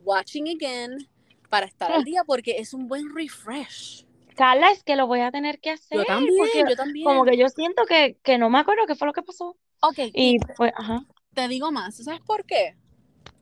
watching 0.03 0.47
again 0.49 1.07
para 1.49 1.67
estar 1.67 1.91
al 1.91 2.01
Ah. 2.01 2.03
día 2.03 2.23
porque 2.25 2.57
es 2.57 2.73
un 2.73 2.87
buen 2.87 3.13
refresh. 3.15 4.05
Carla, 4.35 4.71
es 4.71 4.83
que 4.83 4.95
lo 4.95 5.05
voy 5.05 5.19
a 5.19 5.29
tener 5.29 5.59
que 5.59 5.69
hacer 5.69 5.99
Yo 5.99 6.05
también, 6.05 6.35
porque 6.39 6.63
yo 6.67 6.75
también. 6.75 7.05
como 7.05 7.23
que 7.25 7.37
yo 7.37 7.47
siento 7.49 7.85
que, 7.85 8.17
que 8.23 8.39
no 8.39 8.49
me 8.49 8.57
acuerdo 8.57 8.87
qué 8.87 8.95
fue 8.95 9.05
lo 9.07 9.13
que 9.13 9.21
pasó. 9.21 9.55
Ok, 9.83 9.99
Y 9.99 10.35
y 10.35 10.39
pues, 10.57 10.71
ajá. 10.75 11.05
Te 11.33 11.47
digo 11.47 11.71
más, 11.71 11.95
¿sabes 11.97 12.21
por 12.21 12.45
qué? 12.45 12.75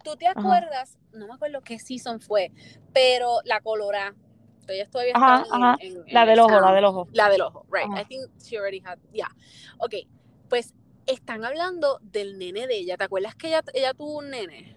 Tú 0.03 0.15
te 0.15 0.27
acuerdas, 0.27 0.97
no 1.13 1.27
me 1.27 1.33
acuerdo 1.33 1.61
qué 1.61 1.77
season 1.79 2.19
fue, 2.21 2.51
pero 2.93 3.39
la 3.45 3.61
colora, 3.61 4.15
ella 4.67 4.89
todavía 4.89 5.13
Ajá, 5.15 5.43
en- 5.45 5.53
ajá. 5.63 5.75
en, 5.79 5.97
en 6.07 6.13
La 6.13 6.21
el 6.23 6.29
del 6.29 6.39
ojo, 6.39 6.59
la 6.59 6.71
del 6.73 6.85
ojo. 6.85 7.07
La 7.11 7.29
del 7.29 7.41
ojo, 7.41 7.65
right. 7.71 7.87
I 7.99 8.05
think 8.05 8.25
she 8.41 8.57
already 8.57 8.81
had, 8.85 8.97
yeah. 9.11 9.29
Ok, 9.79 9.95
pues 10.49 10.73
están 11.05 11.43
hablando 11.45 11.99
del 12.01 12.37
nene 12.39 12.67
de 12.67 12.77
ella. 12.77 12.95
¿Te 12.97 13.03
acuerdas 13.03 13.35
que 13.35 13.47
ella, 13.49 13.61
ella 13.73 13.93
tuvo 13.93 14.19
un 14.19 14.29
nene? 14.29 14.75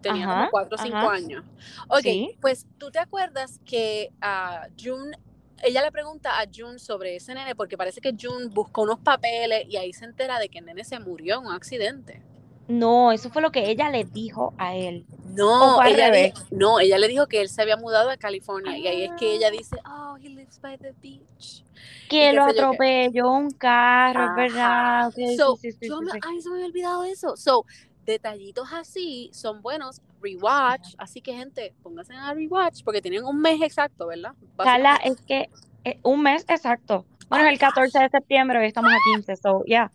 Tenía 0.00 0.26
como 0.26 0.50
4 0.50 0.74
o 0.74 0.78
5 0.82 0.96
ajá. 0.96 1.12
años. 1.12 1.44
Ok, 1.88 2.00
Sí. 2.02 2.36
pues 2.40 2.66
tú 2.78 2.90
te 2.90 2.98
acuerdas 2.98 3.60
que 3.64 4.10
a 4.20 4.66
June, 4.80 5.16
ella 5.62 5.80
le 5.82 5.92
pregunta 5.92 6.40
a 6.40 6.44
June 6.52 6.78
sobre 6.80 7.14
ese 7.16 7.34
nene 7.34 7.54
porque 7.54 7.76
parece 7.78 8.00
que 8.00 8.12
June 8.20 8.46
buscó 8.48 8.82
unos 8.82 8.98
papeles 8.98 9.64
y 9.68 9.76
ahí 9.76 9.92
se 9.92 10.04
entera 10.04 10.38
de 10.40 10.48
que 10.48 10.58
el 10.58 10.66
nene 10.66 10.82
se 10.84 10.98
murió 10.98 11.38
en 11.40 11.46
un 11.46 11.52
accidente. 11.52 12.20
No, 12.68 13.12
eso 13.12 13.30
fue 13.30 13.42
lo 13.42 13.50
que 13.50 13.70
ella 13.70 13.90
le 13.90 14.04
dijo 14.04 14.54
a 14.58 14.74
él. 14.74 15.04
No, 15.34 15.72
¿O 15.72 15.74
fue 15.76 15.86
al 15.86 15.94
ella 15.94 16.10
di- 16.10 16.32
no, 16.50 16.80
ella 16.80 16.98
le 16.98 17.08
dijo 17.08 17.26
que 17.26 17.40
él 17.40 17.48
se 17.48 17.62
había 17.62 17.76
mudado 17.76 18.10
a 18.10 18.16
California 18.16 18.76
y 18.76 18.86
ahí 18.86 19.04
es 19.04 19.12
que 19.18 19.34
ella 19.34 19.50
dice, 19.50 19.76
oh, 19.86 20.16
he 20.18 20.28
lives 20.28 20.60
by 20.60 20.76
the 20.78 20.92
beach. 21.02 21.64
Que 22.08 22.30
qué 22.30 22.32
lo 22.32 22.44
atropelló 22.44 23.30
un 23.30 23.50
carro, 23.50 24.34
verdad. 24.36 25.06
Ajá. 25.06 25.08
Ok, 25.08 25.14
So, 25.36 25.56
sí, 25.56 25.72
sí, 25.72 25.78
sí, 25.80 25.88
yo 25.88 25.98
sí, 25.98 26.04
me, 26.04 26.10
ay, 26.22 26.40
se 26.40 26.48
me 26.50 26.56
había 26.56 26.66
olvidado 26.66 27.04
eso. 27.04 27.36
So, 27.36 27.64
detallitos 28.04 28.68
así 28.72 29.30
son 29.32 29.62
buenos, 29.62 30.00
rewatch, 30.20 30.94
así 30.98 31.20
que 31.20 31.32
gente, 31.34 31.74
pónganse 31.82 32.14
a 32.14 32.34
rewatch 32.34 32.82
porque 32.84 33.00
tienen 33.00 33.24
un 33.24 33.40
mes 33.40 33.60
exacto, 33.62 34.06
¿verdad? 34.08 34.32
Carla, 34.56 34.92
Básicamente. 35.00 35.08
es 35.20 35.26
que 35.26 35.90
eh, 35.90 35.98
un 36.02 36.22
mes 36.22 36.44
exacto. 36.48 37.06
Bueno, 37.28 37.46
es 37.46 37.52
el 37.52 37.58
14 37.58 37.98
de 37.98 38.08
septiembre, 38.10 38.58
hoy 38.58 38.66
estamos 38.66 38.92
a 38.92 38.98
15, 39.14 39.36
so, 39.36 39.64
yeah. 39.64 39.90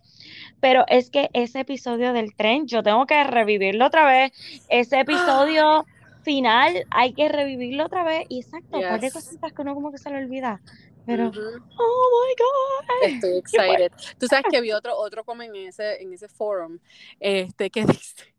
Pero 0.59 0.85
es 0.87 1.09
que 1.09 1.29
ese 1.33 1.59
episodio 1.59 2.13
del 2.13 2.35
tren, 2.35 2.67
yo 2.67 2.83
tengo 2.83 3.05
que 3.05 3.23
revivirlo 3.23 3.85
otra 3.85 4.05
vez. 4.05 4.31
Ese 4.69 4.99
episodio 4.99 5.85
final, 6.23 6.85
hay 6.89 7.13
que 7.13 7.29
revivirlo 7.29 7.85
otra 7.85 8.03
vez. 8.03 8.25
Y 8.29 8.39
exacto, 8.41 8.79
par 8.81 8.99
de 8.99 9.07
Yes. 9.07 9.13
cositas 9.13 9.53
que 9.53 9.61
uno 9.61 9.73
como 9.73 9.91
que 9.91 9.97
se 9.97 10.09
le 10.09 10.17
olvida. 10.17 10.61
Pero, 11.05 11.27
oh 11.27 12.25
my 12.27 12.35
God. 12.37 13.13
Estoy 13.13 13.37
excited. 13.37 13.91
Tú 14.19 14.27
sabes 14.27 14.45
que 14.51 14.59
vi 14.61 14.71
otro, 14.71 14.97
otro 14.97 15.23
como 15.23 15.43
en 15.43 15.55
ese, 15.55 16.01
en 16.01 16.13
ese 16.13 16.27
forum, 16.27 16.79
este, 17.19 17.69
que 17.69 17.85
dice, 17.85 18.33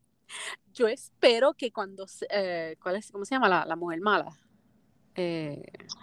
yo 0.75 0.87
espero 0.89 1.55
que 1.55 1.73
cuando, 1.73 2.07
eh, 2.31 2.77
¿cuál 2.83 2.97
es, 2.97 3.11
cómo 3.11 3.25
se 3.25 3.35
llama 3.35 3.49
la, 3.49 3.65
la 3.65 3.77
mujer 3.77 4.01
mala? 4.01 4.37
Eh, 5.19 5.63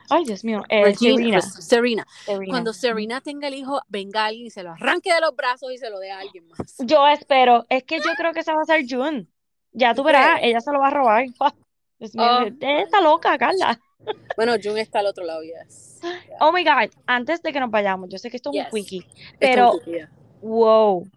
Ay, 0.10 0.24
Dios 0.26 0.44
mío. 0.44 0.62
Eh, 0.70 0.84
Regina, 0.84 1.16
Serena. 1.18 1.42
Serena. 1.42 2.08
Serena. 2.26 2.46
Cuando 2.52 2.74
Serena 2.74 3.22
tenga 3.22 3.48
el 3.48 3.54
hijo, 3.56 3.82
venga 3.88 4.26
alguien 4.26 4.48
y 4.48 4.50
se 4.50 4.62
lo 4.64 4.72
arranque 4.72 5.14
de 5.14 5.20
los 5.22 5.36
brazos 5.36 5.72
y 5.72 5.78
se 5.78 5.90
lo 5.90 6.00
dé 6.00 6.12
a 6.12 6.20
alguien 6.20 6.48
más. 6.48 6.76
Yo 6.80 7.08
espero. 7.08 7.66
Es 7.70 7.84
que 7.84 7.98
yo 7.98 8.12
creo 8.18 8.32
que 8.34 8.42
esa 8.42 8.54
va 8.54 8.62
a 8.62 8.66
ser 8.66 8.86
June. 8.88 9.28
Ya 9.72 9.94
tú 9.94 10.02
¿Tú 10.02 10.08
verás, 10.08 10.40
ella 10.42 10.60
se 10.62 10.72
lo 10.72 10.80
va 10.80 10.88
a 10.88 10.92
robar. 10.92 11.26
Dios 12.00 12.14
mío, 12.16 12.26
Oh. 12.28 12.48
está 12.62 13.02
loca, 13.02 13.38
Carla. 13.38 13.80
Bueno, 14.38 14.54
June 14.64 14.82
está 14.82 15.00
al 15.00 15.08
otro 15.08 15.24
lado, 15.26 15.42
yes. 15.42 16.00
Oh 16.40 16.52
my 16.52 16.64
God, 16.64 16.92
antes 17.08 17.42
de 17.42 17.52
que 17.52 17.60
nos 17.60 17.72
vayamos, 17.72 18.08
yo 18.10 18.20
sé 18.20 18.30
que 18.30 18.38
esto 18.38 18.52
es 18.54 18.58
un 18.58 18.64
Yes. 18.66 18.72
quickie, 18.72 19.08
pero 19.40 19.72
un 19.72 19.80
quickie. 19.80 20.08
wow, 20.42 21.08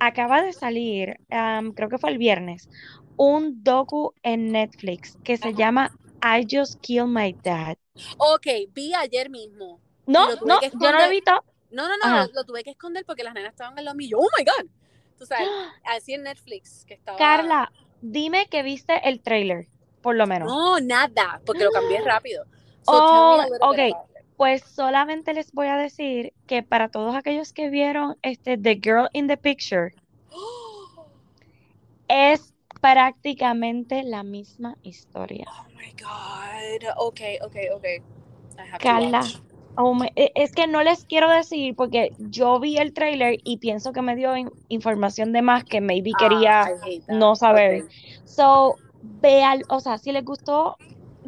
acaba 0.00 0.42
de 0.42 0.52
salir, 0.52 1.18
um, 1.30 1.70
creo 1.72 1.88
que 1.88 1.98
fue 1.98 2.10
el 2.10 2.18
viernes, 2.18 2.68
un 3.16 3.62
docu 3.62 4.12
en 4.24 4.50
Netflix 4.50 5.16
que 5.22 5.36
se 5.36 5.48
Ajá. 5.50 5.56
llama 5.56 5.92
I 6.26 6.44
Just 6.44 6.80
Killed 6.80 7.08
My 7.08 7.32
Dad. 7.32 7.78
Ok, 8.18 8.46
vi 8.74 8.92
ayer 8.94 9.30
mismo. 9.30 9.80
No, 10.06 10.28
no, 10.44 10.60
yo 10.60 10.70
no 10.72 10.92
lo 10.92 11.00
he 11.04 11.10
visto. 11.10 11.32
No, 11.70 11.88
no, 11.88 11.96
no, 11.96 12.04
Ajá. 12.04 12.28
lo, 12.34 12.44
tuve 12.44 12.64
que 12.64 12.70
esconder 12.70 13.04
porque 13.04 13.22
las 13.22 13.32
nenas 13.32 13.52
estaban 13.52 13.78
al 13.78 13.84
lado 13.84 13.96
mío. 13.96 14.18
Oh 14.18 14.28
my 14.36 14.44
God. 14.44 14.68
Tú 15.18 15.24
sabes, 15.24 15.48
así 15.84 16.14
en 16.14 16.24
Netflix 16.24 16.84
que 16.84 16.94
estaba. 16.94 17.16
Carla, 17.16 17.72
dime 18.00 18.48
que 18.48 18.64
viste 18.64 19.08
el 19.08 19.20
trailer, 19.20 19.68
por 20.02 20.16
lo 20.16 20.26
menos. 20.26 20.48
No, 20.48 20.80
nada, 20.80 21.40
porque 21.46 21.64
lo 21.64 21.70
cambié 21.70 22.00
rápido. 22.04 22.44
So 22.82 22.92
Oh, 22.92 23.44
ok. 23.60 23.78
Pues 24.36 24.62
solamente 24.64 25.32
les 25.32 25.52
voy 25.52 25.68
a 25.68 25.76
decir 25.76 26.34
que 26.46 26.62
para 26.62 26.88
todos 26.88 27.14
aquellos 27.14 27.52
que 27.52 27.70
vieron 27.70 28.18
este 28.22 28.58
The 28.58 28.80
Girl 28.82 29.08
in 29.12 29.28
the 29.28 29.36
Picture, 29.36 29.94
es 32.08 32.52
prácticamente 32.80 34.02
la 34.04 34.22
misma 34.22 34.76
historia. 34.82 35.46
Oh 35.48 35.66
my 35.76 35.92
God. 36.00 36.88
Ok, 36.98 37.20
ok, 37.42 37.56
ok. 37.74 37.84
I 38.58 38.62
have 38.62 38.78
to 38.80 38.88
Carla, 38.88 39.20
watch. 39.20 39.36
oh 39.76 39.94
my- 39.94 40.10
e- 40.16 40.32
es 40.34 40.52
que 40.52 40.66
no 40.66 40.82
les 40.82 41.04
quiero 41.04 41.28
decir 41.30 41.74
porque 41.76 42.12
yo 42.18 42.58
vi 42.60 42.78
el 42.78 42.92
trailer 42.92 43.38
y 43.44 43.58
pienso 43.58 43.92
que 43.92 44.02
me 44.02 44.16
dio 44.16 44.36
in- 44.36 44.50
información 44.68 45.32
de 45.32 45.42
más 45.42 45.64
que 45.64 45.80
maybe 45.80 46.12
Ah, 46.14 46.18
quería 46.18 46.70
no 47.08 47.34
saber. 47.36 47.82
Ok. 47.82 47.90
So, 48.24 48.78
vean, 49.02 49.62
o 49.68 49.80
sea, 49.80 49.98
si 49.98 50.12
les 50.12 50.24
gustó 50.24 50.78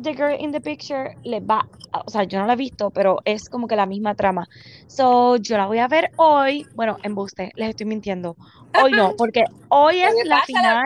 The 0.03 0.15
Girl 0.15 0.37
in 0.41 0.53
the 0.53 0.61
Picture, 0.61 1.11
les 1.25 1.43
va, 1.43 1.69
o 2.07 2.11
sea, 2.11 2.25
yo 2.25 2.39
no 2.39 2.47
la 2.47 2.53
he 2.55 2.57
visto, 2.57 2.91
pero 2.91 3.19
es 3.25 3.49
como 3.49 3.67
que 3.67 3.77
la 3.77 3.87
misma 3.87 4.15
trama. 4.15 4.47
So, 4.87 5.37
yo 5.37 5.57
la 5.57 5.67
voy 5.67 5.79
a 5.79 5.89
ver 5.89 6.11
hoy, 6.17 6.69
bueno, 6.73 6.99
en 7.03 7.15
buste, 7.15 7.53
les 7.57 7.71
estoy 7.71 7.87
mintiendo. 7.87 8.37
Hoy 8.75 8.95
no, 8.95 9.15
porque 9.17 9.45
hoy 9.69 10.01
es 10.01 10.15
la 10.25 10.41
final, 10.43 10.85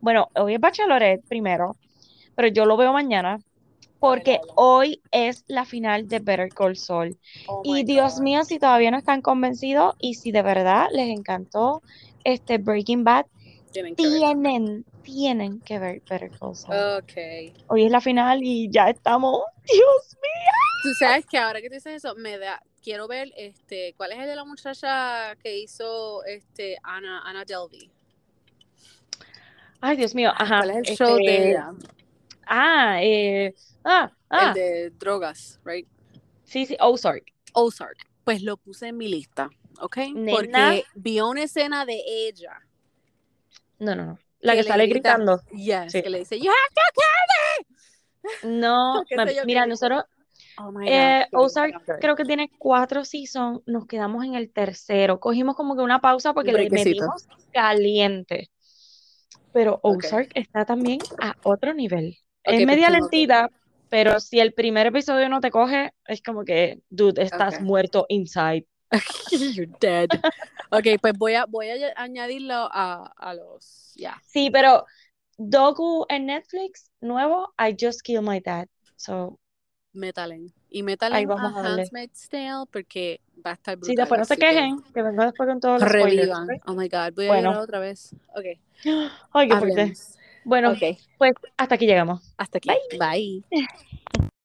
bueno, 0.00 0.28
hoy 0.34 0.54
es 0.54 0.60
Bachelorette 0.60 1.24
primero, 1.28 1.76
pero 2.34 2.48
yo 2.48 2.64
lo 2.66 2.76
veo 2.76 2.92
mañana. 2.92 3.38
Porque 3.98 4.40
hoy 4.56 5.00
es 5.10 5.42
la 5.48 5.64
final 5.64 6.06
de 6.06 6.18
Better 6.18 6.50
Call 6.50 6.76
Saul. 6.76 7.18
Oh 7.48 7.62
Y 7.64 7.82
Dios 7.84 8.16
God. 8.16 8.22
mío, 8.22 8.44
si 8.44 8.58
todavía 8.58 8.90
no 8.90 8.98
están 8.98 9.22
convencidos 9.22 9.94
y 9.98 10.14
si 10.14 10.32
de 10.32 10.42
verdad 10.42 10.88
les 10.92 11.08
encantó 11.08 11.82
este 12.22 12.58
Breaking 12.58 13.04
Bad, 13.04 13.24
Tienen 13.72 13.96
que 13.96 14.02
ver. 14.06 14.18
tienen, 14.18 14.84
tienen 15.02 15.60
que 15.60 15.78
ver 15.78 16.02
Better 16.08 16.30
Call 16.38 16.54
Saul. 16.54 16.76
Ok. 17.02 17.54
Hoy 17.68 17.86
es 17.86 17.90
la 17.90 18.02
final 18.02 18.40
y 18.42 18.68
ya 18.70 18.90
estamos. 18.90 19.40
Dios 19.64 20.16
mío. 20.20 20.52
Tú 20.82 20.90
sabes 20.98 21.24
que 21.26 21.38
ahora 21.38 21.60
que 21.62 21.68
tú 21.68 21.74
dices 21.74 21.94
eso, 22.04 22.14
me 22.16 22.38
da, 22.38 22.62
quiero 22.82 23.08
ver 23.08 23.32
este, 23.36 23.94
¿cuál 23.96 24.12
es 24.12 24.18
el 24.18 24.26
de 24.26 24.36
la 24.36 24.44
muchacha 24.44 25.34
que 25.42 25.58
hizo 25.58 26.22
este 26.26 26.76
Ana, 26.82 27.22
Ana 27.24 27.44
Delvey? 27.46 27.90
Ay, 29.86 29.96
Dios 29.96 30.16
mío. 30.16 30.32
Ajá. 30.36 30.58
¿Cuál 30.58 30.70
es 30.70 30.76
el 30.90 30.96
show 30.96 31.16
de 31.16 31.22
este, 31.22 31.50
ella? 31.50 31.70
Ah, 32.44 32.98
eh, 33.02 33.54
ah, 33.84 34.10
ah. 34.30 34.48
El 34.48 34.54
de 34.54 34.90
drogas, 34.90 35.60
right? 35.64 35.86
Sí, 36.42 36.66
sí, 36.66 36.76
Ozark. 36.80 37.24
Ozark. 37.52 37.98
Pues 38.24 38.42
lo 38.42 38.56
puse 38.56 38.88
en 38.88 38.96
mi 38.96 39.06
lista, 39.06 39.48
¿ok? 39.80 39.96
Nena. 40.12 40.32
Porque 40.32 40.84
vi 40.96 41.20
una 41.20 41.44
escena 41.44 41.86
de 41.86 42.02
ella. 42.04 42.60
No, 43.78 43.94
no, 43.94 44.06
no. 44.06 44.18
La 44.40 44.54
Que 44.54 44.58
que 44.58 44.62
le 44.64 44.68
sale 44.68 44.86
grita- 44.86 45.16
gritando. 45.16 45.40
Yes, 45.52 45.92
Sí. 45.92 46.02
que 46.02 46.10
le 46.10 46.18
dice, 46.18 46.40
you 46.40 46.50
have 46.50 46.74
to 48.42 48.48
No, 48.48 49.04
yo 49.10 49.16
qué 49.16 49.42
mira, 49.44 49.66
nosotros, 49.66 50.02
Oh 50.58 50.72
my 50.72 50.88
eh, 50.88 51.26
God. 51.30 51.44
Ozark 51.44 52.00
creo 52.00 52.16
que 52.16 52.24
tiene 52.24 52.50
cuatro 52.58 53.04
seasons, 53.04 53.60
nos 53.66 53.86
quedamos 53.86 54.24
en 54.24 54.34
el 54.34 54.50
tercero. 54.50 55.20
Cogimos 55.20 55.54
como 55.54 55.76
que 55.76 55.82
una 55.82 56.00
pausa 56.00 56.32
porque 56.32 56.52
le 56.52 56.70
metimos 56.70 57.28
caliente. 57.52 58.50
Pero. 59.52 59.80
Ozark 59.82 60.30
está 60.34 60.64
también 60.64 61.00
a 61.20 61.34
otro 61.42 61.74
nivel. 61.74 62.18
Ok, 62.46 62.54
Es 62.54 62.66
media 62.66 62.90
lentita, 62.90 63.50
pero 63.88 64.20
si 64.20 64.40
el 64.40 64.52
primer 64.52 64.86
episodio 64.86 65.28
no 65.28 65.40
te 65.40 65.50
coge, 65.50 65.92
es 66.06 66.22
como 66.22 66.44
que, 66.44 66.80
dude, 66.90 67.22
estás 67.22 67.60
muerto 67.60 68.06
inside. 68.08 68.66
You're 69.30 69.72
dead. 69.80 70.08
Ok, 70.70 71.00
pues 71.00 71.14
voy 71.18 71.34
a, 71.34 71.46
voy 71.46 71.68
a 71.68 71.92
añadirlo 71.96 72.68
a, 72.72 73.12
a 73.16 73.34
los, 73.34 73.92
ya. 73.96 74.20
Sí, 74.24 74.50
pero 74.50 74.84
docu 75.36 76.06
en 76.08 76.26
Netflix, 76.26 76.90
nuevo, 77.00 77.52
I 77.58 77.76
Just 77.78 78.02
Killed 78.02 78.22
My 78.22 78.40
Dad. 78.40 78.68
So, 78.96 79.38
Métalen. 79.96 80.52
Y 80.70 80.78
Ahí 80.78 80.82
métalen 80.82 81.28
vamos 81.28 81.52
a 81.54 81.60
a. 81.60 81.74
Handmaid's 81.82 82.28
Tale 82.28 82.64
porque 82.70 83.20
va 83.44 83.50
a 83.50 83.54
estar 83.54 83.74
si 83.74 83.80
brutal. 83.80 83.96
después 83.96 84.18
no 84.18 84.24
se 84.24 84.34
que 84.36 84.40
quejen, 84.46 84.82
que 84.94 85.02
vengo 85.02 85.22
después 85.24 85.48
con 85.48 85.60
todos 85.60 85.80
los 85.80 85.88
spoilers. 85.90 86.28
Revivan. 86.28 86.48
Oh 86.66 86.74
my 86.74 86.88
God, 86.88 87.12
voy 87.14 87.26
a 87.26 87.40
llorar 87.40 87.56
otra 87.62 87.78
vez. 87.80 88.14
Ok, 88.34 88.44
Ay, 89.32 89.48
qué 89.48 89.56
fuerte. 89.56 89.92
Bueno, 90.44 90.70
Ok, 90.72 90.82
pues 91.18 91.32
hasta 91.56 91.74
aquí 91.74 91.86
llegamos. 91.86 92.34
hasta 92.36 92.58
aquí. 92.58 92.70
Bye. 92.98 93.42